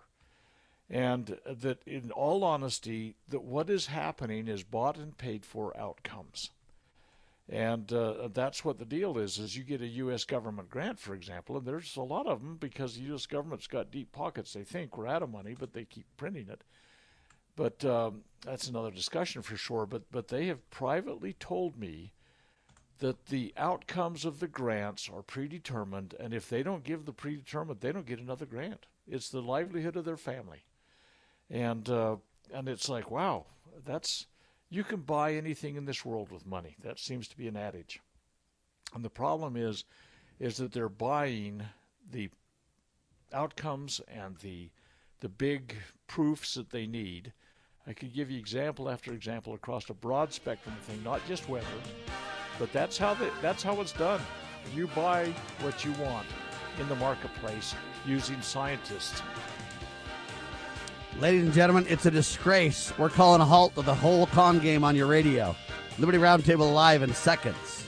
And 0.89 1.37
that, 1.45 1.79
in 1.85 2.11
all 2.11 2.43
honesty, 2.43 3.15
that 3.29 3.43
what 3.43 3.69
is 3.69 3.85
happening 3.85 4.47
is 4.49 4.63
bought 4.63 4.97
and 4.97 5.17
paid 5.17 5.45
for 5.45 5.75
outcomes. 5.77 6.51
And 7.47 7.91
uh, 7.91 8.29
that's 8.33 8.63
what 8.63 8.77
the 8.77 8.85
deal 8.85 9.17
is: 9.17 9.37
is 9.37 9.57
you 9.57 9.63
get 9.63 9.81
a 9.81 9.87
U.S. 9.87 10.25
government 10.25 10.69
grant, 10.69 10.99
for 10.99 11.13
example, 11.13 11.57
and 11.57 11.65
there's 11.65 11.95
a 11.95 12.01
lot 12.01 12.27
of 12.27 12.41
them 12.41 12.57
because 12.57 12.95
the 12.95 13.03
U.S. 13.03 13.25
government's 13.25 13.67
got 13.67 13.91
deep 13.91 14.11
pockets. 14.11 14.53
They 14.53 14.63
think 14.63 14.97
we're 14.97 15.07
out 15.07 15.23
of 15.23 15.29
money, 15.29 15.55
but 15.57 15.73
they 15.73 15.85
keep 15.85 16.05
printing 16.17 16.47
it. 16.49 16.61
But 17.55 17.83
um, 17.85 18.21
that's 18.43 18.67
another 18.67 18.91
discussion 18.91 19.41
for 19.41 19.55
sure. 19.55 19.85
But 19.85 20.03
but 20.11 20.29
they 20.29 20.47
have 20.47 20.69
privately 20.71 21.33
told 21.33 21.77
me 21.77 22.13
that 22.99 23.27
the 23.27 23.53
outcomes 23.57 24.25
of 24.25 24.39
the 24.39 24.47
grants 24.47 25.09
are 25.13 25.23
predetermined, 25.23 26.15
and 26.19 26.33
if 26.33 26.47
they 26.47 26.63
don't 26.63 26.83
give 26.83 27.05
the 27.05 27.13
predetermined, 27.13 27.81
they 27.81 27.91
don't 27.91 28.05
get 28.05 28.19
another 28.19 28.45
grant. 28.45 28.85
It's 29.07 29.29
the 29.29 29.41
livelihood 29.41 29.95
of 29.95 30.05
their 30.05 30.17
family, 30.17 30.65
and 31.49 31.89
uh, 31.89 32.17
and 32.53 32.69
it's 32.69 32.89
like 32.89 33.11
wow, 33.11 33.45
that's 33.85 34.27
you 34.69 34.83
can 34.83 35.01
buy 35.01 35.33
anything 35.33 35.75
in 35.75 35.85
this 35.85 36.05
world 36.05 36.31
with 36.31 36.45
money. 36.45 36.77
That 36.81 36.99
seems 36.99 37.27
to 37.27 37.37
be 37.37 37.47
an 37.47 37.57
adage, 37.57 37.99
and 38.93 39.03
the 39.03 39.09
problem 39.09 39.57
is, 39.57 39.83
is 40.39 40.57
that 40.57 40.71
they're 40.71 40.89
buying 40.89 41.63
the 42.09 42.29
outcomes 43.33 44.01
and 44.07 44.37
the 44.37 44.69
the 45.21 45.29
big 45.29 45.75
proofs 46.07 46.55
that 46.55 46.71
they 46.71 46.85
need. 46.85 47.31
I 47.87 47.93
could 47.93 48.13
give 48.13 48.29
you 48.29 48.37
example 48.37 48.89
after 48.89 49.13
example 49.13 49.53
across 49.53 49.89
a 49.89 49.93
broad 49.93 50.33
spectrum 50.33 50.75
of 50.77 50.83
things, 50.83 51.03
not 51.03 51.25
just 51.27 51.47
weather, 51.47 51.65
but 52.59 52.71
that's 52.73 52.97
how 52.97 53.13
the, 53.13 53.29
that's 53.41 53.63
how 53.63 53.79
it's 53.81 53.93
done. 53.93 54.21
You 54.75 54.87
buy 54.87 55.33
what 55.61 55.85
you 55.85 55.91
want 55.93 56.27
in 56.79 56.87
the 56.89 56.95
marketplace 56.95 57.73
using 58.05 58.41
scientists. 58.41 59.21
Ladies 61.19 61.43
and 61.43 61.53
gentlemen, 61.53 61.85
it's 61.87 62.05
a 62.05 62.11
disgrace. 62.11 62.93
We're 62.97 63.09
calling 63.09 63.41
a 63.41 63.45
halt 63.45 63.75
to 63.75 63.81
the 63.81 63.93
whole 63.93 64.27
con 64.27 64.59
game 64.59 64.83
on 64.83 64.95
your 64.95 65.07
radio. 65.07 65.55
Liberty 65.99 66.17
Roundtable 66.17 66.73
live 66.73 67.03
in 67.03 67.13
seconds. 67.13 67.87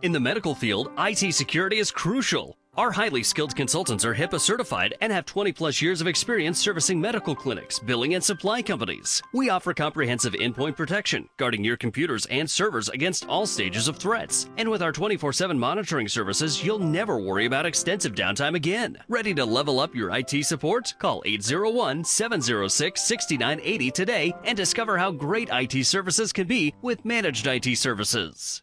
In 0.00 0.12
the 0.12 0.20
medical 0.20 0.54
field, 0.54 0.92
IT 0.96 1.34
security 1.34 1.78
is 1.78 1.90
crucial. 1.90 2.56
Our 2.76 2.92
highly 2.92 3.24
skilled 3.24 3.56
consultants 3.56 4.04
are 4.04 4.14
HIPAA 4.14 4.38
certified 4.38 4.94
and 5.00 5.12
have 5.12 5.26
20 5.26 5.50
plus 5.50 5.82
years 5.82 6.00
of 6.00 6.06
experience 6.06 6.60
servicing 6.60 7.00
medical 7.00 7.34
clinics, 7.34 7.80
billing, 7.80 8.14
and 8.14 8.22
supply 8.22 8.62
companies. 8.62 9.20
We 9.34 9.50
offer 9.50 9.74
comprehensive 9.74 10.34
endpoint 10.34 10.76
protection, 10.76 11.28
guarding 11.36 11.64
your 11.64 11.76
computers 11.76 12.26
and 12.26 12.48
servers 12.48 12.88
against 12.90 13.26
all 13.26 13.44
stages 13.44 13.88
of 13.88 13.96
threats. 13.96 14.48
And 14.56 14.68
with 14.68 14.82
our 14.82 14.92
24 14.92 15.32
7 15.32 15.58
monitoring 15.58 16.06
services, 16.06 16.64
you'll 16.64 16.78
never 16.78 17.18
worry 17.18 17.46
about 17.46 17.66
extensive 17.66 18.14
downtime 18.14 18.54
again. 18.54 18.98
Ready 19.08 19.34
to 19.34 19.44
level 19.44 19.80
up 19.80 19.96
your 19.96 20.16
IT 20.16 20.46
support? 20.46 20.94
Call 21.00 21.24
801 21.26 22.04
706 22.04 23.02
6980 23.02 23.90
today 23.90 24.32
and 24.44 24.56
discover 24.56 24.96
how 24.96 25.10
great 25.10 25.48
IT 25.50 25.84
services 25.84 26.32
can 26.32 26.46
be 26.46 26.72
with 26.82 27.04
managed 27.04 27.48
IT 27.48 27.76
services. 27.76 28.62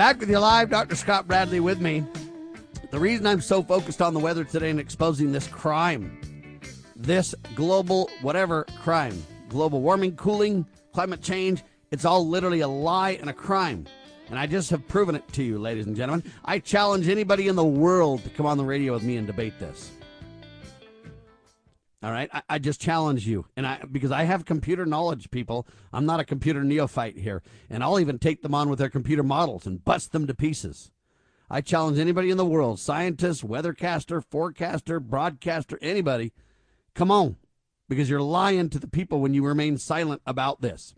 Back 0.00 0.18
with 0.18 0.30
you 0.30 0.38
live, 0.38 0.70
Dr. 0.70 0.96
Scott 0.96 1.28
Bradley 1.28 1.60
with 1.60 1.78
me. 1.78 2.02
The 2.90 2.98
reason 2.98 3.26
I'm 3.26 3.42
so 3.42 3.62
focused 3.62 4.00
on 4.00 4.14
the 4.14 4.18
weather 4.18 4.44
today 4.44 4.70
and 4.70 4.80
exposing 4.80 5.30
this 5.30 5.46
crime, 5.46 6.18
this 6.96 7.34
global 7.54 8.08
whatever 8.22 8.64
crime, 8.80 9.22
global 9.50 9.82
warming, 9.82 10.16
cooling, 10.16 10.64
climate 10.94 11.20
change, 11.20 11.62
it's 11.90 12.06
all 12.06 12.26
literally 12.26 12.60
a 12.60 12.66
lie 12.66 13.18
and 13.20 13.28
a 13.28 13.34
crime. 13.34 13.84
And 14.30 14.38
I 14.38 14.46
just 14.46 14.70
have 14.70 14.88
proven 14.88 15.16
it 15.16 15.28
to 15.34 15.42
you, 15.42 15.58
ladies 15.58 15.86
and 15.86 15.94
gentlemen. 15.94 16.24
I 16.46 16.60
challenge 16.60 17.06
anybody 17.06 17.48
in 17.48 17.56
the 17.56 17.62
world 17.62 18.24
to 18.24 18.30
come 18.30 18.46
on 18.46 18.56
the 18.56 18.64
radio 18.64 18.94
with 18.94 19.02
me 19.02 19.18
and 19.18 19.26
debate 19.26 19.58
this. 19.58 19.90
All 22.02 22.12
right, 22.12 22.30
I, 22.32 22.42
I, 22.48 22.58
just 22.58 22.80
challenge 22.80 23.26
you, 23.26 23.44
and 23.56 23.66
I 23.66 23.82
because 23.90 24.10
I 24.10 24.24
have 24.24 24.46
computer 24.46 24.86
knowledge, 24.86 25.30
people. 25.30 25.66
I'm 25.92 26.06
not 26.06 26.18
a 26.18 26.24
computer 26.24 26.64
neophyte 26.64 27.18
here, 27.18 27.42
and 27.68 27.84
I'll 27.84 28.00
even 28.00 28.18
take 28.18 28.40
them 28.40 28.54
on 28.54 28.70
with 28.70 28.78
their 28.78 28.88
computer 28.88 29.22
models 29.22 29.66
and 29.66 29.84
bust 29.84 30.12
them 30.12 30.26
to 30.26 30.34
pieces. 30.34 30.90
I 31.50 31.60
challenge 31.60 31.98
anybody 31.98 32.30
in 32.30 32.38
the 32.38 32.46
world, 32.46 32.80
scientist, 32.80 33.46
weathercaster, 33.46 34.24
forecaster, 34.24 34.98
broadcaster, 34.98 35.78
anybody, 35.82 36.32
come 36.94 37.10
on, 37.10 37.36
because 37.86 38.08
you're 38.08 38.22
lying 38.22 38.70
to 38.70 38.78
the 38.78 38.88
people 38.88 39.20
when 39.20 39.34
you 39.34 39.44
remain 39.44 39.76
silent 39.76 40.22
about 40.24 40.62
this. 40.62 40.94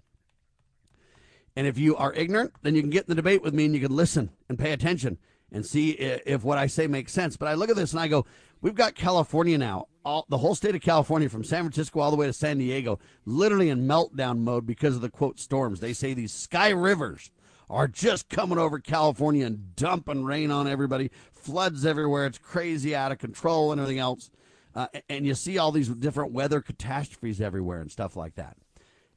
And 1.57 1.67
if 1.67 1.79
you 1.79 1.97
are 1.97 2.15
ignorant, 2.15 2.53
then 2.63 2.77
you 2.77 2.81
can 2.81 2.91
get 2.91 3.05
in 3.05 3.09
the 3.09 3.15
debate 3.17 3.43
with 3.43 3.55
me 3.55 3.65
and 3.65 3.75
you 3.75 3.81
can 3.81 3.97
listen 3.97 4.31
and 4.49 4.59
pay 4.59 4.73
attention 4.73 5.19
and 5.53 5.65
see 5.65 5.91
if 5.91 6.45
what 6.45 6.59
I 6.59 6.67
say 6.67 6.87
makes 6.87 7.13
sense. 7.13 7.37
But 7.37 7.49
I 7.49 7.55
look 7.55 7.71
at 7.71 7.77
this 7.77 7.93
and 7.93 8.01
I 8.01 8.09
go, 8.09 8.27
we've 8.61 8.75
got 8.75 8.95
California 8.95 9.59
now, 9.59 9.87
all, 10.05 10.27
the 10.29 10.39
whole 10.39 10.55
state 10.55 10.75
of 10.75 10.81
California 10.81 11.29
from 11.29 11.45
San 11.45 11.63
Francisco 11.63 12.01
all 12.01 12.11
the 12.11 12.17
way 12.17 12.27
to 12.27 12.33
San 12.33 12.59
Diego, 12.59 12.99
literally 13.27 13.69
in 13.69 13.87
meltdown 13.87 14.39
mode 14.39 14.67
because 14.67 14.97
of 14.97 15.03
the 15.03 15.11
quote 15.11 15.39
storms. 15.39 15.81
They 15.81 15.93
say 15.93 16.15
these 16.15 16.33
sky 16.33 16.71
rivers 16.71 17.31
are 17.69 17.89
just 17.89 18.29
coming 18.29 18.59
over 18.59 18.79
California 18.79 19.47
and 19.47 19.77
dumping 19.77 20.25
rain 20.25 20.51
on 20.51 20.67
everybody, 20.67 21.11
floods 21.33 21.87
everywhere. 21.87 22.27
It's 22.27 22.39
crazy 22.39 22.95
out 22.95 23.13
of 23.13 23.19
control 23.19 23.73
and 23.73 23.81
everything 23.81 24.01
else. 24.01 24.31
Uh, 24.75 24.87
and 25.09 25.27
you 25.27 25.35
see 25.35 25.59
all 25.59 25.71
these 25.71 25.89
different 25.89 26.33
weather 26.33 26.61
catastrophes 26.61 27.41
everywhere 27.41 27.81
and 27.81 27.93
stuff 27.93 28.17
like 28.17 28.35
that. 28.37 28.57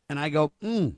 And 0.09 0.19
I 0.19 0.29
go, 0.29 0.51
hmm 0.61 0.89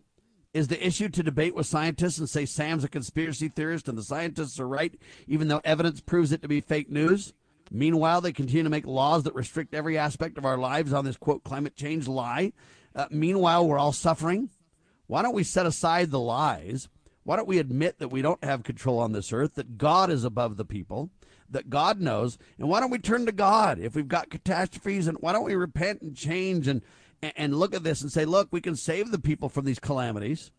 is 0.54 0.68
the 0.68 0.86
issue 0.86 1.10
to 1.10 1.24
debate 1.24 1.56
with 1.56 1.66
scientists 1.66 2.18
and 2.18 2.30
say 2.30 2.46
Sam's 2.46 2.84
a 2.84 2.90
conspiracy 2.90 3.50
theorist 3.50 3.88
and 3.88 3.98
the 3.98 4.04
scientists 4.04 4.60
are 4.60 4.68
right, 4.68 4.96
even 5.28 5.48
though 5.48 5.62
evidence 5.64 6.02
proves 6.02 6.32
it 6.32 6.42
to 6.42 6.48
be 6.48 6.62
fake 6.62 6.90
news? 6.90 7.34
Meanwhile, 7.72 8.22
they 8.22 8.32
continue 8.32 8.64
to 8.64 8.70
make 8.70 8.86
laws 8.86 9.24
that 9.24 9.36
restrict 9.36 9.74
every 9.74 9.98
aspect 9.98 10.38
of 10.38 10.46
our 10.46 10.58
lives 10.58 10.94
on 10.94 11.06
this 11.06 11.18
quote 11.18 11.44
climate 11.44 11.76
change 11.76 12.08
lie. 12.08 12.54
Uh, 12.96 13.08
meanwhile, 13.12 13.68
we're 13.68 13.78
all 13.78 13.92
suffering. 13.92 14.50
Why 15.08 15.22
don't 15.22 15.36
we 15.36 15.44
set 15.44 15.66
aside 15.66 16.12
the 16.12 16.20
lies? 16.20 16.90
Why 17.24 17.36
don't 17.36 17.48
we 17.48 17.60
admit 17.60 18.00
that 18.00 18.08
we 18.08 18.22
don't 18.22 18.44
have 18.44 18.64
control 18.64 19.00
on 19.00 19.12
this 19.12 19.34
earth, 19.34 19.56
that 19.56 19.78
God 19.78 20.10
is 20.10 20.24
above 20.24 20.56
the 20.56 20.66
people, 20.66 21.10
that 21.50 21.70
God 21.70 22.00
knows, 22.00 22.38
and 22.58 22.70
why 22.70 22.80
don't 22.80 22.90
we 22.90 23.00
turn 23.00 23.26
to 23.26 23.32
God 23.32 23.80
if 23.80 23.96
we've 23.96 24.08
got 24.08 24.30
catastrophes 24.30 25.08
and 25.08 25.18
why 25.20 25.34
don't 25.34 25.46
we 25.46 25.56
repent 25.56 26.02
and 26.02 26.16
change 26.16 26.68
and 26.68 26.82
and 27.22 27.56
look 27.56 27.74
at 27.74 27.84
this 27.84 28.02
and 28.02 28.12
say, 28.12 28.26
look, 28.26 28.50
we 28.52 28.62
can 28.62 28.76
save 28.76 29.12
the 29.12 29.20
people 29.20 29.50
from 29.50 29.66
these 29.66 29.80
calamities. 29.80 30.52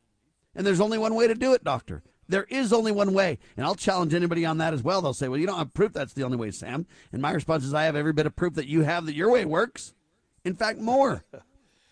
And 0.54 0.66
there's 0.66 0.80
only 0.80 0.98
one 0.98 1.14
way 1.14 1.26
to 1.26 1.34
do 1.34 1.52
it, 1.52 1.64
doctor. 1.64 2.02
There 2.28 2.44
is 2.44 2.72
only 2.72 2.92
one 2.92 3.14
way. 3.14 3.38
And 3.56 3.64
I'll 3.64 3.74
challenge 3.74 4.12
anybody 4.12 4.44
on 4.44 4.58
that 4.58 4.74
as 4.74 4.82
well. 4.82 5.00
They'll 5.00 5.14
say, 5.14 5.28
well, 5.28 5.38
you 5.38 5.46
don't 5.46 5.58
have 5.58 5.72
proof 5.72 5.92
that's 5.92 6.12
the 6.12 6.24
only 6.24 6.36
way, 6.36 6.50
Sam. 6.50 6.86
And 7.12 7.22
my 7.22 7.32
response 7.32 7.64
is, 7.64 7.72
I 7.72 7.84
have 7.84 7.96
every 7.96 8.12
bit 8.12 8.26
of 8.26 8.36
proof 8.36 8.54
that 8.54 8.68
you 8.68 8.82
have 8.82 9.06
that 9.06 9.14
your 9.14 9.30
way 9.30 9.44
works. 9.44 9.94
In 10.44 10.54
fact, 10.54 10.78
more. 10.78 11.24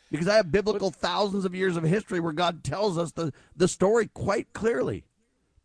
Because 0.09 0.29
I 0.29 0.37
have 0.37 0.53
biblical 0.53 0.93
thousands 0.93 1.45
of 1.45 1.53
years 1.53 1.77
of 1.77 1.83
history 1.83 2.21
where 2.21 2.33
God 2.33 2.63
tells 2.63 2.97
us 2.97 3.11
the, 3.11 3.33
the 3.57 3.67
story 3.67 4.07
quite 4.07 4.53
clearly. 4.53 5.05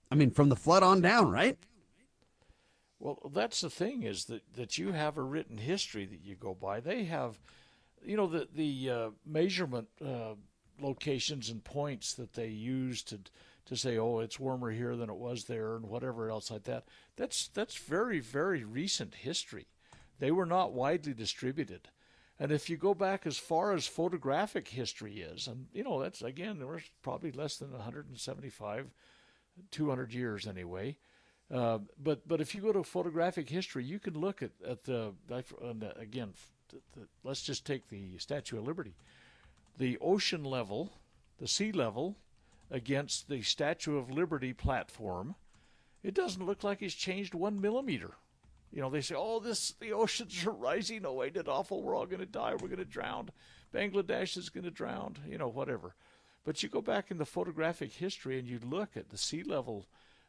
I 0.09 0.15
mean, 0.15 0.31
from 0.31 0.49
the 0.49 0.55
flood 0.55 0.81
on 0.81 0.99
down, 0.99 1.29
right? 1.29 1.59
Well, 2.99 3.31
that's 3.33 3.61
the 3.61 3.69
thing 3.69 4.03
is 4.03 4.25
that, 4.25 4.41
that 4.55 4.77
you 4.77 4.91
have 4.91 5.17
a 5.17 5.23
written 5.23 5.57
history 5.57 6.05
that 6.05 6.21
you 6.23 6.35
go 6.35 6.53
by. 6.53 6.79
They 6.79 7.05
have, 7.05 7.39
you 8.03 8.17
know, 8.17 8.27
the 8.27 8.47
the 8.53 8.89
uh, 8.89 9.09
measurement 9.25 9.87
uh, 10.03 10.35
locations 10.79 11.49
and 11.49 11.63
points 11.63 12.13
that 12.13 12.33
they 12.33 12.47
use 12.47 13.03
to 13.03 13.19
to 13.65 13.75
say, 13.75 13.97
oh, 13.97 14.19
it's 14.19 14.39
warmer 14.39 14.71
here 14.71 14.95
than 14.95 15.09
it 15.09 15.15
was 15.15 15.45
there, 15.45 15.75
and 15.75 15.85
whatever 15.85 16.29
else 16.29 16.51
like 16.51 16.63
that. 16.63 16.85
That's 17.15 17.47
that's 17.49 17.75
very 17.75 18.19
very 18.19 18.63
recent 18.63 19.15
history. 19.15 19.67
They 20.19 20.31
were 20.31 20.45
not 20.45 20.73
widely 20.73 21.13
distributed. 21.13 21.89
And 22.39 22.51
if 22.51 22.69
you 22.71 22.77
go 22.77 22.95
back 22.95 23.27
as 23.27 23.37
far 23.37 23.71
as 23.71 23.85
photographic 23.85 24.67
history 24.67 25.19
is, 25.21 25.47
and 25.47 25.67
you 25.73 25.83
know 25.83 26.01
that's 26.01 26.21
again 26.21 26.57
there 26.57 26.67
was 26.67 26.81
probably 27.03 27.31
less 27.31 27.57
than 27.57 27.71
175, 27.71 28.87
200 29.69 30.13
years 30.13 30.47
anyway. 30.47 30.97
Uh, 31.53 31.79
but 32.01 32.27
but 32.27 32.41
if 32.41 32.55
you 32.55 32.61
go 32.61 32.71
to 32.71 32.83
photographic 32.83 33.49
history, 33.49 33.83
you 33.83 33.99
can 33.99 34.19
look 34.19 34.41
at 34.41 34.51
at 34.67 34.83
the 34.85 35.13
again. 35.97 36.33
The, 36.71 37.07
let's 37.23 37.41
just 37.41 37.65
take 37.65 37.89
the 37.89 38.17
Statue 38.17 38.57
of 38.57 38.65
Liberty, 38.65 38.95
the 39.77 39.97
ocean 39.99 40.43
level, 40.43 40.91
the 41.39 41.47
sea 41.47 41.71
level, 41.71 42.17
against 42.69 43.27
the 43.27 43.41
Statue 43.41 43.97
of 43.97 44.11
Liberty 44.11 44.53
platform. 44.53 45.35
It 46.03 46.13
doesn't 46.13 46.45
look 46.45 46.63
like 46.63 46.81
it's 46.81 46.95
changed 46.95 47.33
one 47.33 47.61
millimeter. 47.61 48.11
You 48.71 48.81
know, 48.81 48.89
they 48.89 49.01
say, 49.01 49.15
"Oh, 49.17 49.39
this 49.39 49.73
the 49.79 49.91
oceans 49.91 50.45
are 50.45 50.51
rising. 50.51 51.05
Oh, 51.05 51.23
ain't 51.23 51.35
it 51.35 51.47
awful? 51.47 51.83
We're 51.83 51.95
all 51.95 52.05
going 52.05 52.19
to 52.19 52.25
die. 52.25 52.53
We're 52.53 52.69
going 52.69 52.77
to 52.77 52.85
drown. 52.85 53.29
Bangladesh 53.73 54.37
is 54.37 54.49
going 54.49 54.63
to 54.63 54.71
drown. 54.71 55.17
You 55.27 55.37
know, 55.37 55.49
whatever." 55.49 55.95
But 56.43 56.63
you 56.63 56.69
go 56.69 56.81
back 56.81 57.11
in 57.11 57.17
the 57.17 57.25
photographic 57.25 57.91
history 57.91 58.39
and 58.39 58.47
you 58.47 58.59
look 58.63 58.97
at 58.97 59.09
the 59.09 59.17
sea 59.17 59.43
level 59.43 59.85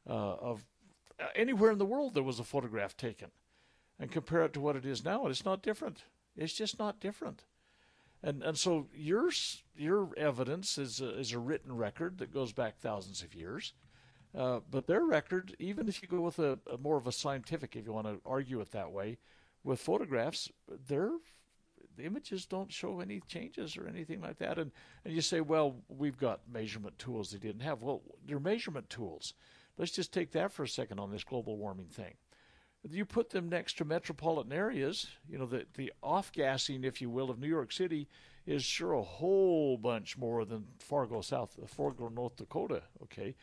uh, 0.09 0.13
of 0.13 0.65
uh, 1.19 1.27
anywhere 1.35 1.71
in 1.71 1.79
the 1.79 1.87
world 1.87 2.15
there 2.15 2.23
was 2.23 2.39
a 2.39 2.45
photograph 2.45 2.97
taken 2.97 3.31
and 3.99 4.11
compare 4.11 4.43
it 4.43 4.53
to 4.55 4.61
what 4.61 4.77
it 4.77 4.85
is 4.85 5.05
now, 5.05 5.23
and 5.23 5.31
it's 5.31 5.45
not 5.45 5.63
different. 5.63 6.03
It's 6.37 6.53
just 6.53 6.79
not 6.79 7.01
different. 7.01 7.45
And 8.23 8.43
and 8.43 8.57
so 8.57 8.89
your 8.95 9.31
your 9.77 10.11
evidence 10.17 10.79
is 10.79 11.01
a, 11.01 11.19
is 11.19 11.33
a 11.33 11.39
written 11.39 11.77
record 11.77 12.19
that 12.19 12.33
goes 12.33 12.53
back 12.53 12.79
thousands 12.79 13.23
of 13.23 13.35
years. 13.35 13.75
Uh, 14.35 14.61
but 14.71 14.87
their 14.87 15.05
record, 15.05 15.55
even 15.59 15.89
if 15.89 16.01
you 16.01 16.09
go 16.09 16.21
with 16.21 16.39
a, 16.39 16.59
a, 16.73 16.79
more 16.79 16.97
of 16.97 17.07
a 17.07 17.13
scientific, 17.13 17.77
if 17.77 17.85
you 17.85 17.93
want 17.93 18.07
to 18.07 18.19
argue 18.25 18.61
it 18.61 18.71
that 18.71 18.91
way, 18.91 19.19
with 19.63 19.79
photographs, 19.79 20.51
their 20.89 21.11
the 21.97 22.05
images 22.05 22.47
don't 22.47 22.73
show 22.73 23.01
any 23.01 23.21
changes 23.29 23.77
or 23.77 23.87
anything 23.87 24.23
like 24.23 24.39
that. 24.39 24.59
And 24.59 24.71
and 25.05 25.13
you 25.13 25.21
say, 25.21 25.41
well, 25.41 25.77
we've 25.89 26.17
got 26.17 26.49
measurement 26.51 26.99
tools 26.99 27.31
they 27.31 27.39
didn't 27.39 27.63
have. 27.63 27.83
Well, 27.83 28.03
they're 28.25 28.41
measurement 28.41 28.89
tools. 28.89 29.35
Let's 29.77 29.93
just 29.93 30.13
take 30.13 30.33
that 30.33 30.53
for 30.53 30.63
a 30.63 30.69
second 30.69 30.99
on 31.01 31.11
this 31.11 31.25
global 31.25 31.57
warming 31.57 31.89
thing. 31.89 32.15
You 32.89 33.05
put 33.05 33.31
them 33.31 33.49
next 33.49 33.79
to 33.79 33.85
metropolitan 33.85 34.53
areas, 34.53 35.07
you 35.29 35.39
know, 35.39 35.47
the, 35.47 35.67
the 35.77 35.93
off 36.03 36.33
gassing, 36.33 36.83
if 36.83 37.01
you 37.01 37.09
will, 37.11 37.31
of 37.31 37.39
New 37.39 37.49
York 37.49 37.73
City 37.73 38.09
is 38.45 38.65
sure 38.65 38.95
a 38.95 39.03
whole 39.03 39.77
bunch 39.77 40.19
more 40.19 40.45
than 40.45 40.67
Fargo, 40.79 41.21
South, 41.21 41.57
Fargo, 41.69 42.09
North 42.09 42.37
Dakota, 42.37 42.83
okay? 43.03 43.37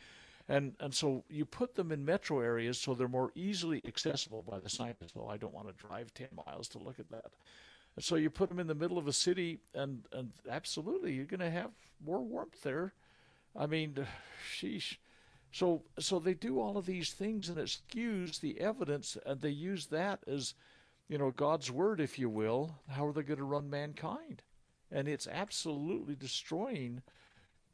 And, 0.48 0.74
and 0.80 0.92
so 0.92 1.24
you 1.30 1.44
put 1.44 1.74
them 1.74 1.92
in 1.92 2.04
metro 2.04 2.40
areas 2.40 2.78
so 2.78 2.92
they're 2.92 3.08
more 3.08 3.30
easily 3.34 3.80
accessible 3.86 4.42
by 4.42 4.58
the 4.58 4.68
scientists. 4.68 5.14
Well, 5.14 5.30
I 5.30 5.36
don't 5.36 5.54
want 5.54 5.68
to 5.68 5.86
drive 5.86 6.12
10 6.12 6.28
miles 6.46 6.68
to 6.70 6.78
look 6.78 6.98
at 6.98 7.10
that. 7.10 7.30
And 7.96 8.04
so 8.04 8.16
you 8.16 8.30
put 8.30 8.48
them 8.48 8.58
in 8.58 8.66
the 8.66 8.74
middle 8.74 8.98
of 8.98 9.08
a 9.08 9.12
city, 9.12 9.60
and, 9.74 10.02
and 10.12 10.32
absolutely, 10.50 11.12
you're 11.12 11.24
going 11.24 11.40
to 11.40 11.50
have 11.50 11.70
more 12.04 12.20
warmth 12.20 12.62
there. 12.62 12.92
I 13.56 13.66
mean, 13.66 14.06
sheesh. 14.54 14.96
So, 15.52 15.82
so 15.98 16.18
they 16.18 16.34
do 16.34 16.60
all 16.60 16.76
of 16.76 16.86
these 16.86 17.12
things, 17.12 17.48
and 17.48 17.58
it 17.58 17.66
skews 17.66 18.40
the 18.40 18.60
evidence, 18.60 19.16
and 19.26 19.40
they 19.40 19.50
use 19.50 19.86
that 19.86 20.20
as, 20.26 20.54
you 21.08 21.18
know, 21.18 21.32
God's 21.32 21.70
word, 21.70 22.00
if 22.00 22.18
you 22.18 22.28
will. 22.28 22.76
How 22.88 23.06
are 23.06 23.12
they 23.12 23.22
going 23.22 23.38
to 23.38 23.44
run 23.44 23.68
mankind? 23.68 24.42
And 24.92 25.08
it's 25.08 25.26
absolutely 25.26 26.14
destroying 26.14 27.02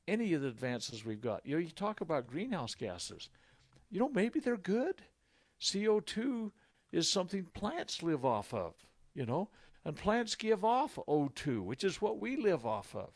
any 0.09 0.33
of 0.33 0.43
the 0.43 0.49
advances 0.49 1.05
we've 1.05 1.21
got. 1.21 1.45
You 1.45 1.57
know, 1.57 1.61
you 1.61 1.71
talk 1.71 2.01
about 2.01 2.29
greenhouse 2.29 2.75
gases. 2.75 3.29
You 3.91 4.01
know, 4.01 4.09
maybe 4.09 4.41
they're 4.41 4.57
good. 4.57 5.03
CO2 5.61 6.53
is 6.93 7.11
something 7.11 7.45
plants 7.55 8.03
live 8.03 8.25
off 8.25 8.55
of, 8.55 8.75
you 9.15 9.27
know, 9.27 9.49
and 9.85 9.97
plants 9.97 10.35
give 10.35 10.65
off 10.65 10.99
O2, 11.09 11.63
which 11.63 11.85
is 11.85 12.01
what 12.01 12.19
we 12.19 12.37
live 12.37 12.67
off 12.67 12.95
of. 12.95 13.11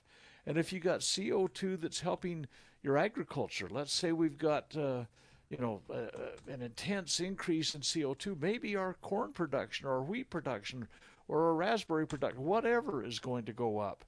And 0.46 0.56
if 0.58 0.72
you 0.72 0.80
got 0.80 1.00
CO2 1.00 1.80
that's 1.80 2.00
helping 2.00 2.46
your 2.82 2.96
agriculture. 2.96 3.68
Let's 3.70 3.92
say 3.92 4.12
we've 4.12 4.38
got, 4.38 4.76
uh, 4.76 5.04
you 5.48 5.58
know, 5.58 5.82
uh, 5.90 5.94
uh 5.94 6.52
an 6.52 6.62
intense 6.62 7.20
increase 7.20 7.74
in 7.74 7.80
CO2. 7.82 8.40
Maybe 8.40 8.76
our 8.76 8.94
corn 8.94 9.32
production 9.32 9.86
or 9.86 10.02
wheat 10.02 10.30
production 10.30 10.88
or 11.28 11.46
our 11.46 11.54
raspberry 11.54 12.06
production, 12.06 12.42
whatever, 12.42 13.04
is 13.04 13.18
going 13.18 13.44
to 13.44 13.52
go 13.52 13.78
up. 13.78 14.04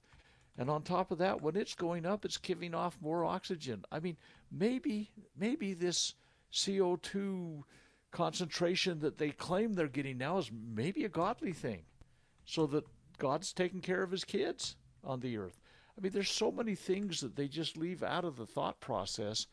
And 0.58 0.68
on 0.68 0.82
top 0.82 1.10
of 1.10 1.18
that, 1.18 1.40
when 1.40 1.56
it's 1.56 1.74
going 1.74 2.04
up, 2.04 2.24
it's 2.24 2.36
giving 2.36 2.74
off 2.74 2.98
more 3.00 3.24
oxygen. 3.24 3.84
I 3.90 4.00
mean, 4.00 4.16
maybe 4.50 5.10
maybe 5.38 5.72
this 5.72 6.14
CO2 6.52 7.62
concentration 8.10 8.98
that 9.00 9.16
they 9.16 9.30
claim 9.30 9.72
they're 9.72 9.88
getting 9.88 10.18
now 10.18 10.38
is 10.38 10.50
maybe 10.52 11.04
a 11.04 11.08
godly 11.08 11.52
thing, 11.52 11.84
so 12.44 12.66
that 12.66 12.84
God's 13.18 13.52
taking 13.52 13.80
care 13.80 14.02
of 14.02 14.10
His 14.10 14.24
kids 14.24 14.76
on 15.02 15.20
the 15.20 15.38
earth. 15.38 15.61
I 15.96 16.00
mean, 16.00 16.12
there's 16.12 16.30
so 16.30 16.50
many 16.50 16.74
things 16.74 17.20
that 17.20 17.36
they 17.36 17.48
just 17.48 17.76
leave 17.76 18.02
out 18.02 18.24
of 18.24 18.36
the 18.36 18.46
thought 18.46 18.80
process. 18.80 19.46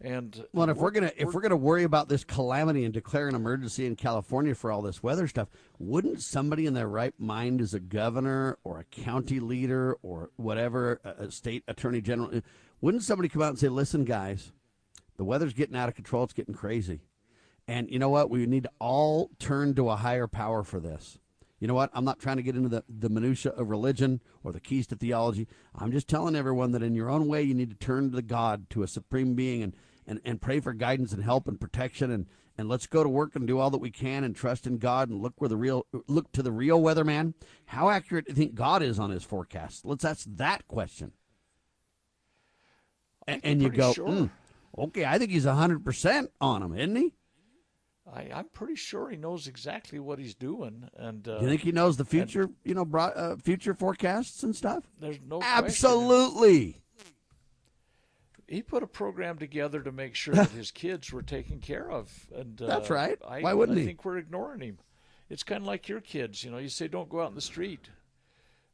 And 0.00 0.44
well, 0.52 0.64
and 0.64 0.72
if 0.72 0.78
we're, 0.78 0.84
we're 0.84 0.90
gonna 0.90 1.12
if 1.16 1.26
we're, 1.26 1.34
we're 1.34 1.40
gonna 1.42 1.56
worry 1.56 1.84
about 1.84 2.08
this 2.08 2.24
calamity 2.24 2.84
and 2.84 2.92
declare 2.92 3.28
an 3.28 3.36
emergency 3.36 3.86
in 3.86 3.94
California 3.94 4.52
for 4.54 4.72
all 4.72 4.82
this 4.82 5.00
weather 5.00 5.28
stuff, 5.28 5.48
wouldn't 5.78 6.20
somebody 6.20 6.66
in 6.66 6.74
their 6.74 6.88
right 6.88 7.14
mind, 7.18 7.60
as 7.60 7.72
a 7.72 7.78
governor 7.78 8.58
or 8.64 8.80
a 8.80 8.84
county 8.84 9.38
leader 9.38 9.96
or 10.02 10.30
whatever, 10.36 11.00
a 11.04 11.30
state 11.30 11.62
attorney 11.68 12.00
general, 12.00 12.40
wouldn't 12.80 13.04
somebody 13.04 13.28
come 13.28 13.42
out 13.42 13.50
and 13.50 13.58
say, 13.60 13.68
"Listen, 13.68 14.04
guys, 14.04 14.50
the 15.18 15.24
weather's 15.24 15.52
getting 15.52 15.76
out 15.76 15.88
of 15.88 15.94
control. 15.94 16.24
It's 16.24 16.32
getting 16.32 16.54
crazy, 16.54 17.02
and 17.68 17.88
you 17.88 18.00
know 18.00 18.10
what? 18.10 18.28
We 18.28 18.44
need 18.46 18.64
to 18.64 18.72
all 18.80 19.30
turn 19.38 19.76
to 19.76 19.88
a 19.88 19.96
higher 19.96 20.26
power 20.26 20.64
for 20.64 20.80
this." 20.80 21.20
You 21.62 21.68
know 21.68 21.74
what? 21.74 21.90
I'm 21.94 22.04
not 22.04 22.18
trying 22.18 22.38
to 22.38 22.42
get 22.42 22.56
into 22.56 22.68
the, 22.68 22.82
the 22.88 23.08
minutia 23.08 23.52
of 23.52 23.70
religion 23.70 24.20
or 24.42 24.50
the 24.50 24.58
keys 24.58 24.88
to 24.88 24.96
theology. 24.96 25.46
I'm 25.76 25.92
just 25.92 26.08
telling 26.08 26.34
everyone 26.34 26.72
that 26.72 26.82
in 26.82 26.96
your 26.96 27.08
own 27.08 27.28
way, 27.28 27.44
you 27.44 27.54
need 27.54 27.70
to 27.70 27.76
turn 27.76 28.10
to 28.10 28.20
God, 28.20 28.68
to 28.70 28.82
a 28.82 28.88
supreme 28.88 29.34
being, 29.34 29.62
and, 29.62 29.76
and, 30.04 30.20
and 30.24 30.42
pray 30.42 30.58
for 30.58 30.72
guidance 30.72 31.12
and 31.12 31.22
help 31.22 31.46
and 31.46 31.60
protection. 31.60 32.10
And, 32.10 32.26
and 32.58 32.68
let's 32.68 32.88
go 32.88 33.04
to 33.04 33.08
work 33.08 33.36
and 33.36 33.46
do 33.46 33.60
all 33.60 33.70
that 33.70 33.78
we 33.78 33.92
can 33.92 34.24
and 34.24 34.34
trust 34.34 34.66
in 34.66 34.78
God 34.78 35.08
and 35.08 35.22
look 35.22 35.34
where 35.36 35.48
the 35.48 35.56
real 35.56 35.86
look 36.08 36.32
to 36.32 36.42
the 36.42 36.50
real 36.50 36.82
weatherman. 36.82 37.34
How 37.66 37.90
accurate 37.90 38.24
do 38.24 38.32
you 38.32 38.36
think 38.36 38.56
God 38.56 38.82
is 38.82 38.98
on 38.98 39.10
his 39.10 39.22
forecast? 39.22 39.84
Let's 39.84 40.04
ask 40.04 40.26
that 40.34 40.66
question. 40.66 41.12
And, 43.28 43.40
and 43.44 43.62
you 43.62 43.68
go, 43.68 43.92
sure. 43.92 44.08
mm, 44.08 44.30
okay, 44.76 45.04
I 45.04 45.16
think 45.16 45.30
he's 45.30 45.46
100% 45.46 46.26
on 46.40 46.62
him, 46.64 46.76
isn't 46.76 46.96
he? 46.96 47.14
I, 48.10 48.22
am 48.32 48.46
pretty 48.52 48.74
sure 48.74 49.08
he 49.08 49.16
knows 49.16 49.46
exactly 49.46 49.98
what 49.98 50.18
he's 50.18 50.34
doing. 50.34 50.88
And 50.96 51.26
uh, 51.28 51.38
you 51.40 51.48
think 51.48 51.62
he 51.62 51.72
knows 51.72 51.96
the 51.96 52.04
future? 52.04 52.42
And, 52.42 52.54
you 52.64 52.74
know, 52.74 52.88
uh, 52.98 53.36
future 53.36 53.74
forecasts 53.74 54.42
and 54.42 54.54
stuff. 54.54 54.84
There's 55.00 55.20
no 55.26 55.40
absolutely. 55.42 56.82
He 58.48 58.60
put 58.60 58.82
a 58.82 58.86
program 58.86 59.38
together 59.38 59.80
to 59.80 59.92
make 59.92 60.14
sure 60.14 60.34
that 60.34 60.50
his 60.56 60.70
kids 60.70 61.12
were 61.12 61.22
taken 61.22 61.60
care 61.60 61.90
of, 61.90 62.10
and 62.34 62.60
uh, 62.60 62.66
that's 62.66 62.90
right. 62.90 63.18
I, 63.26 63.40
Why 63.40 63.54
wouldn't 63.54 63.78
I 63.78 63.80
he? 63.80 63.86
I 63.86 63.88
think 63.88 64.04
we're 64.04 64.18
ignoring 64.18 64.60
him. 64.60 64.78
It's 65.30 65.42
kind 65.42 65.62
of 65.62 65.66
like 65.66 65.88
your 65.88 66.00
kids. 66.00 66.44
You 66.44 66.50
know, 66.50 66.58
you 66.58 66.68
say 66.68 66.88
don't 66.88 67.08
go 67.08 67.22
out 67.22 67.30
in 67.30 67.34
the 67.34 67.40
street. 67.40 67.88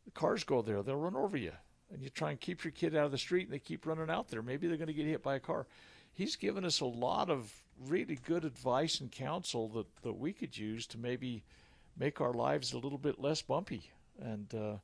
The 0.05 0.11
cars 0.11 0.43
go 0.43 0.63
there; 0.63 0.83
they'll 0.83 0.97
run 0.97 1.15
over 1.15 1.37
you, 1.37 1.53
and 1.93 2.03
you 2.03 2.09
try 2.09 2.31
and 2.31 2.41
keep 2.41 2.65
your 2.65 2.73
kid 2.73 2.97
out 2.97 3.05
of 3.05 3.13
the 3.13 3.19
street, 3.19 3.45
and 3.45 3.53
they 3.53 3.61
keep 3.61 3.87
running 3.87 4.11
out 4.11 4.29
there. 4.29 4.43
Maybe 4.43 4.67
they're 4.67 4.79
going 4.79 4.89
to 4.89 4.95
get 4.95 5.07
hit 5.07 5.23
by 5.23 5.37
a 5.37 5.41
car. 5.41 5.67
He's 6.13 6.35
given 6.35 6.65
us 6.65 6.81
a 6.81 6.87
lot 6.87 7.31
of 7.31 7.53
really 7.87 8.19
good 8.27 8.45
advice 8.45 9.01
and 9.01 9.11
counsel 9.11 9.69
that, 9.69 9.87
that 10.03 10.13
we 10.13 10.33
could 10.33 10.57
use 10.57 10.87
to 10.89 10.99
maybe 10.99 11.45
make 11.97 12.21
our 12.21 12.33
lives 12.33 12.73
a 12.73 12.79
little 12.79 12.99
bit 12.99 13.21
less 13.21 13.43
bumpy. 13.43 13.91
And 14.21 14.53
uh, 14.55 14.77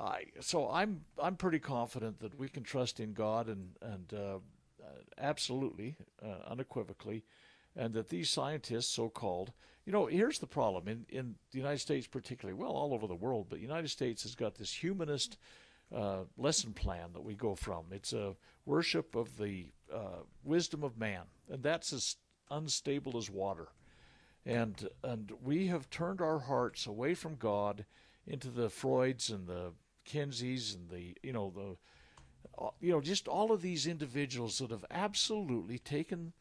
I, 0.00 0.24
so 0.40 0.70
I'm 0.70 1.04
I'm 1.20 1.36
pretty 1.36 1.58
confident 1.58 2.20
that 2.20 2.38
we 2.38 2.48
can 2.48 2.62
trust 2.62 3.00
in 3.00 3.12
God 3.12 3.48
and 3.48 3.70
and 3.80 4.14
uh, 4.14 4.38
absolutely 5.18 5.96
uh, 6.22 6.50
unequivocally, 6.50 7.24
and 7.76 7.94
that 7.94 8.08
these 8.08 8.30
scientists, 8.30 8.88
so 8.88 9.08
called, 9.08 9.52
you 9.84 9.92
know, 9.92 10.06
here's 10.06 10.38
the 10.38 10.46
problem 10.46 10.88
in 10.88 11.06
in 11.08 11.34
the 11.50 11.58
United 11.58 11.80
States 11.80 12.06
particularly, 12.06 12.58
well, 12.58 12.72
all 12.72 12.94
over 12.94 13.06
the 13.06 13.14
world, 13.14 13.46
but 13.48 13.58
the 13.58 13.66
United 13.66 13.88
States 13.88 14.22
has 14.22 14.34
got 14.34 14.54
this 14.54 14.72
humanist. 14.72 15.38
Uh, 15.94 16.24
lesson 16.38 16.72
plan 16.72 17.12
that 17.12 17.22
we 17.22 17.34
go 17.34 17.54
from. 17.54 17.84
It's 17.90 18.14
a 18.14 18.34
worship 18.64 19.14
of 19.14 19.36
the 19.36 19.66
uh, 19.92 20.22
wisdom 20.44 20.82
of 20.82 20.98
man, 20.98 21.22
and 21.50 21.62
that's 21.62 21.92
as 21.92 22.16
unstable 22.50 23.16
as 23.16 23.30
water. 23.30 23.68
And 24.44 24.88
and 25.02 25.32
we 25.42 25.68
have 25.68 25.90
turned 25.90 26.20
our 26.20 26.40
hearts 26.40 26.86
away 26.86 27.14
from 27.14 27.36
God 27.36 27.84
into 28.26 28.48
the 28.48 28.68
Freuds 28.68 29.30
and 29.30 29.46
the 29.46 29.72
Kinsey's 30.04 30.74
and 30.74 30.90
the 30.90 31.16
you 31.22 31.32
know 31.32 31.52
the 31.54 32.62
uh, 32.62 32.70
you 32.80 32.92
know 32.92 33.00
just 33.00 33.28
all 33.28 33.52
of 33.52 33.62
these 33.62 33.86
individuals 33.86 34.58
that 34.58 34.70
have 34.70 34.84
absolutely 34.90 35.78
taken 35.78 36.32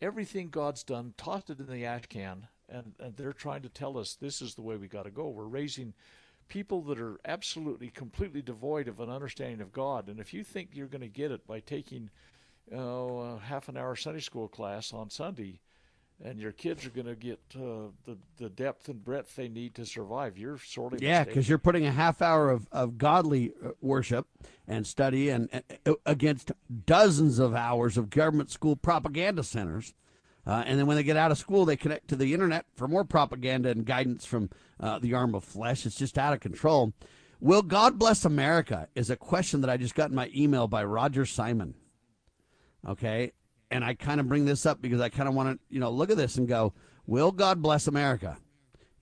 everything 0.00 0.48
God's 0.48 0.82
done, 0.82 1.14
tossed 1.16 1.50
it 1.50 1.58
in 1.58 1.66
the 1.66 1.84
ash 1.84 2.06
can, 2.08 2.46
and, 2.68 2.94
and 3.00 3.16
they're 3.16 3.32
trying 3.32 3.62
to 3.62 3.68
tell 3.68 3.98
us 3.98 4.14
this 4.14 4.40
is 4.40 4.54
the 4.54 4.62
way 4.62 4.76
we 4.76 4.86
got 4.86 5.04
to 5.04 5.10
go. 5.10 5.28
We're 5.28 5.44
raising 5.44 5.94
people 6.48 6.82
that 6.82 7.00
are 7.00 7.18
absolutely 7.24 7.88
completely 7.88 8.40
devoid 8.40 8.88
of 8.88 9.00
an 9.00 9.10
understanding 9.10 9.60
of 9.60 9.72
God, 9.72 10.08
and 10.08 10.18
if 10.18 10.34
you 10.34 10.42
think 10.42 10.70
you're 10.72 10.86
going 10.86 11.02
to 11.02 11.08
get 11.08 11.30
it 11.30 11.46
by 11.46 11.60
taking 11.60 12.10
uh, 12.72 12.78
a 12.78 13.38
half 13.38 13.68
an 13.68 13.76
hour 13.76 13.96
Sunday 13.96 14.20
school 14.20 14.48
class 14.48 14.92
on 14.92 15.10
Sunday, 15.10 15.60
and 16.22 16.38
your 16.38 16.52
kids 16.52 16.84
are 16.84 16.90
going 16.90 17.06
to 17.06 17.14
get 17.14 17.40
uh, 17.56 17.90
the 18.04 18.16
the 18.38 18.48
depth 18.48 18.88
and 18.88 19.04
breadth 19.04 19.36
they 19.36 19.48
need 19.48 19.74
to 19.76 19.86
survive. 19.86 20.36
You're 20.36 20.58
sort 20.58 20.94
of 20.94 21.02
yeah, 21.02 21.24
because 21.24 21.48
you're 21.48 21.58
putting 21.58 21.86
a 21.86 21.92
half 21.92 22.20
hour 22.22 22.50
of, 22.50 22.66
of 22.72 22.98
godly 22.98 23.52
uh, 23.64 23.70
worship 23.80 24.26
and 24.66 24.86
study 24.86 25.28
and, 25.28 25.48
and 25.52 25.64
uh, 25.86 25.94
against 26.06 26.52
dozens 26.86 27.38
of 27.38 27.54
hours 27.54 27.96
of 27.96 28.10
government 28.10 28.50
school 28.50 28.76
propaganda 28.76 29.42
centers. 29.42 29.94
Uh, 30.46 30.62
and 30.66 30.78
then 30.78 30.86
when 30.86 30.96
they 30.96 31.02
get 31.02 31.16
out 31.16 31.30
of 31.30 31.36
school, 31.36 31.66
they 31.66 31.76
connect 31.76 32.08
to 32.08 32.16
the 32.16 32.32
internet 32.32 32.64
for 32.74 32.88
more 32.88 33.04
propaganda 33.04 33.68
and 33.68 33.84
guidance 33.84 34.24
from 34.24 34.48
uh, 34.80 34.98
the 34.98 35.12
arm 35.12 35.34
of 35.34 35.44
flesh. 35.44 35.84
It's 35.84 35.94
just 35.96 36.16
out 36.16 36.32
of 36.32 36.40
control. 36.40 36.94
Will 37.40 37.60
God 37.60 37.98
bless 37.98 38.24
America? 38.24 38.88
Is 38.94 39.10
a 39.10 39.16
question 39.16 39.60
that 39.60 39.70
I 39.70 39.76
just 39.76 39.94
got 39.94 40.08
in 40.08 40.16
my 40.16 40.30
email 40.34 40.66
by 40.66 40.82
Roger 40.84 41.26
Simon. 41.26 41.74
Okay, 42.86 43.32
and 43.70 43.84
I 43.84 43.94
kind 43.94 44.20
of 44.20 44.28
bring 44.28 44.44
this 44.44 44.66
up 44.66 44.80
because 44.80 45.00
I 45.00 45.08
kind 45.08 45.28
of 45.28 45.34
want 45.34 45.58
to, 45.58 45.74
you 45.74 45.80
know, 45.80 45.90
look 45.90 46.10
at 46.10 46.16
this 46.16 46.36
and 46.36 46.48
go, 46.48 46.72
will 47.06 47.32
God 47.32 47.62
bless 47.62 47.86
America? 47.86 48.38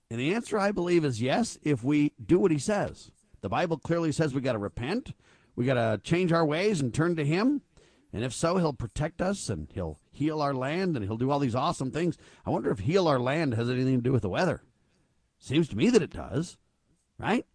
And 0.09 0.19
the 0.19 0.33
answer, 0.33 0.57
I 0.57 0.71
believe, 0.71 1.03
is 1.05 1.21
yes, 1.21 1.57
if 1.63 1.83
we 1.83 2.13
do 2.23 2.39
what 2.39 2.51
he 2.51 2.59
says. 2.59 3.11
The 3.41 3.49
Bible 3.49 3.77
clearly 3.77 4.11
says 4.11 4.33
we 4.33 4.41
got 4.41 4.53
to 4.53 4.57
repent, 4.57 5.13
we 5.55 5.65
got 5.65 5.75
to 5.75 5.99
change 6.03 6.31
our 6.31 6.45
ways 6.45 6.81
and 6.81 6.93
turn 6.93 7.15
to 7.15 7.25
him. 7.25 7.61
And 8.13 8.23
if 8.23 8.33
so, 8.33 8.57
he'll 8.57 8.73
protect 8.73 9.21
us 9.21 9.49
and 9.49 9.67
he'll 9.73 9.99
heal 10.11 10.41
our 10.41 10.53
land 10.53 10.95
and 10.95 11.05
he'll 11.05 11.17
do 11.17 11.29
all 11.29 11.39
these 11.39 11.55
awesome 11.55 11.91
things. 11.91 12.17
I 12.45 12.49
wonder 12.49 12.71
if 12.71 12.79
heal 12.79 13.07
our 13.07 13.19
land 13.19 13.53
has 13.53 13.69
anything 13.69 13.97
to 13.97 14.01
do 14.01 14.13
with 14.13 14.21
the 14.21 14.29
weather. 14.29 14.61
Seems 15.39 15.67
to 15.69 15.77
me 15.77 15.89
that 15.89 16.01
it 16.01 16.11
does, 16.11 16.57
right? 17.19 17.45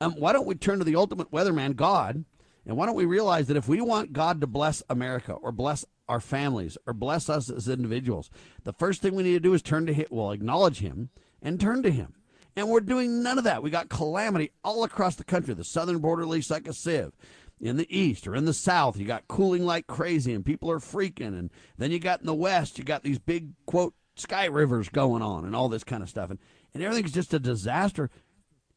Um, 0.00 0.12
why 0.12 0.32
don't 0.32 0.46
we 0.46 0.54
turn 0.54 0.78
to 0.78 0.84
the 0.84 0.96
ultimate 0.96 1.30
weatherman, 1.30 1.76
God, 1.76 2.24
and 2.68 2.76
why 2.76 2.86
don't 2.86 2.94
we 2.94 3.06
realize 3.06 3.48
that 3.48 3.56
if 3.56 3.66
we 3.66 3.80
want 3.80 4.12
God 4.12 4.40
to 4.42 4.46
bless 4.46 4.82
America 4.88 5.32
or 5.32 5.50
bless 5.50 5.84
our 6.08 6.20
families 6.20 6.78
or 6.86 6.92
bless 6.92 7.28
us 7.28 7.50
as 7.50 7.68
individuals. 7.68 8.30
The 8.64 8.72
first 8.72 9.02
thing 9.02 9.14
we 9.14 9.22
need 9.22 9.34
to 9.34 9.40
do 9.40 9.54
is 9.54 9.62
turn 9.62 9.86
to 9.86 9.92
him, 9.92 10.06
well, 10.10 10.30
acknowledge 10.30 10.78
him 10.78 11.10
and 11.42 11.60
turn 11.60 11.82
to 11.82 11.90
him. 11.90 12.14
And 12.56 12.68
we're 12.68 12.80
doing 12.80 13.22
none 13.22 13.38
of 13.38 13.44
that. 13.44 13.62
We 13.62 13.70
got 13.70 13.88
calamity 13.88 14.50
all 14.64 14.84
across 14.84 15.16
the 15.16 15.24
country. 15.24 15.54
The 15.54 15.64
southern 15.64 15.98
border 15.98 16.26
leaks 16.26 16.50
like 16.50 16.66
a 16.66 16.72
sieve. 16.72 17.12
In 17.60 17.76
the 17.76 17.96
east 17.96 18.26
or 18.26 18.36
in 18.36 18.44
the 18.44 18.54
south, 18.54 18.96
you 18.96 19.04
got 19.04 19.28
cooling 19.28 19.64
like 19.64 19.86
crazy 19.86 20.32
and 20.32 20.44
people 20.44 20.70
are 20.70 20.78
freaking. 20.78 21.38
And 21.38 21.50
then 21.76 21.90
you 21.90 21.98
got 21.98 22.20
in 22.20 22.26
the 22.26 22.34
west, 22.34 22.78
you 22.78 22.84
got 22.84 23.02
these 23.02 23.18
big, 23.18 23.50
quote, 23.66 23.94
sky 24.14 24.46
rivers 24.46 24.88
going 24.88 25.22
on 25.22 25.44
and 25.44 25.54
all 25.54 25.68
this 25.68 25.84
kind 25.84 26.02
of 26.02 26.08
stuff. 26.08 26.30
And, 26.30 26.38
and 26.74 26.82
everything's 26.82 27.12
just 27.12 27.34
a 27.34 27.38
disaster. 27.38 28.10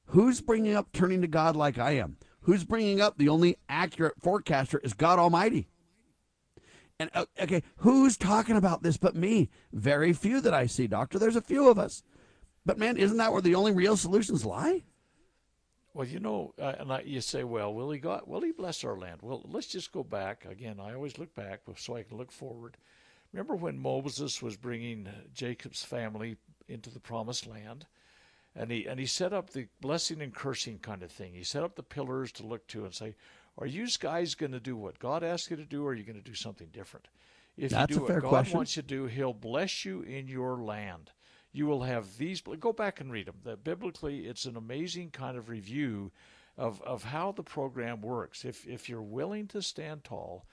Who's 0.07 0.41
bringing 0.41 0.75
up 0.75 0.91
turning 0.91 1.21
to 1.21 1.27
God 1.27 1.55
like 1.55 1.77
I 1.77 1.91
am? 1.91 2.17
Who's 2.41 2.63
bringing 2.63 3.01
up 3.01 3.17
the 3.17 3.29
only 3.29 3.57
accurate 3.69 4.19
forecaster 4.19 4.79
is 4.79 4.93
God 4.93 5.19
Almighty? 5.19 5.67
And 6.99 7.09
uh, 7.13 7.25
okay, 7.39 7.63
who's 7.77 8.17
talking 8.17 8.55
about 8.55 8.83
this 8.83 8.97
but 8.97 9.15
me? 9.15 9.49
Very 9.73 10.13
few 10.13 10.41
that 10.41 10.53
I 10.53 10.65
see, 10.67 10.87
doctor. 10.87 11.17
There's 11.17 11.35
a 11.35 11.41
few 11.41 11.69
of 11.69 11.79
us. 11.79 12.03
But 12.65 12.77
man, 12.77 12.97
isn't 12.97 13.17
that 13.17 13.31
where 13.31 13.41
the 13.41 13.55
only 13.55 13.71
real 13.71 13.97
solutions 13.97 14.45
lie? 14.45 14.83
Well, 15.93 16.07
you 16.07 16.19
know, 16.19 16.53
uh, 16.59 16.75
and 16.79 16.91
I, 16.93 17.01
you 17.01 17.19
say, 17.19 17.43
well, 17.43 17.73
will 17.73 17.91
he 17.91 17.99
God, 17.99 18.21
will 18.25 18.41
he 18.41 18.51
bless 18.51 18.83
our 18.83 18.97
land? 18.97 19.19
Well, 19.21 19.41
let's 19.45 19.67
just 19.67 19.91
go 19.91 20.03
back 20.03 20.45
again. 20.45 20.79
I 20.79 20.93
always 20.93 21.17
look 21.17 21.35
back 21.35 21.61
so 21.75 21.95
I 21.95 22.03
can 22.03 22.17
look 22.17 22.31
forward. 22.31 22.77
Remember 23.33 23.55
when 23.55 23.77
Moses 23.77 24.41
was 24.41 24.55
bringing 24.55 25.09
Jacob's 25.33 25.83
family 25.83 26.37
into 26.67 26.89
the 26.89 26.99
promised 26.99 27.47
land? 27.47 27.85
And 28.55 28.69
he 28.69 28.85
and 28.85 28.99
he 28.99 29.05
set 29.05 29.31
up 29.33 29.51
the 29.51 29.67
blessing 29.79 30.21
and 30.21 30.33
cursing 30.33 30.79
kind 30.79 31.03
of 31.03 31.11
thing. 31.11 31.33
He 31.33 31.43
set 31.43 31.63
up 31.63 31.75
the 31.75 31.83
pillars 31.83 32.31
to 32.33 32.45
look 32.45 32.67
to 32.67 32.83
and 32.83 32.93
say, 32.93 33.15
are 33.57 33.65
you 33.65 33.87
guys 33.99 34.35
going 34.35 34.51
to 34.51 34.59
do 34.59 34.75
what 34.75 34.99
God 34.99 35.23
asks 35.23 35.51
you 35.51 35.57
to 35.57 35.65
do, 35.65 35.85
or 35.85 35.91
are 35.91 35.93
you 35.93 36.03
going 36.03 36.21
to 36.21 36.29
do 36.29 36.35
something 36.35 36.69
different? 36.71 37.07
If 37.57 37.71
That's 37.71 37.91
you 37.91 37.97
do 37.97 38.03
what 38.03 38.21
God 38.21 38.29
question. 38.29 38.57
wants 38.57 38.75
you 38.75 38.81
to 38.81 38.87
do, 38.87 39.05
He'll 39.05 39.33
bless 39.33 39.85
you 39.85 40.01
in 40.01 40.27
your 40.27 40.57
land. 40.61 41.11
You 41.51 41.67
will 41.67 41.83
have 41.83 42.17
these. 42.17 42.41
Go 42.41 42.71
back 42.71 43.01
and 43.01 43.11
read 43.11 43.27
them. 43.27 43.39
That 43.43 43.63
biblically, 43.63 44.21
it's 44.21 44.45
an 44.45 44.55
amazing 44.55 45.11
kind 45.11 45.37
of 45.37 45.49
review 45.49 46.11
of, 46.57 46.81
of 46.83 47.03
how 47.03 47.33
the 47.33 47.43
program 47.43 48.01
works. 48.01 48.45
If 48.45 48.65
if 48.67 48.87
you're 48.87 49.01
willing 49.01 49.47
to 49.47 49.61
stand 49.61 50.03
tall 50.03 50.45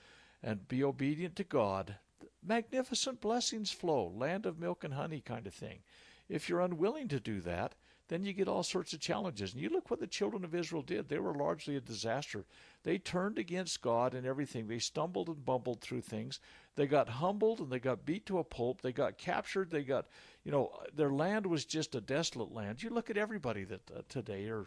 and 0.42 0.66
be 0.66 0.82
obedient 0.82 1.36
to 1.36 1.44
God, 1.44 1.96
magnificent 2.44 3.20
blessings 3.20 3.70
flow, 3.70 4.12
land 4.14 4.44
of 4.44 4.58
milk 4.58 4.82
and 4.84 4.94
honey 4.94 5.20
kind 5.20 5.46
of 5.46 5.54
thing. 5.54 5.80
If 6.28 6.48
you're 6.48 6.60
unwilling 6.60 7.08
to 7.08 7.20
do 7.20 7.40
that, 7.40 7.74
then 8.08 8.24
you 8.24 8.32
get 8.32 8.48
all 8.48 8.62
sorts 8.62 8.92
of 8.92 9.00
challenges. 9.00 9.52
And 9.52 9.62
you 9.62 9.68
look 9.68 9.90
what 9.90 10.00
the 10.00 10.06
children 10.06 10.44
of 10.44 10.54
Israel 10.54 10.82
did. 10.82 11.08
They 11.08 11.18
were 11.18 11.34
largely 11.34 11.76
a 11.76 11.80
disaster. 11.80 12.46
They 12.82 12.98
turned 12.98 13.38
against 13.38 13.82
God 13.82 14.14
and 14.14 14.26
everything. 14.26 14.66
They 14.66 14.78
stumbled 14.78 15.28
and 15.28 15.44
bumbled 15.44 15.80
through 15.80 16.00
things. 16.00 16.40
They 16.76 16.86
got 16.86 17.08
humbled 17.08 17.60
and 17.60 17.70
they 17.70 17.78
got 17.78 18.06
beat 18.06 18.24
to 18.26 18.38
a 18.38 18.44
pulp. 18.44 18.80
They 18.80 18.92
got 18.92 19.18
captured. 19.18 19.70
They 19.70 19.82
got, 19.82 20.06
you 20.42 20.50
know, 20.50 20.72
their 20.94 21.12
land 21.12 21.46
was 21.46 21.64
just 21.64 21.94
a 21.94 22.00
desolate 22.00 22.52
land. 22.52 22.82
You 22.82 22.90
look 22.90 23.10
at 23.10 23.18
everybody 23.18 23.64
that 23.64 23.90
uh, 23.94 24.00
today 24.08 24.48
or 24.48 24.66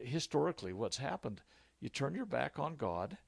historically 0.00 0.72
what's 0.72 0.98
happened. 0.98 1.42
You 1.80 1.88
turn 1.88 2.14
your 2.14 2.26
back 2.26 2.58
on 2.58 2.76
God, 2.76 3.18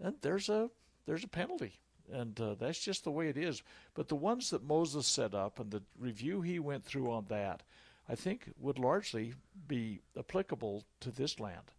and 0.00 0.14
there's 0.20 0.48
a 0.48 0.70
there's 1.06 1.24
a 1.24 1.28
penalty 1.28 1.80
and 2.12 2.40
uh, 2.40 2.54
that's 2.58 2.78
just 2.78 3.04
the 3.04 3.10
way 3.10 3.28
it 3.28 3.36
is. 3.36 3.62
But 3.94 4.08
the 4.08 4.16
ones 4.16 4.50
that 4.50 4.62
Moses 4.62 5.06
set 5.06 5.34
up 5.34 5.60
and 5.60 5.70
the 5.70 5.82
review 5.98 6.40
he 6.40 6.58
went 6.58 6.84
through 6.84 7.10
on 7.10 7.26
that, 7.28 7.62
I 8.08 8.14
think 8.14 8.52
would 8.58 8.78
largely 8.78 9.34
be 9.66 10.00
applicable 10.18 10.84
to 11.00 11.10
this 11.10 11.38
land 11.38 11.72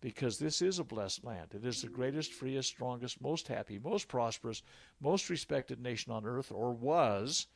because 0.00 0.38
this 0.38 0.62
is 0.62 0.78
a 0.78 0.84
blessed 0.84 1.24
land. 1.24 1.48
It 1.54 1.64
is 1.64 1.82
the 1.82 1.88
greatest, 1.88 2.32
freest, 2.32 2.68
strongest, 2.68 3.20
most 3.20 3.48
happy, 3.48 3.78
most 3.78 4.08
prosperous, 4.08 4.62
most 5.00 5.28
respected 5.28 5.80
nation 5.80 6.12
on 6.12 6.24
earth, 6.24 6.50
or 6.52 6.72
was 6.72 7.46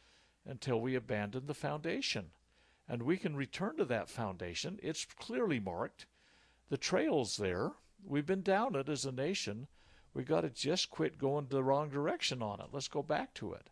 until 0.46 0.80
we 0.80 0.94
abandoned 0.94 1.46
the 1.46 1.54
foundation. 1.54 2.30
And 2.88 3.02
we 3.02 3.16
can 3.16 3.36
return 3.36 3.76
to 3.76 3.84
that 3.86 4.08
foundation. 4.08 4.78
It's 4.82 5.04
clearly 5.04 5.60
marked. 5.60 6.06
The 6.70 6.78
trail's 6.78 7.36
there. 7.36 7.72
We've 8.04 8.26
been 8.26 8.42
down 8.42 8.74
it 8.74 8.88
as 8.88 9.04
a 9.04 9.12
nation. 9.12 9.68
We've 10.12 10.26
got 10.26 10.40
to 10.40 10.50
just 10.50 10.90
quit 10.90 11.18
going 11.18 11.46
the 11.48 11.62
wrong 11.62 11.88
direction 11.88 12.42
on 12.42 12.60
it. 12.60 12.68
Let's 12.72 12.88
go 12.88 13.02
back 13.02 13.32
to 13.34 13.52
it. 13.52 13.70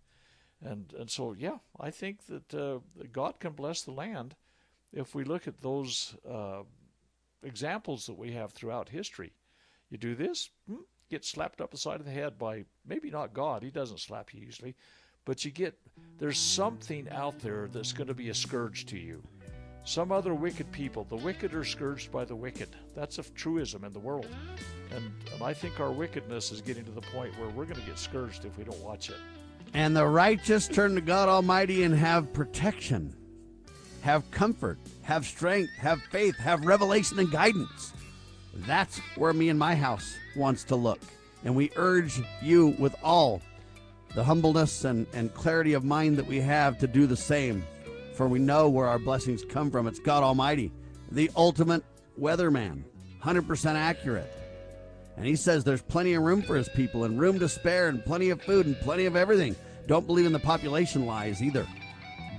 And 0.64 0.92
and 0.98 1.10
so 1.10 1.34
yeah, 1.38 1.58
I 1.78 1.90
think 1.90 2.26
that 2.26 2.54
uh, 2.54 2.78
God 3.12 3.38
can 3.38 3.52
bless 3.52 3.82
the 3.82 3.92
land 3.92 4.34
if 4.92 5.14
we 5.14 5.24
look 5.24 5.46
at 5.46 5.58
those 5.58 6.16
uh, 6.28 6.62
examples 7.42 8.06
that 8.06 8.18
we 8.18 8.32
have 8.32 8.52
throughout 8.52 8.88
history. 8.88 9.32
You 9.90 9.98
do 9.98 10.14
this, 10.14 10.50
hmm, 10.66 10.82
get 11.10 11.24
slapped 11.24 11.60
up 11.60 11.70
the 11.70 11.78
side 11.78 12.00
of 12.00 12.06
the 12.06 12.12
head 12.12 12.38
by 12.38 12.64
maybe 12.86 13.10
not 13.10 13.32
God. 13.34 13.62
He 13.62 13.70
doesn't 13.70 14.00
slap 14.00 14.34
you 14.34 14.40
usually, 14.40 14.74
but 15.24 15.44
you 15.44 15.50
get 15.50 15.78
there's 16.18 16.38
something 16.38 17.08
out 17.10 17.38
there 17.38 17.68
that's 17.72 17.92
going 17.92 18.08
to 18.08 18.14
be 18.14 18.30
a 18.30 18.34
scourge 18.34 18.86
to 18.86 18.98
you. 18.98 19.22
Some 19.84 20.12
other 20.12 20.34
wicked 20.34 20.70
people. 20.70 21.04
The 21.04 21.16
wicked 21.16 21.54
are 21.54 21.64
scourged 21.64 22.12
by 22.12 22.26
the 22.26 22.36
wicked. 22.36 22.68
That's 22.94 23.18
a 23.18 23.22
truism 23.22 23.84
in 23.84 23.92
the 23.94 23.98
world. 23.98 24.28
And, 24.94 25.10
and 25.32 25.42
I 25.42 25.54
think 25.54 25.80
our 25.80 25.90
wickedness 25.90 26.52
is 26.52 26.60
getting 26.60 26.84
to 26.84 26.90
the 26.90 27.00
point 27.00 27.38
where 27.38 27.48
we're 27.48 27.64
going 27.64 27.80
to 27.80 27.86
get 27.86 27.98
scourged 27.98 28.44
if 28.44 28.58
we 28.58 28.64
don't 28.64 28.80
watch 28.80 29.08
it. 29.08 29.16
And 29.74 29.96
the 29.96 30.06
righteous 30.06 30.66
turn 30.66 30.94
to 30.94 31.00
God 31.00 31.28
Almighty 31.28 31.82
and 31.82 31.94
have 31.94 32.32
protection, 32.32 33.14
have 34.02 34.30
comfort, 34.30 34.78
have 35.02 35.26
strength, 35.26 35.72
have 35.78 36.02
faith, 36.10 36.36
have 36.38 36.64
revelation 36.64 37.18
and 37.18 37.30
guidance. 37.30 37.92
That's 38.54 38.98
where 39.16 39.32
me 39.32 39.48
and 39.48 39.58
my 39.58 39.74
house 39.74 40.16
wants 40.36 40.64
to 40.64 40.76
look. 40.76 41.00
And 41.44 41.54
we 41.54 41.70
urge 41.76 42.20
you 42.42 42.74
with 42.78 42.94
all 43.02 43.40
the 44.14 44.24
humbleness 44.24 44.84
and, 44.84 45.06
and 45.12 45.32
clarity 45.34 45.74
of 45.74 45.84
mind 45.84 46.16
that 46.16 46.26
we 46.26 46.40
have 46.40 46.78
to 46.78 46.86
do 46.86 47.06
the 47.06 47.16
same. 47.16 47.64
For 48.14 48.26
we 48.26 48.38
know 48.40 48.68
where 48.68 48.86
our 48.86 48.98
blessings 48.98 49.44
come 49.44 49.70
from. 49.70 49.86
It's 49.86 50.00
God 50.00 50.24
Almighty, 50.24 50.72
the 51.12 51.30
ultimate 51.36 51.84
weatherman, 52.20 52.82
100% 53.22 53.74
accurate. 53.74 54.32
And 55.18 55.26
he 55.26 55.34
says 55.34 55.64
there's 55.64 55.82
plenty 55.82 56.14
of 56.14 56.22
room 56.22 56.42
for 56.42 56.56
his 56.56 56.68
people 56.68 57.02
and 57.02 57.18
room 57.18 57.40
to 57.40 57.48
spare 57.48 57.88
and 57.88 58.04
plenty 58.04 58.30
of 58.30 58.40
food 58.40 58.66
and 58.66 58.78
plenty 58.78 59.04
of 59.04 59.16
everything. 59.16 59.56
Don't 59.88 60.06
believe 60.06 60.26
in 60.26 60.32
the 60.32 60.38
population 60.38 61.06
lies 61.06 61.42
either. 61.42 61.66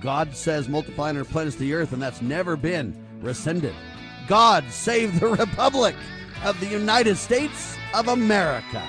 God 0.00 0.34
says 0.34 0.66
multiply 0.66 1.10
and 1.10 1.18
replenish 1.18 1.56
the 1.56 1.74
earth, 1.74 1.92
and 1.92 2.00
that's 2.00 2.22
never 2.22 2.56
been 2.56 2.96
rescinded. 3.20 3.74
God 4.26 4.64
save 4.70 5.20
the 5.20 5.28
Republic 5.44 5.94
of 6.42 6.58
the 6.58 6.66
United 6.66 7.18
States 7.18 7.76
of 7.94 8.08
America. 8.08 8.82